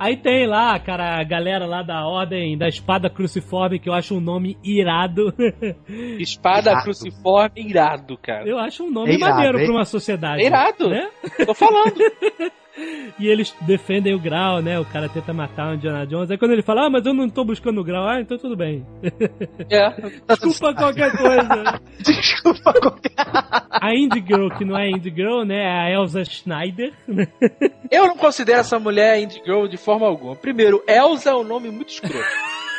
[0.00, 4.16] Aí tem lá, cara, a galera lá da Ordem da Espada Cruciforme, que eu acho
[4.16, 5.30] um nome irado.
[6.18, 6.84] Espada Irado.
[6.84, 8.48] cruciforme irado, cara.
[8.48, 9.64] Eu acho um nome É irado, maneiro hein?
[9.66, 10.42] pra uma sociedade.
[10.42, 10.88] É irado.
[10.88, 11.06] Né?
[11.44, 11.94] Tô falando.
[13.18, 14.78] E eles defendem o grau, né?
[14.78, 16.30] O cara tenta matar o Indiana Jones.
[16.30, 18.56] Aí quando ele fala, ah, mas eu não tô buscando o grau, ah, então tudo
[18.56, 18.86] bem.
[19.68, 19.90] É.
[20.28, 21.80] Desculpa qualquer coisa.
[22.00, 23.12] Desculpa qualquer.
[23.70, 25.62] A Indie Girl, que não é Indie Girl, né?
[25.62, 26.92] É a Elsa Schneider.
[27.06, 27.26] né?
[27.90, 30.36] Eu não considero essa mulher Indie Girl de forma alguma.
[30.36, 32.16] Primeiro, Elsa é um nome muito escroto.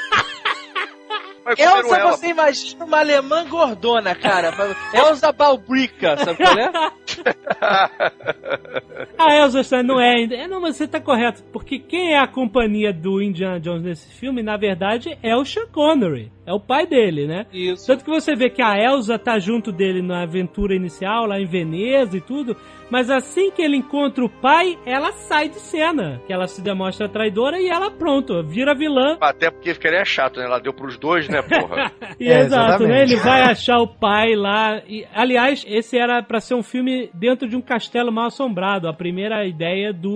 [1.57, 2.11] Elsa, ela.
[2.11, 4.53] você imagina uma alemã gordona, cara.
[4.93, 6.71] Elsa Balbrica, sabe qual é?
[9.17, 10.35] A Elsa Stein não é ainda.
[10.35, 11.43] É, não, mas você tá correto.
[11.51, 15.67] Porque quem é a companhia do Indiana Jones nesse filme, na verdade, é o Sean
[15.67, 16.31] Connery.
[16.45, 17.45] É o pai dele, né?
[17.53, 17.85] Isso.
[17.85, 21.45] Tanto que você vê que a Elsa tá junto dele na aventura inicial, lá em
[21.45, 22.57] Veneza e tudo.
[22.89, 26.19] Mas assim que ele encontra o pai, ela sai de cena.
[26.27, 29.17] Que ela se demonstra traidora e ela, pronto, vira vilã.
[29.21, 30.45] Até porque ficaria chato, né?
[30.45, 31.91] Ela deu pros dois, né, porra?
[32.19, 33.03] E É, exato, né?
[33.03, 33.13] exatamente.
[33.13, 34.81] Ele vai achar o pai lá.
[34.87, 38.87] E, aliás, esse era pra ser um filme dentro de um castelo mal assombrado.
[38.87, 40.15] A primeira ideia do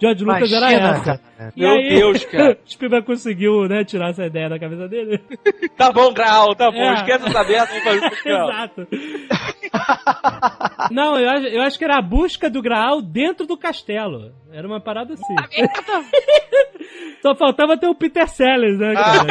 [0.00, 1.04] George Lucas era Imagina, essa.
[1.04, 1.20] cara.
[1.54, 2.58] E Meu aí, Deus, cara.
[2.66, 5.20] Spielberg conseguiu, né, tirar essa ideia da cabeça dele.
[5.76, 6.78] Tá bom, Grau, tá bom.
[6.78, 6.94] É.
[6.94, 7.72] Esquece essa merda.
[8.26, 8.86] Exato.
[10.90, 14.32] Não, eu acho, eu acho que era a busca do Graal dentro do castelo.
[14.52, 15.34] Era uma parada assim.
[17.22, 19.26] Só faltava ter o Peter Sellers, né, cara?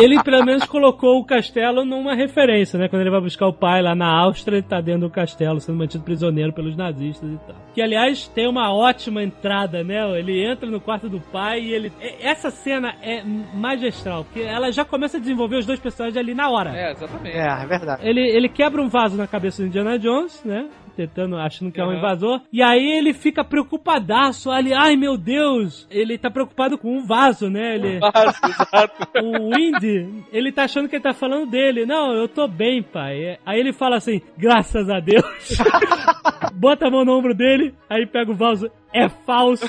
[0.00, 2.88] Ele pelo menos colocou o castelo numa referência, né?
[2.88, 5.78] Quando ele vai buscar o pai lá na Áustria, ele tá dentro do castelo, sendo
[5.78, 7.56] mantido prisioneiro pelos nazistas e tal.
[7.74, 9.96] Que aliás tem uma ótima entrada, né?
[10.18, 11.92] Ele entra no quarto do pai e ele.
[12.00, 13.22] e- Essa cena é
[13.54, 16.76] magistral, porque ela já começa a desenvolver os dois personagens ali na hora.
[16.76, 17.36] É, exatamente.
[17.36, 18.06] É, é verdade.
[18.06, 20.68] Ele, ele quebra um vaso na cabeça do Indiana Jones, né?
[20.96, 21.96] Tentando, achando que é um Uhum.
[21.98, 22.40] invasor.
[22.52, 24.74] E aí ele fica preocupadaço ali.
[24.74, 25.86] Ai, meu Deus!
[25.90, 27.76] Ele tá preocupado com um vaso, né?
[27.76, 29.08] Ele, Fácil, exato.
[29.22, 31.86] o Indy, ele tá achando que ele tá falando dele.
[31.86, 33.38] Não, eu tô bem, pai.
[33.46, 35.24] Aí ele fala assim, graças a Deus.
[36.54, 38.70] Bota a mão no ombro dele, aí pega o vaso.
[38.92, 39.64] É falso.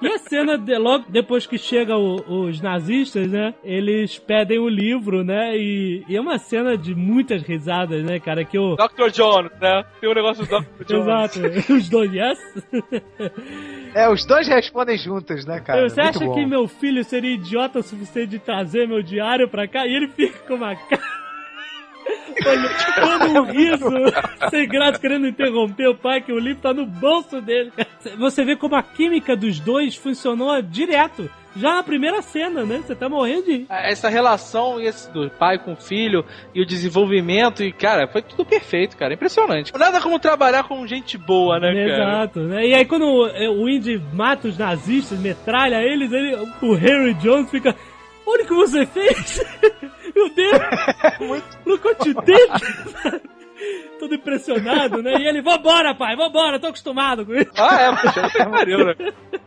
[0.00, 3.54] e a cena, de- logo depois que chegam o- os nazistas, né?
[3.62, 5.56] Eles pedem o livro, né?
[5.56, 8.44] E, e é uma cena de muitas risadas, né, cara?
[8.44, 8.74] Que o.
[8.76, 9.10] Dr.
[9.12, 9.84] Jones, né?
[10.00, 10.64] Tem um negócio do Dr.
[10.88, 11.36] Jones.
[11.36, 11.72] Exato.
[11.74, 12.38] Os dois, yes?
[13.94, 15.88] É, os dois respondem juntos, né, cara?
[15.88, 16.34] Você Muito acha bom.
[16.34, 19.86] que meu filho seria idiota o suficiente de trazer meu diário pra cá?
[19.86, 21.02] E ele fica com uma cara.
[23.02, 23.86] Olhando um riso,
[24.50, 27.72] sem graça, querendo interromper o pai, que o livro tá no bolso dele.
[28.18, 31.30] Você vê como a química dos dois funcionou direto.
[31.54, 32.78] Já na primeira cena, né?
[32.78, 33.66] Você tá morrendo de.
[33.68, 36.24] Essa relação esse do pai com o filho
[36.54, 39.12] e o desenvolvimento, e, cara, foi tudo perfeito, cara.
[39.12, 39.70] Impressionante.
[39.78, 42.12] Nada como trabalhar com gente boa, né, cara?
[42.14, 42.66] Exato, né?
[42.66, 47.50] E aí quando o, o Indy mata os nazistas, metralha eles, ele, o Harry Jones
[47.50, 47.76] fica.
[48.26, 49.44] Olha o que você fez!
[50.14, 51.42] Meu Deus!
[51.64, 53.22] Look what you did!
[53.98, 55.14] Todo impressionado, né?
[55.20, 57.50] E ele, vambora, pai, vambora, tô acostumado com isso.
[57.56, 58.94] Ah, é, poxa, que pariu, né?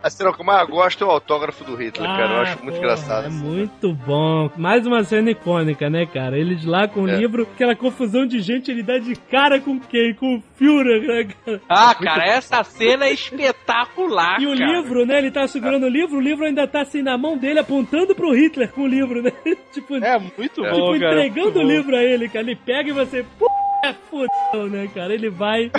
[0.01, 2.31] A cena que eu mais gosto é o autógrafo do Hitler, cara.
[2.31, 3.25] Eu Ah, acho muito porra, engraçado.
[3.25, 4.49] É muito bom.
[4.55, 6.37] Mais uma cena icônica, né, cara?
[6.37, 7.17] Eles lá com o É.
[7.17, 10.13] livro, aquela confusão de gente, ele dá de cara com quem?
[10.13, 11.61] Com o Führer, né, cara?
[11.67, 14.71] Ah, cara, essa cena é espetacular, E o cara.
[14.71, 15.17] livro, né?
[15.17, 18.31] Ele tá segurando o livro, o livro ainda tá assim na mão dele, apontando pro
[18.33, 19.31] Hitler com o livro, né?
[19.73, 20.71] tipo, É muito É.
[20.71, 21.15] bom, tipo cara.
[21.25, 21.67] entregando muito o bom.
[21.67, 22.45] livro a ele, cara.
[22.45, 23.47] Ele pega e você, pô,
[23.85, 25.13] é fudeu, né, cara?
[25.13, 25.71] Ele vai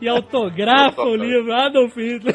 [0.00, 2.34] e autografa o livro, Adolf Hitler.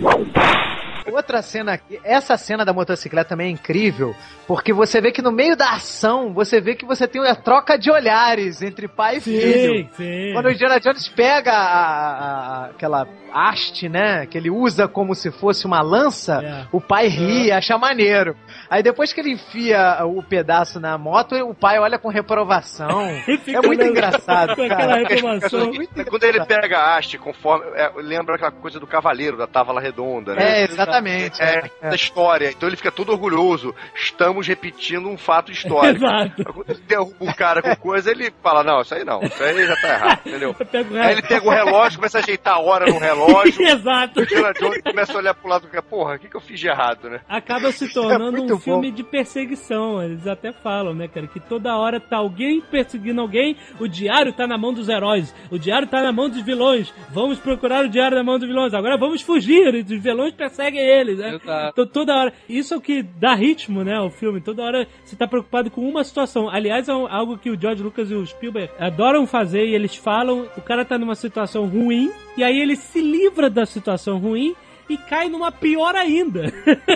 [1.12, 4.14] Outra cena aqui, essa cena da motocicleta também é incrível,
[4.46, 7.78] porque você vê que no meio da ação, você vê que você tem a troca
[7.78, 9.88] de olhares entre pai e filho.
[9.96, 10.32] sim.
[10.32, 15.14] Quando o Indiana Jones pega a- a- a- aquela haste, né, que ele usa como
[15.14, 16.66] se fosse uma lança, É.
[16.72, 18.34] o pai ri, acha maneiro.
[18.68, 22.88] Aí depois que ele enfia o pedaço na moto, o pai olha com reprovação.
[23.46, 24.96] É muito engraçado, Com cara.
[25.06, 25.72] reclamação.
[25.72, 27.66] Muito Quando ele pega a haste, conforme.
[27.76, 30.60] é, lembra aquela coisa do cavaleiro, da távala redonda, né?
[30.60, 30.99] É, exatamente.
[31.40, 32.50] É, da história.
[32.50, 33.74] Então ele fica todo orgulhoso.
[33.94, 36.04] Estamos repetindo um fato histórico.
[36.04, 36.44] Exato.
[36.44, 39.66] Quando ele derruba o cara com coisa, ele fala: Não, isso aí não, isso aí
[39.66, 40.56] já tá errado, entendeu?
[41.00, 43.62] Aí ele pega o relógio, começa a ajeitar a hora no relógio.
[43.62, 44.20] Exato.
[44.20, 46.40] O Indiana Jones começa a olhar pro lado e fica, porra, o que, que eu
[46.40, 47.20] fiz de errado, né?
[47.28, 50.02] Acaba se tornando É um filme de perseguição.
[50.02, 51.26] Eles até falam, né, cara?
[51.26, 55.58] Que toda hora tá alguém perseguindo alguém, o diário tá na mão dos heróis, o
[55.58, 56.92] diário tá na mão dos vilões.
[57.10, 58.74] Vamos procurar o diário na mão dos vilões.
[58.74, 61.34] Agora vamos fugir, os vilões perseguem eles, né?
[61.34, 61.70] Exato.
[61.72, 62.32] Então, toda hora.
[62.48, 64.40] Isso é o que dá ritmo, né, ao filme.
[64.40, 66.48] Toda hora você tá preocupado com uma situação.
[66.48, 70.48] Aliás, é algo que o George Lucas e o Spielberg adoram fazer e eles falam:
[70.56, 74.54] o cara tá numa situação ruim, e aí ele se livra da situação ruim
[74.88, 76.52] e cai numa pior ainda.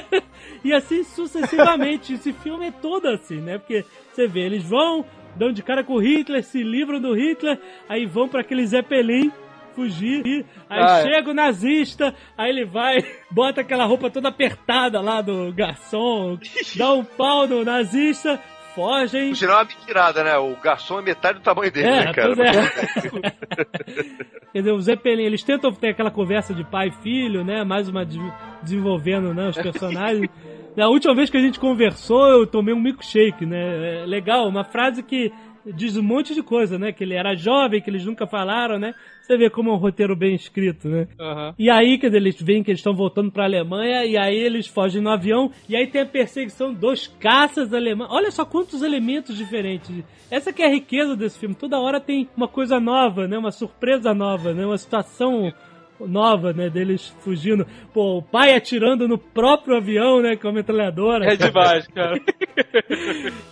[0.64, 2.14] e assim sucessivamente.
[2.14, 3.58] Esse filme é todo assim, né?
[3.58, 5.04] Porque você vê, eles vão,
[5.36, 7.58] dão de cara com o Hitler, se livram do Hitler,
[7.88, 9.30] aí vão para aquele Zeppelin
[9.74, 11.02] fugir, aí Ah, é.
[11.02, 16.38] chega o nazista, aí ele vai, bota aquela roupa toda apertada lá do garçom,
[16.76, 18.38] dá um pau no nazista,
[18.74, 19.34] fogem.
[19.34, 20.36] Sinal, é uma mentirada, né?
[20.36, 22.34] O garçom é metade do tamanho dele, É, né, cara?
[22.34, 23.30] pois é.
[24.52, 27.64] Quer dizer, o Zeppelin, eles tentam ter aquela conversa de pai e filho, né?
[27.64, 28.18] Mais uma de-
[28.62, 30.28] desenvolvendo né, os personagens.
[30.76, 34.02] Na última vez que a gente conversou, eu tomei um milkshake, né?
[34.02, 35.32] É legal, uma frase que
[35.64, 36.90] diz um monte de coisa, né?
[36.92, 38.92] Que ele era jovem, que eles nunca falaram, né?
[39.24, 41.08] Você vê como é um roteiro bem escrito, né?
[41.18, 41.54] Aham.
[41.58, 44.66] E aí, quer dizer, eles veem que eles estão voltando pra Alemanha, e aí eles
[44.66, 48.10] fogem no avião, e aí tem a perseguição dos caças alemães.
[48.12, 50.04] Olha só quantos elementos diferentes.
[50.30, 51.54] Essa que é a riqueza desse filme.
[51.54, 53.38] Toda hora tem uma coisa nova, né?
[53.38, 54.66] Uma surpresa nova, né?
[54.66, 55.50] Uma situação
[56.00, 56.68] nova, né?
[56.68, 57.66] Deles fugindo.
[57.92, 60.36] Pô, o pai atirando no próprio avião, né?
[60.36, 61.32] Com a metralhadora.
[61.32, 62.20] É demais, cara.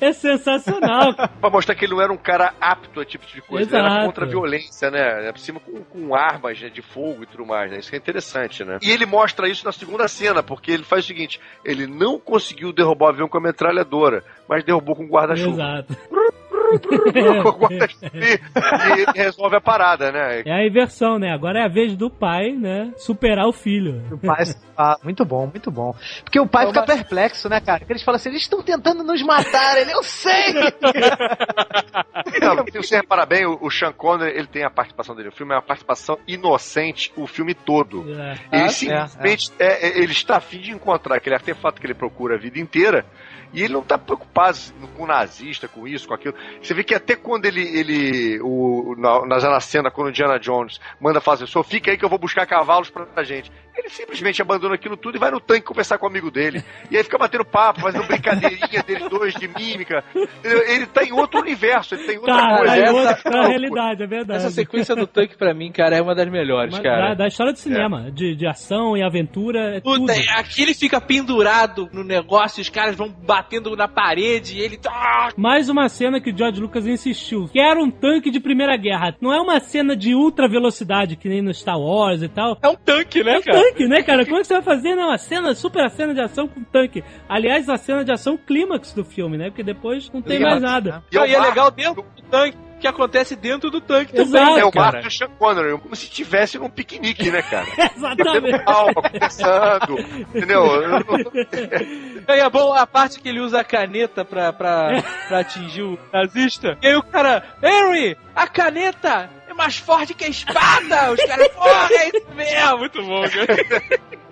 [0.00, 1.14] É sensacional.
[1.40, 3.68] Pra mostrar que ele não era um cara apto a tipo de coisa.
[3.68, 4.06] Ele era Exato.
[4.06, 5.30] contra a violência, né?
[5.32, 7.78] Por cima com, com armas né, de fogo e tudo mais, né?
[7.78, 8.78] Isso que é interessante, né?
[8.82, 12.72] E ele mostra isso na segunda cena, porque ele faz o seguinte: ele não conseguiu
[12.72, 15.52] derrubar o avião com a metralhadora, mas derrubou com o guarda-chuva.
[15.52, 15.96] Exato.
[18.12, 20.42] E, resolve a parada, né?
[20.44, 21.32] É a inversão, né?
[21.32, 22.92] Agora é a vez do pai, né?
[22.96, 24.02] Superar o filho.
[24.10, 24.44] O pai
[24.76, 25.94] ah, muito bom, muito bom.
[26.24, 27.78] Porque o pai Ô, fica mas- perplexo, né, cara?
[27.80, 29.78] Porque eles falam assim, eles estão tentando nos matar.
[29.78, 30.54] Ele, eu sei!
[32.40, 35.28] Não, se você reparar bem, o, o Sean Connery, ele tem a participação dele.
[35.28, 38.04] O filme é uma participação inocente o filme todo.
[38.08, 38.34] É.
[38.52, 41.94] Ele Ah, simplesmente é, é, ele está a fim de encontrar aquele artefato que ele
[41.94, 43.04] procura a vida inteira.
[43.52, 44.56] E ele não está preocupado
[44.96, 46.34] com o nazista, com isso, com aquilo.
[46.62, 50.38] Você vê que até quando ele, ele o, na, na, na cena, quando o Indiana
[50.38, 53.50] Jones manda fazer, só fica aí que eu vou buscar cavalos pra gente.
[53.82, 56.62] Ele simplesmente abandona aquilo tudo e vai no tanque conversar com o amigo dele.
[56.90, 60.04] E aí fica batendo papo, fazendo brincadeirinha deles dois de mímica.
[60.44, 62.72] Ele, ele tá em outro universo, ele tem outra Tá, coisa.
[62.72, 62.92] tá em essa-
[63.28, 64.38] outra realidade, é verdade.
[64.38, 67.08] Essa sequência do tanque, pra mim, cara, é uma das melhores, Uma- cara.
[67.08, 70.06] da, da história do cinema, de, de ação e aventura, é tudo.
[70.06, 74.78] Puta, aqui ele fica pendurado no negócio, os caras vão batendo na parede e ele.
[74.88, 77.48] Ah, Mais uma cena que o George Lucas insistiu.
[77.52, 79.16] Quero um tanque de primeira guerra.
[79.20, 82.58] Não é uma cena de ultra velocidade, que nem no Star Wars e tal.
[82.62, 83.58] É um tanque, É né, um cara?
[83.72, 84.24] Tanque, né, cara?
[84.24, 84.94] Como é que você vai fazer?
[84.94, 87.02] Não, a cena, super a cena de ação com tanque.
[87.28, 89.50] Aliás, a cena de ação clímax do filme, né?
[89.50, 91.02] Porque depois não tem mais nada.
[91.10, 94.14] E é o e é marco legal dentro do tanque, que acontece dentro do tanque
[94.18, 94.44] Exato.
[94.44, 94.60] também.
[94.60, 94.92] É o cara.
[94.92, 97.66] marco do Sean Connery, como se estivesse num piquenique, né, cara?
[97.96, 98.64] Exatamente.
[98.64, 99.98] Palma, conversando,
[100.34, 100.62] entendeu?
[102.28, 105.98] E é bom a parte que ele usa a caneta pra, pra, pra atingir o
[106.12, 106.78] nazista.
[106.80, 111.12] E aí o cara, Henry, a caneta é mais forte que a espada!
[111.12, 112.78] Os caras, porra, é isso mesmo!
[112.78, 114.02] Muito bom, cara.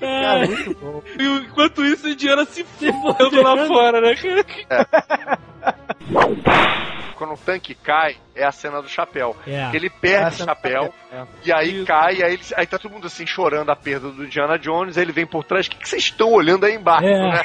[0.00, 1.02] É, muito bom.
[1.18, 5.38] E enquanto isso, a Indiana se Se fudendo lá fora, né, cara?
[7.16, 9.36] Quando o tanque cai, é a cena do chapéu.
[9.44, 9.70] É.
[9.74, 11.24] Ele perde Ah, o chapéu, é.
[11.44, 11.84] e aí Isso.
[11.86, 15.02] cai, aí, ele- aí tá todo mundo assim chorando a perda do Indiana Jones, aí
[15.02, 17.18] ele vem por trás, o que, que vocês estão olhando aí embaixo, É.
[17.32, 17.42] né?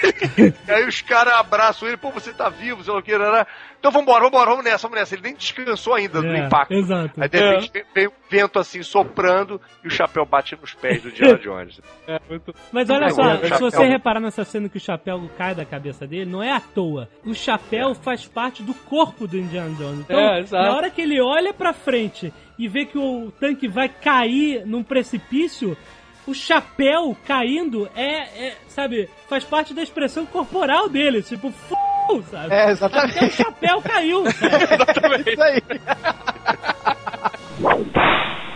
[0.68, 3.46] E aí os caras abraçam ele, pô, você tá vivo, sei lá o que, né?
[3.84, 5.14] Então vambora, vambora, vamos nessa, vamos nessa.
[5.14, 6.74] Ele nem descansou ainda do É, impacto.
[6.74, 7.22] Exato.
[7.22, 11.02] Aí de repente vem, vem um vento assim soprando e o chapéu bate nos pés
[11.02, 11.82] do Indiana Jones.
[12.08, 12.56] É, muito...
[12.72, 13.72] Mas olha É, só, se chapéu.
[13.72, 17.10] você reparar nessa cena que o chapéu cai da cabeça dele, não é à toa.
[17.26, 20.00] O chapéu faz parte do corpo do Indiana Jones.
[20.00, 20.64] Então, É, exato.
[20.70, 24.82] na hora que ele olha pra frente e vê que o tanque vai cair num
[24.82, 25.76] precipício,
[26.28, 31.22] o chapéu caindo é, é, sabe, faz parte da expressão corporal dele.
[31.22, 31.76] Tipo, f***,
[32.32, 32.54] sabe?
[32.54, 33.30] É, Até o exatamente.
[33.36, 35.32] chapéu caiu, sabe?
[35.32, 35.62] Isso aí.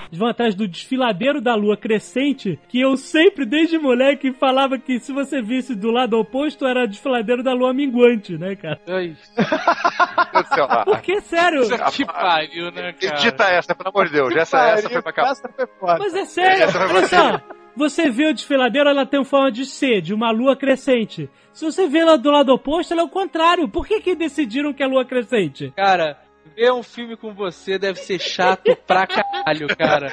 [0.09, 4.99] Eles vão atrás do desfiladeiro da lua crescente, que eu sempre, desde moleque, falava que
[4.99, 8.79] se você visse do lado oposto, era desfiladeiro da lua minguante, né, cara?
[8.87, 11.61] Ah, Porque, sério,
[11.91, 13.15] que pariu, né, cara?
[13.17, 14.33] Edita essa, pelo amor de Deus.
[14.35, 15.29] Essa, essa foi pra cá.
[15.29, 15.97] Essa foi foda.
[15.99, 17.41] mas é sério, olha só.
[17.77, 21.29] Você vê o desfiladeiro, ela tem forma de C, de uma lua crescente.
[21.53, 23.69] Se você vê ela do lado oposto, ela é o contrário.
[23.69, 25.71] Por que que decidiram que é lua crescente?
[25.75, 26.17] Cara,
[26.55, 30.11] ver um filme com você deve ser chato pra caralho, cara.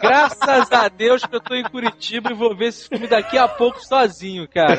[0.00, 3.48] Graças a Deus que eu tô em Curitiba e vou ver esse filme daqui a
[3.48, 4.76] pouco sozinho, cara.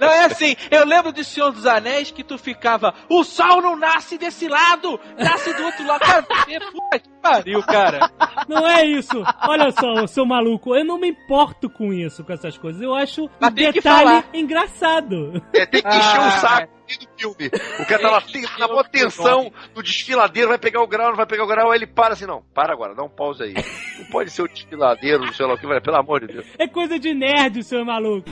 [0.00, 3.76] Não, é assim, eu lembro de Senhor dos Anéis que tu ficava, o sol não
[3.76, 6.00] nasce desse lado, nasce do outro lado.
[6.00, 8.10] Cara, puta que pariu, cara.
[8.48, 9.22] Não é isso.
[9.48, 12.80] Olha só, seu maluco, eu não me importo com isso, com essas coisas.
[12.82, 14.24] Eu acho Mas um detalhe falar.
[14.32, 15.42] engraçado.
[15.54, 16.28] É, tem que encher Ah.
[16.28, 17.50] o saco do filme.
[17.80, 21.16] O cara tá lá tem, na boa tensão do desfiladeiro, vai pegar o grau, não
[21.16, 23.54] vai pegar o grau, aí ele para assim, não, para agora, dá um pause aí.
[23.98, 26.46] Não pode ser o desfiladeiro, não sei lá o que, vai, pelo amor de Deus.
[26.58, 28.28] É coisa de nerd, seu maluco.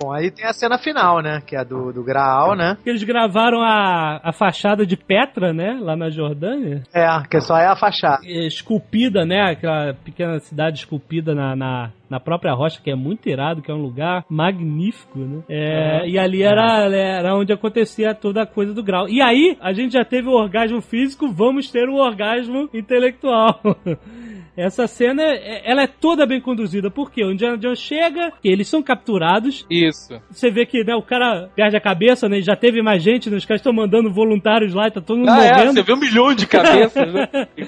[0.00, 1.42] Bom, aí tem a cena final, né?
[1.44, 2.76] Que é a do, do Graal, né?
[2.86, 5.78] Eles gravaram a, a fachada de Petra, né?
[5.80, 6.82] Lá na Jordânia.
[6.94, 8.20] É, que só é a fachada.
[8.24, 9.50] É, Esculpida, né?
[9.50, 13.74] Aquela pequena cidade esculpida na, na, na própria rocha, que é muito irado, que é
[13.74, 15.42] um lugar magnífico, né?
[15.48, 19.08] É, E ali era, era onde acontecia toda a coisa do grau.
[19.08, 23.60] E aí, a gente já teve o orgasmo físico, vamos ter o orgasmo intelectual.
[24.60, 26.90] Essa cena, é- ela é toda bem conduzida.
[26.90, 27.24] Por quê?
[27.24, 29.64] O Indiana Jones chega, eles são capturados.
[29.70, 30.20] Isso.
[30.30, 32.40] Você vê que né, o cara perde a cabeça, né?
[32.42, 33.36] Já teve mais gente, né?
[33.36, 35.72] Os caras estão mandando voluntários lá e tá todo mundo Ah, é, morrendo.
[35.74, 37.28] você vê um milhão de cabeças, né?
[37.56, 37.64] E.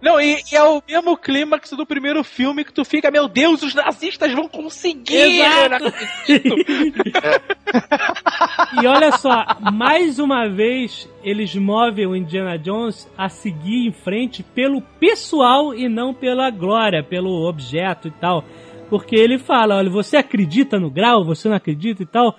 [0.00, 3.62] Não, e, e é o mesmo clímax do primeiro filme que tu fica, meu Deus,
[3.62, 5.40] os nazistas vão conseguir!
[5.40, 5.92] Exato.
[8.82, 14.42] E olha só, mais uma vez eles movem o Indiana Jones a seguir em frente
[14.42, 18.44] pelo pessoal e não pela glória, pelo objeto e tal.
[18.90, 22.36] Porque ele fala, olha, você acredita no grau, você não acredita e tal.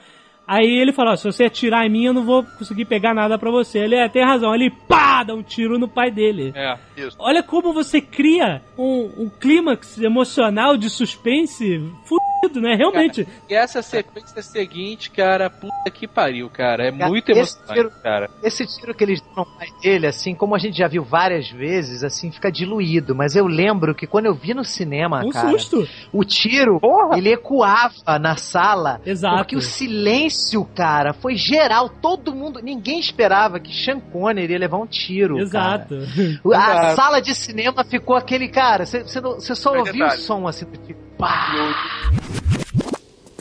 [0.48, 3.38] Aí ele fala, ó, se você atirar em mim, eu não vou conseguir pegar nada
[3.38, 3.80] pra você.
[3.80, 4.54] Ele é, tem razão.
[4.54, 6.54] Ele pá, dá um tiro no pai dele.
[6.56, 6.78] É.
[7.18, 12.76] Olha como você cria um, um clímax emocional de suspense fudido, né?
[12.76, 13.28] Realmente.
[13.50, 16.88] E essa sequência seguinte, cara, puta que pariu, cara.
[16.88, 18.30] É Cara, muito esse emocionante, tiro- cara.
[18.44, 21.50] Esse tiro que eles dão no pai dele, assim, como a gente já viu várias
[21.50, 23.16] vezes, assim, fica diluído.
[23.16, 25.88] Mas eu lembro que quando eu vi no cinema, um cara, susto.
[26.14, 26.80] o tiro,
[27.16, 29.02] ele ecoava na sala.
[29.06, 29.38] Exato.
[29.38, 30.35] Porque o silêncio,
[30.76, 31.90] cara, foi geral.
[31.90, 35.40] Todo mundo, ninguém esperava que Sean Connery ia levar um tiro.
[35.40, 35.96] Exato.
[35.96, 36.02] cara.
[36.02, 36.96] A Exato.
[36.96, 40.22] sala de cinema ficou aquele, cara, você só Tem ouviu o detalhe.
[40.22, 41.52] som assim, do tipo, pá!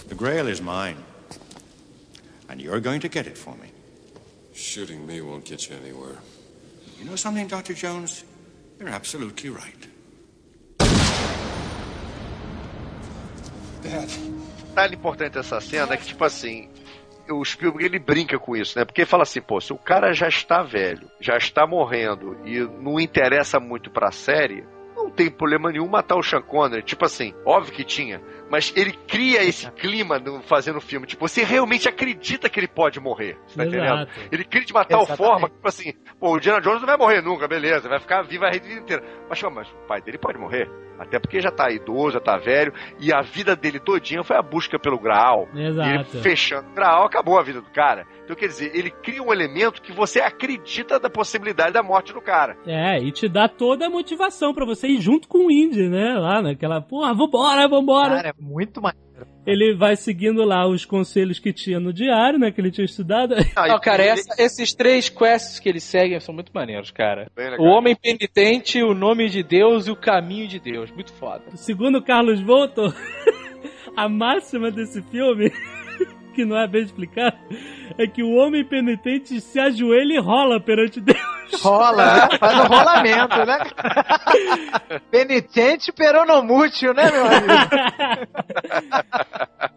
[0.08, 0.96] The Grail is mine.
[2.48, 3.72] And you're going to get it for me.
[4.54, 6.18] Shooting me won't get you anywhere.
[6.98, 7.74] You know something, Dr.
[7.74, 8.24] Jones?
[8.78, 9.88] You're absolutely right.
[14.74, 16.68] detalhe importante dessa cena é que, tipo assim,
[17.30, 18.84] o Spielberg ele brinca com isso, né?
[18.84, 22.60] Porque ele fala assim, pô, se o cara já está velho, já está morrendo e
[22.80, 24.64] não interessa muito pra série,
[25.04, 26.82] não tem problema nenhum matar o Sean Connery.
[26.82, 28.20] Tipo assim, óbvio que tinha,
[28.50, 31.06] mas ele cria esse clima no, fazendo o filme.
[31.06, 34.02] Tipo, você realmente acredita que ele pode morrer, você tá entendendo?
[34.02, 34.12] Exato.
[34.32, 35.30] Ele cria de uma tal Exatamente.
[35.30, 38.22] forma que, tipo assim, pô, o Indiana Jones não vai morrer nunca, beleza, vai ficar
[38.22, 39.02] vivo a rede inteira.
[39.28, 40.70] Mas, mas o pai dele pode morrer.
[40.98, 44.42] Até porque já tá idoso, já tá velho, e a vida dele todinha foi a
[44.42, 45.48] busca pelo Graal.
[45.54, 45.88] E Exato.
[45.88, 48.06] ele fechando o Graal, acabou a vida do cara.
[48.24, 52.20] Então, quer dizer, ele cria um elemento que você acredita da possibilidade da morte do
[52.20, 52.56] cara.
[52.66, 56.14] É, e te dá toda a motivação pra você ir junto com o Indy, né?
[56.14, 58.16] Lá naquela, porra, vambora, vambora.
[58.16, 59.03] Cara, é muito mais.
[59.46, 62.50] Ele vai seguindo lá os conselhos que tinha no diário, né?
[62.50, 63.34] Que ele tinha estudado.
[63.54, 67.30] Ah, Não, cara, essa- esses três quests que eles seguem são muito maneiros, cara.
[67.58, 70.90] O Homem Penitente, o Nome de Deus e o Caminho de Deus.
[70.90, 71.44] Muito foda.
[71.56, 72.82] Segundo Carlos Volto,
[73.96, 75.52] a máxima desse filme,
[76.34, 77.36] que não é bem explicado,
[77.96, 81.18] é que o homem penitente se ajoelha e rola perante Deus.
[81.62, 82.38] Rola, né?
[82.38, 83.58] Faz um rolamento, né?
[85.10, 87.52] Penitente peronomútil, né, meu amigo?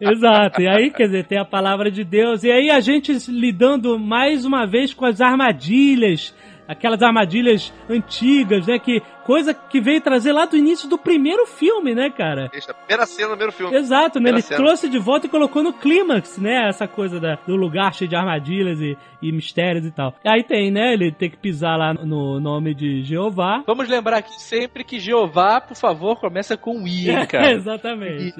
[0.00, 0.60] Exato.
[0.62, 2.42] E aí, quer dizer, tem a palavra de Deus.
[2.44, 6.34] E aí a gente lidando mais uma vez com as armadilhas.
[6.66, 8.78] Aquelas armadilhas antigas, né?
[8.78, 12.46] Que coisa que veio trazer lá do início do primeiro filme, né, cara?
[12.46, 13.76] A primeira cena do primeiro filme.
[13.76, 14.30] Exato, né?
[14.30, 14.56] Ele cena.
[14.58, 16.66] trouxe de volta e colocou no clímax, né?
[16.66, 20.14] Essa coisa da- do lugar cheio de armadilhas e, e mistérios e tal.
[20.24, 20.94] E aí tem, né?
[20.94, 23.62] Ele tem que pisar lá no nome de Jeová.
[23.66, 27.52] Vamos lembrar aqui sempre que Jeová, por favor, começa com I, cara.
[27.52, 28.34] Exatamente.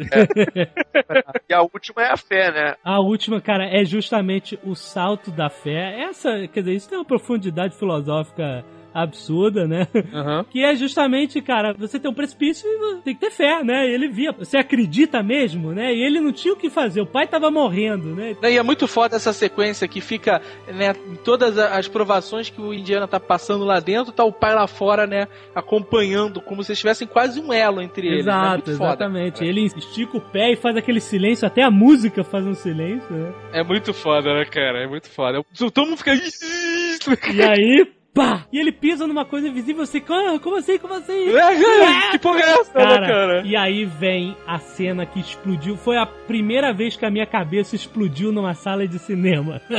[1.48, 2.74] E a última é a fé, né?
[2.82, 6.00] A última, cara, é justamente o salto da fé.
[6.08, 8.64] Essa, quer dizer, isso tem uma profundidade filosófica
[9.02, 9.86] absurda, né?
[10.12, 10.44] Aham.
[10.50, 13.88] Que é justamente, cara, você tem um precipício e tem que ter fé, né?
[13.88, 15.92] E ele via, você acredita mesmo, né?
[15.94, 18.36] E ele não tinha o que fazer, o pai tava morrendo, né?
[18.42, 22.72] E é muito foda essa sequência que fica, né, em todas as provações que o
[22.74, 27.06] Indiana tá passando lá dentro, tá o pai lá fora, né, acompanhando, como se estivessem
[27.06, 28.24] quase um elo entre eles.
[28.24, 28.32] né?
[28.32, 29.34] Exato, Muito foda, exatamente.
[29.38, 29.46] cara.
[29.46, 33.32] ele estica o pé e faz aquele silêncio, até a música faz um silêncio, né?
[33.52, 34.82] É muito foda, né, cara?
[34.82, 35.42] É muito foda.
[35.72, 36.14] Todo mundo fica.
[36.14, 37.86] E aí,
[38.18, 38.46] pá!
[38.52, 41.28] E ele pisa numa coisa invisível assim, "Ah, como assim, como assim?
[41.38, 43.42] É, que porra é essa, né, Cara, cara?
[43.44, 45.76] e aí vem a cena que explodiu.
[45.76, 49.60] Foi a primeira vez que a minha cabeça explodiu numa sala de cinema.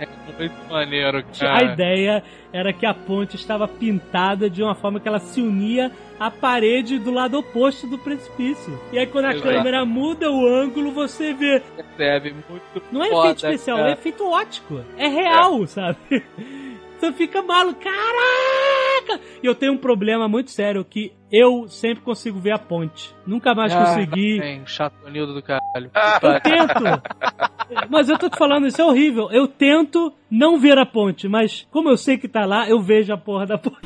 [0.00, 1.64] É muito maneiro, A cara.
[1.74, 6.28] ideia era que a ponte estava pintada de uma forma que ela se unia à
[6.28, 8.76] parede do lado oposto do precipício.
[8.92, 9.48] E aí quando a Exato.
[9.48, 11.62] câmera muda o ângulo, você vê.
[11.76, 13.90] Percebe muito Não é foda, efeito especial, cara.
[13.90, 14.80] é efeito ótico.
[14.98, 15.98] É real, sabe?
[17.02, 19.20] Você fica maluco, caraca!
[19.42, 23.12] E eu tenho um problema muito sério que eu sempre consigo ver a ponte.
[23.26, 24.38] Nunca mais Ah, consegui.
[24.38, 25.90] Tem, chatonildo do caralho.
[26.22, 27.88] Eu tento.
[27.90, 29.32] Mas eu tô te falando, isso é horrível.
[29.32, 33.12] Eu tento não ver a ponte, mas como eu sei que tá lá, eu vejo
[33.12, 33.80] a porra da ponte.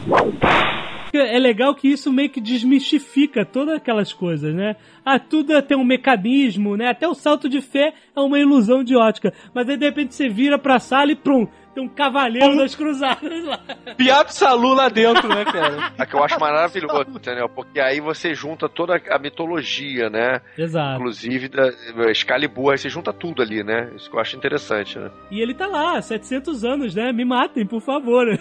[1.14, 4.76] é legal que isso meio que desmistifica todas aquelas coisas, né?
[5.02, 6.88] Ah, tudo tem um mecanismo, né?
[6.88, 9.32] Até o salto de fé é uma ilusão de ótica.
[9.55, 13.44] Mas aí de repente você vira pra sala e prum, tem um cavaleiro das cruzadas
[13.44, 13.61] lá.
[13.97, 15.93] Piab Salu lá dentro, né, cara?
[15.98, 17.48] É que eu acho maravilhoso, entendeu?
[17.48, 20.40] Porque aí você junta toda a mitologia, né?
[20.57, 20.97] Exato.
[20.97, 21.70] Inclusive da
[22.11, 23.90] Excalibur, aí você junta tudo ali, né?
[23.94, 25.11] Isso que eu acho interessante, né?
[25.31, 27.12] E ele tá lá, 700 anos, né?
[27.12, 28.27] Me matem, por favor.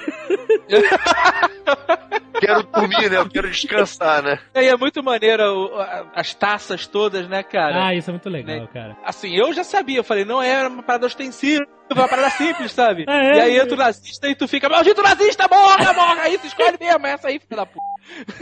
[2.39, 3.17] Quero dormir, né?
[3.17, 4.39] Eu quero descansar, né?
[4.53, 7.87] E aí é muito maneiro o- a- as taças todas, né, cara?
[7.87, 8.67] Ah, isso é muito legal, Né?
[8.73, 8.97] cara.
[9.05, 13.05] Assim, eu já sabia, eu falei, não era uma parada ostensiva, uma parada simples, sabe?
[13.07, 13.35] Ah, é?
[13.37, 16.77] E aí entra o nazista e tu fica, maldito nazista, morra, morra, aí tu escolhe
[16.79, 17.85] mesmo, essa aí, filha da puta.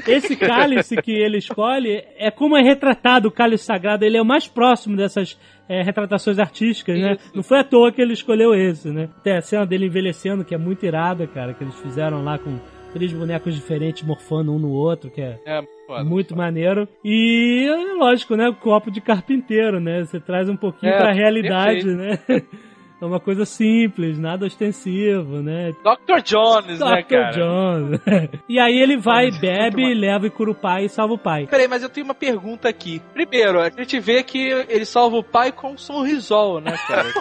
[0.08, 4.04] Esse cálice que ele escolhe é como é retratado o cálice sagrado.
[4.04, 5.40] Ele é o mais próximo dessas
[5.70, 7.14] é, retratações artísticas, né?
[7.14, 7.32] Isso.
[7.34, 9.08] Não foi à toa que ele escolheu esse, né?
[9.24, 12.60] Tem a cena dele envelhecendo, que é muito irada, cara, que eles fizeram lá com
[12.94, 16.04] três bonecos diferentes morfando um no outro, que é É, foda.
[16.04, 16.88] muito maneiro.
[17.04, 17.66] E,
[17.98, 18.50] lógico, né?
[18.50, 20.04] O copo de carpinteiro, né?
[20.04, 22.20] Você traz um pouquinho É, pra realidade, né?
[23.04, 25.74] É uma coisa simples, nada ostensivo, né?
[25.84, 26.22] Dr.
[26.24, 27.08] Jones, né, Dr.
[27.10, 27.32] cara?
[27.32, 28.00] John.
[28.48, 31.46] e aí ele vai, bebe, leva e cura o pai e salva o pai.
[31.48, 33.02] Peraí, mas eu tenho uma pergunta aqui.
[33.14, 34.40] Primeiro, a gente vê que
[34.70, 37.10] ele salva o pai com um sorrisol, né, cara?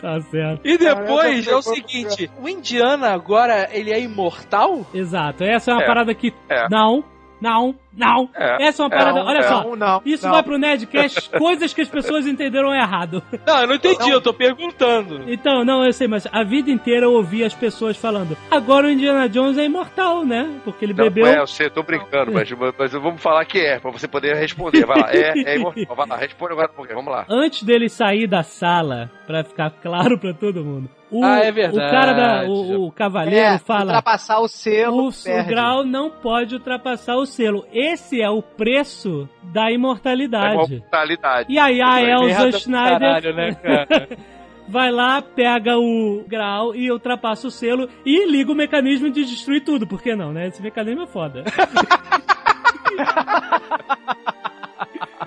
[0.00, 0.60] Tá certo.
[0.66, 4.86] E depois é o seguinte, o Indiana agora, ele é imortal?
[4.92, 5.42] Exato.
[5.42, 5.86] Essa é uma É.
[5.86, 6.34] parada que.
[6.50, 6.68] É.
[6.68, 7.02] Não,
[7.40, 8.28] não, não.
[8.34, 8.64] É.
[8.66, 8.98] Essa é uma É.
[8.98, 9.24] parada.
[9.24, 9.42] Olha É.
[9.42, 9.62] só.
[9.64, 10.02] Não, não.
[10.04, 10.32] Isso não.
[10.32, 13.22] vai pro Nerdcast, coisas que as pessoas entenderam errado.
[13.46, 15.22] Não, eu não entendi, eu tô perguntando.
[15.26, 18.90] Então, não, eu sei, mas a vida inteira eu ouvi as pessoas falando: agora o
[18.90, 20.48] Indiana Jones é imortal, né?
[20.64, 21.26] Porque ele Não, bebeu.
[21.26, 24.84] é, eu sei, tô brincando, mas, mas vamos falar que é, pra você poder responder.
[24.86, 25.96] Vai lá, é, é imortal.
[25.96, 27.24] Vai lá, responde agora pouquinho, vamos lá.
[27.28, 31.86] Antes dele sair da sala, pra ficar claro pra todo mundo, o, Ah, é verdade.
[31.86, 32.44] o cara da.
[32.48, 33.84] O, o cavaleiro É, fala.
[33.86, 37.64] ultrapassar o selo, O, o grau não pode ultrapassar o selo.
[37.92, 40.56] Esse é o preço da É imortalidade.
[40.80, 41.52] mortalidade.
[41.52, 44.08] E aí a Elsa Merda do Schneider Caralho, né, cara?
[44.68, 49.62] vai lá, pega o grau e ultrapassa o selo e liga o mecanismo de destruir
[49.62, 49.86] tudo.
[49.86, 50.48] Por que não, né?
[50.48, 51.44] Esse mecanismo é foda.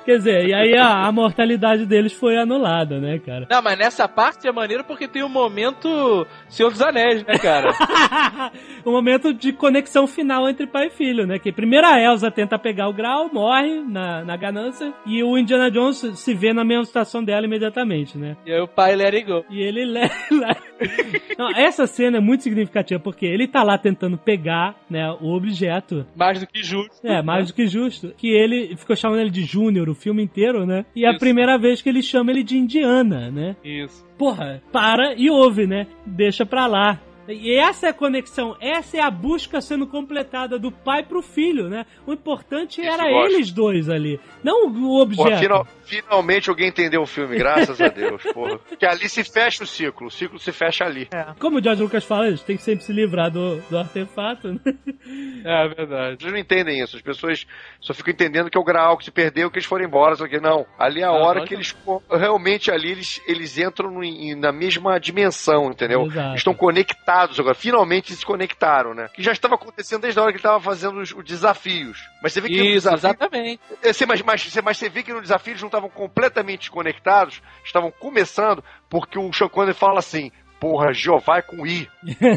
[0.08, 3.46] Quer dizer, e aí a, a mortalidade deles foi anulada, né, cara?
[3.52, 7.72] Não, mas nessa parte é maneiro porque tem o momento Senhor dos Anéis, né, cara?
[8.86, 11.38] o momento de conexão final entre pai e filho, né?
[11.38, 15.70] Que primeiro a Elsa tenta pegar o grau, morre na, na ganância, e o Indiana
[15.70, 18.38] Jones se vê na mesma situação dela imediatamente, né?
[18.46, 19.44] E aí o pai let it go.
[19.50, 20.00] E ele le-
[20.32, 25.36] le- Não, essa cena é muito significativa, porque ele tá lá tentando pegar, né, o
[25.36, 26.06] objeto.
[26.16, 27.06] Mais do que justo.
[27.06, 28.14] É, mais do que justo.
[28.18, 30.86] Que ele ficou chamando ele de Júnior o filme inteiro, né?
[30.96, 33.56] E é a primeira vez que ele chama ele de Indiana, né?
[33.64, 34.06] Isso.
[34.18, 35.88] porra, para e ouve, né?
[36.06, 37.02] Deixa pra lá.
[37.28, 41.68] E essa é a conexão, essa é a busca sendo completada do pai pro filho,
[41.70, 41.86] né?
[42.06, 45.28] O importante Isso, era eles dois ali, não o objeto.
[45.28, 48.60] Porra, final- finalmente alguém entendeu o filme, graças a Deus, porra.
[48.80, 51.08] Que ali se fecha o ciclo, o ciclo se fecha ali.
[51.40, 54.60] Como o George Lucas fala, eles têm que sempre se livrar do, do artefato, né?
[55.44, 56.18] É verdade.
[56.22, 57.46] Vocês não entendem isso, as pessoas
[57.82, 60.28] só ficam entendendo que é o grau, que se perdeu, que eles foram embora, só
[60.28, 60.66] que não.
[60.78, 61.60] Ali é a Ah, hora que não.
[61.62, 61.76] eles
[62.10, 66.06] realmente ali eles, eles entram no- na mesma dimensão, entendeu?
[66.06, 66.36] Exato.
[66.36, 69.10] Estão conectados agora, finalmente se conectaram, né?
[69.14, 72.00] Que já estava acontecendo desde a hora que ele estava fazendo os, os desafios.
[72.22, 73.62] Mas você vê que no Isso, desafio exatamente.
[73.82, 76.60] É, sim, mas, mas, você- mas você vê que no desafio eles não estavam completamente
[76.62, 81.90] desconectados, estavam começando, porque o Sean Connery fala assim, porra, Jeová é com I.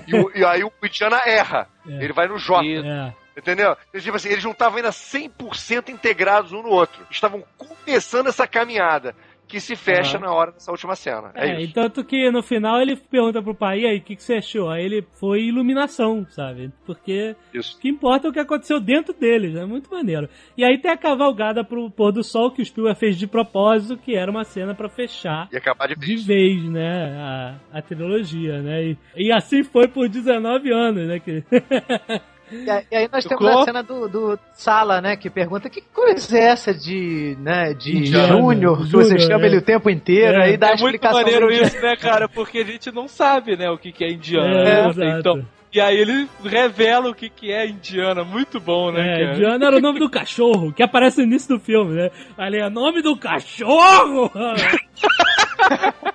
[0.07, 1.69] e, o- e aí o Indiana erra.
[1.89, 2.05] É.
[2.05, 2.61] Ele vai no J.
[2.86, 3.12] É.
[3.36, 3.74] Entendeu?
[3.89, 7.07] Então, tipo assim, eles não estavam ainda 100% integrados um no outro.
[7.11, 9.16] Estavam começando essa caminhada.
[9.51, 10.27] Que se fecha Aham.
[10.27, 11.32] na hora dessa última cena.
[11.35, 11.74] É, É, isso.
[11.74, 14.70] tanto que no final ele pergunta pro pai, e aí, o que, que você achou?
[14.70, 16.70] Aí ele foi iluminação, sabe?
[16.86, 17.77] Porque Isso.
[17.77, 20.28] o que importa é o que aconteceu dentro deles, é muito maneiro.
[20.56, 23.97] E aí tem a cavalgada pro pôr do sol que o Spielberg fez de propósito,
[23.97, 26.24] que era uma cena pra fechar E acabar de de vez.
[26.24, 28.85] vez, né, a, a trilogia, né?
[28.85, 31.18] E, e assim foi por 19 anos, né?
[31.18, 31.43] Que...
[32.51, 33.62] E, aí- e aí nós temos Ficou?
[33.62, 35.16] a cena do, do Sala, né?
[35.16, 39.47] Que pergunta que coisa é essa de, né, de Indiana, Júnior, que você chama é.
[39.47, 40.44] ele o tempo inteiro, É.
[40.44, 41.20] aí dá a É muito explicação.
[41.22, 42.28] maneiro isso, né, cara?
[42.28, 44.55] Porque a gente não sabe, né, o que, que é indiano.
[44.55, 44.89] É, né?
[44.89, 45.18] exato.
[45.20, 48.24] Então, e aí ele revela o que, que é indiana.
[48.24, 49.36] Muito bom, né, É, cara?
[49.36, 52.10] Diana era o nome do cachorro, que aparece no início do filme, né?
[52.36, 54.31] Ali é nome do cachorro!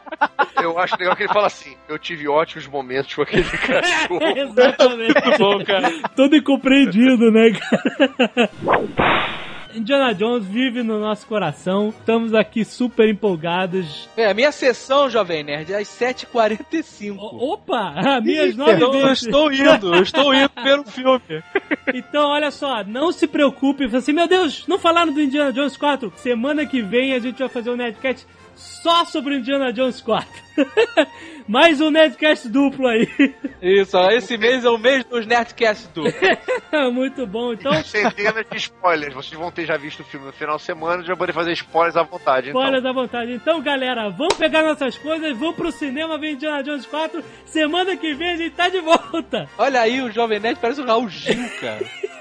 [0.62, 4.20] Eu acho legal que ele fala assim: eu tive ótimos momentos com aquele cachorro.
[4.24, 5.14] Exatamente.
[5.26, 5.92] Muito bom, cara.
[6.16, 8.50] Todo incompreendido, né, cara?
[9.76, 11.90] Indiana Jones vive no nosso coração.
[11.90, 14.08] Estamos aqui super empolgados.
[14.16, 17.18] É, a minha sessão, Jovem Nerd, é às 7h45.
[17.18, 17.94] O- Opa!
[17.98, 21.44] A minhas nove Então eu estou indo, eu estou indo ver o filme.
[21.94, 23.86] Então, olha só, não se preocupe.
[23.88, 26.14] Fala assim, meu Deus, não falaram do Indiana Jones 4?
[26.16, 28.26] Semana que vem a gente vai fazer um Nerdcast
[28.56, 30.45] só sobre Indiana Jones 4.
[31.48, 33.07] Mais um Nerdcast duplo aí.
[33.61, 36.03] Isso, ó, esse mês é o mês dos Nerdcast do.
[36.91, 37.53] Muito bom.
[37.53, 39.14] Então, Centenas de spoilers.
[39.14, 41.53] Vocês vão ter já visto o filme no final de semana e já poder fazer
[41.53, 42.49] spoilers à vontade.
[42.49, 42.61] Então.
[42.61, 43.32] spoilers à vontade.
[43.34, 47.23] Então, galera, vamos pegar nossas coisas, vamos pro cinema ver Indiana Jones 4.
[47.45, 49.48] Semana que vem a gente tá de volta.
[49.57, 51.86] Olha aí, o Jovem Nerd parece o Raul Gil, cara.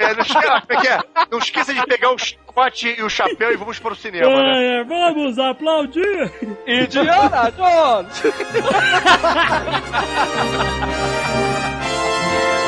[0.00, 1.26] É, não, esqueça, é é?
[1.30, 4.80] Não esqueça de pegar o chicote e o chapéu e vamos pro cinema, né?
[4.80, 6.32] É, vamos aplaudir.
[6.66, 7.15] Indiana
[7.56, 8.12] Jones!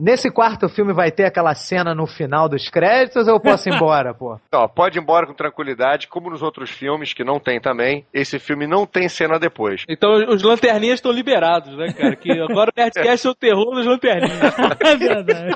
[0.00, 3.74] Nesse quarto filme vai ter aquela cena no final dos créditos ou eu posso ir
[3.74, 4.38] embora, pô?
[4.52, 8.04] Ó, pode ir embora com tranquilidade, como nos outros filmes, que não tem também.
[8.12, 9.84] Esse filme não tem cena depois.
[9.88, 12.16] Então os lanterninhas estão liberados, né, cara?
[12.16, 14.38] Que agora o Nerdcast é o terror dos lanterninhas.
[14.88, 15.54] É verdade.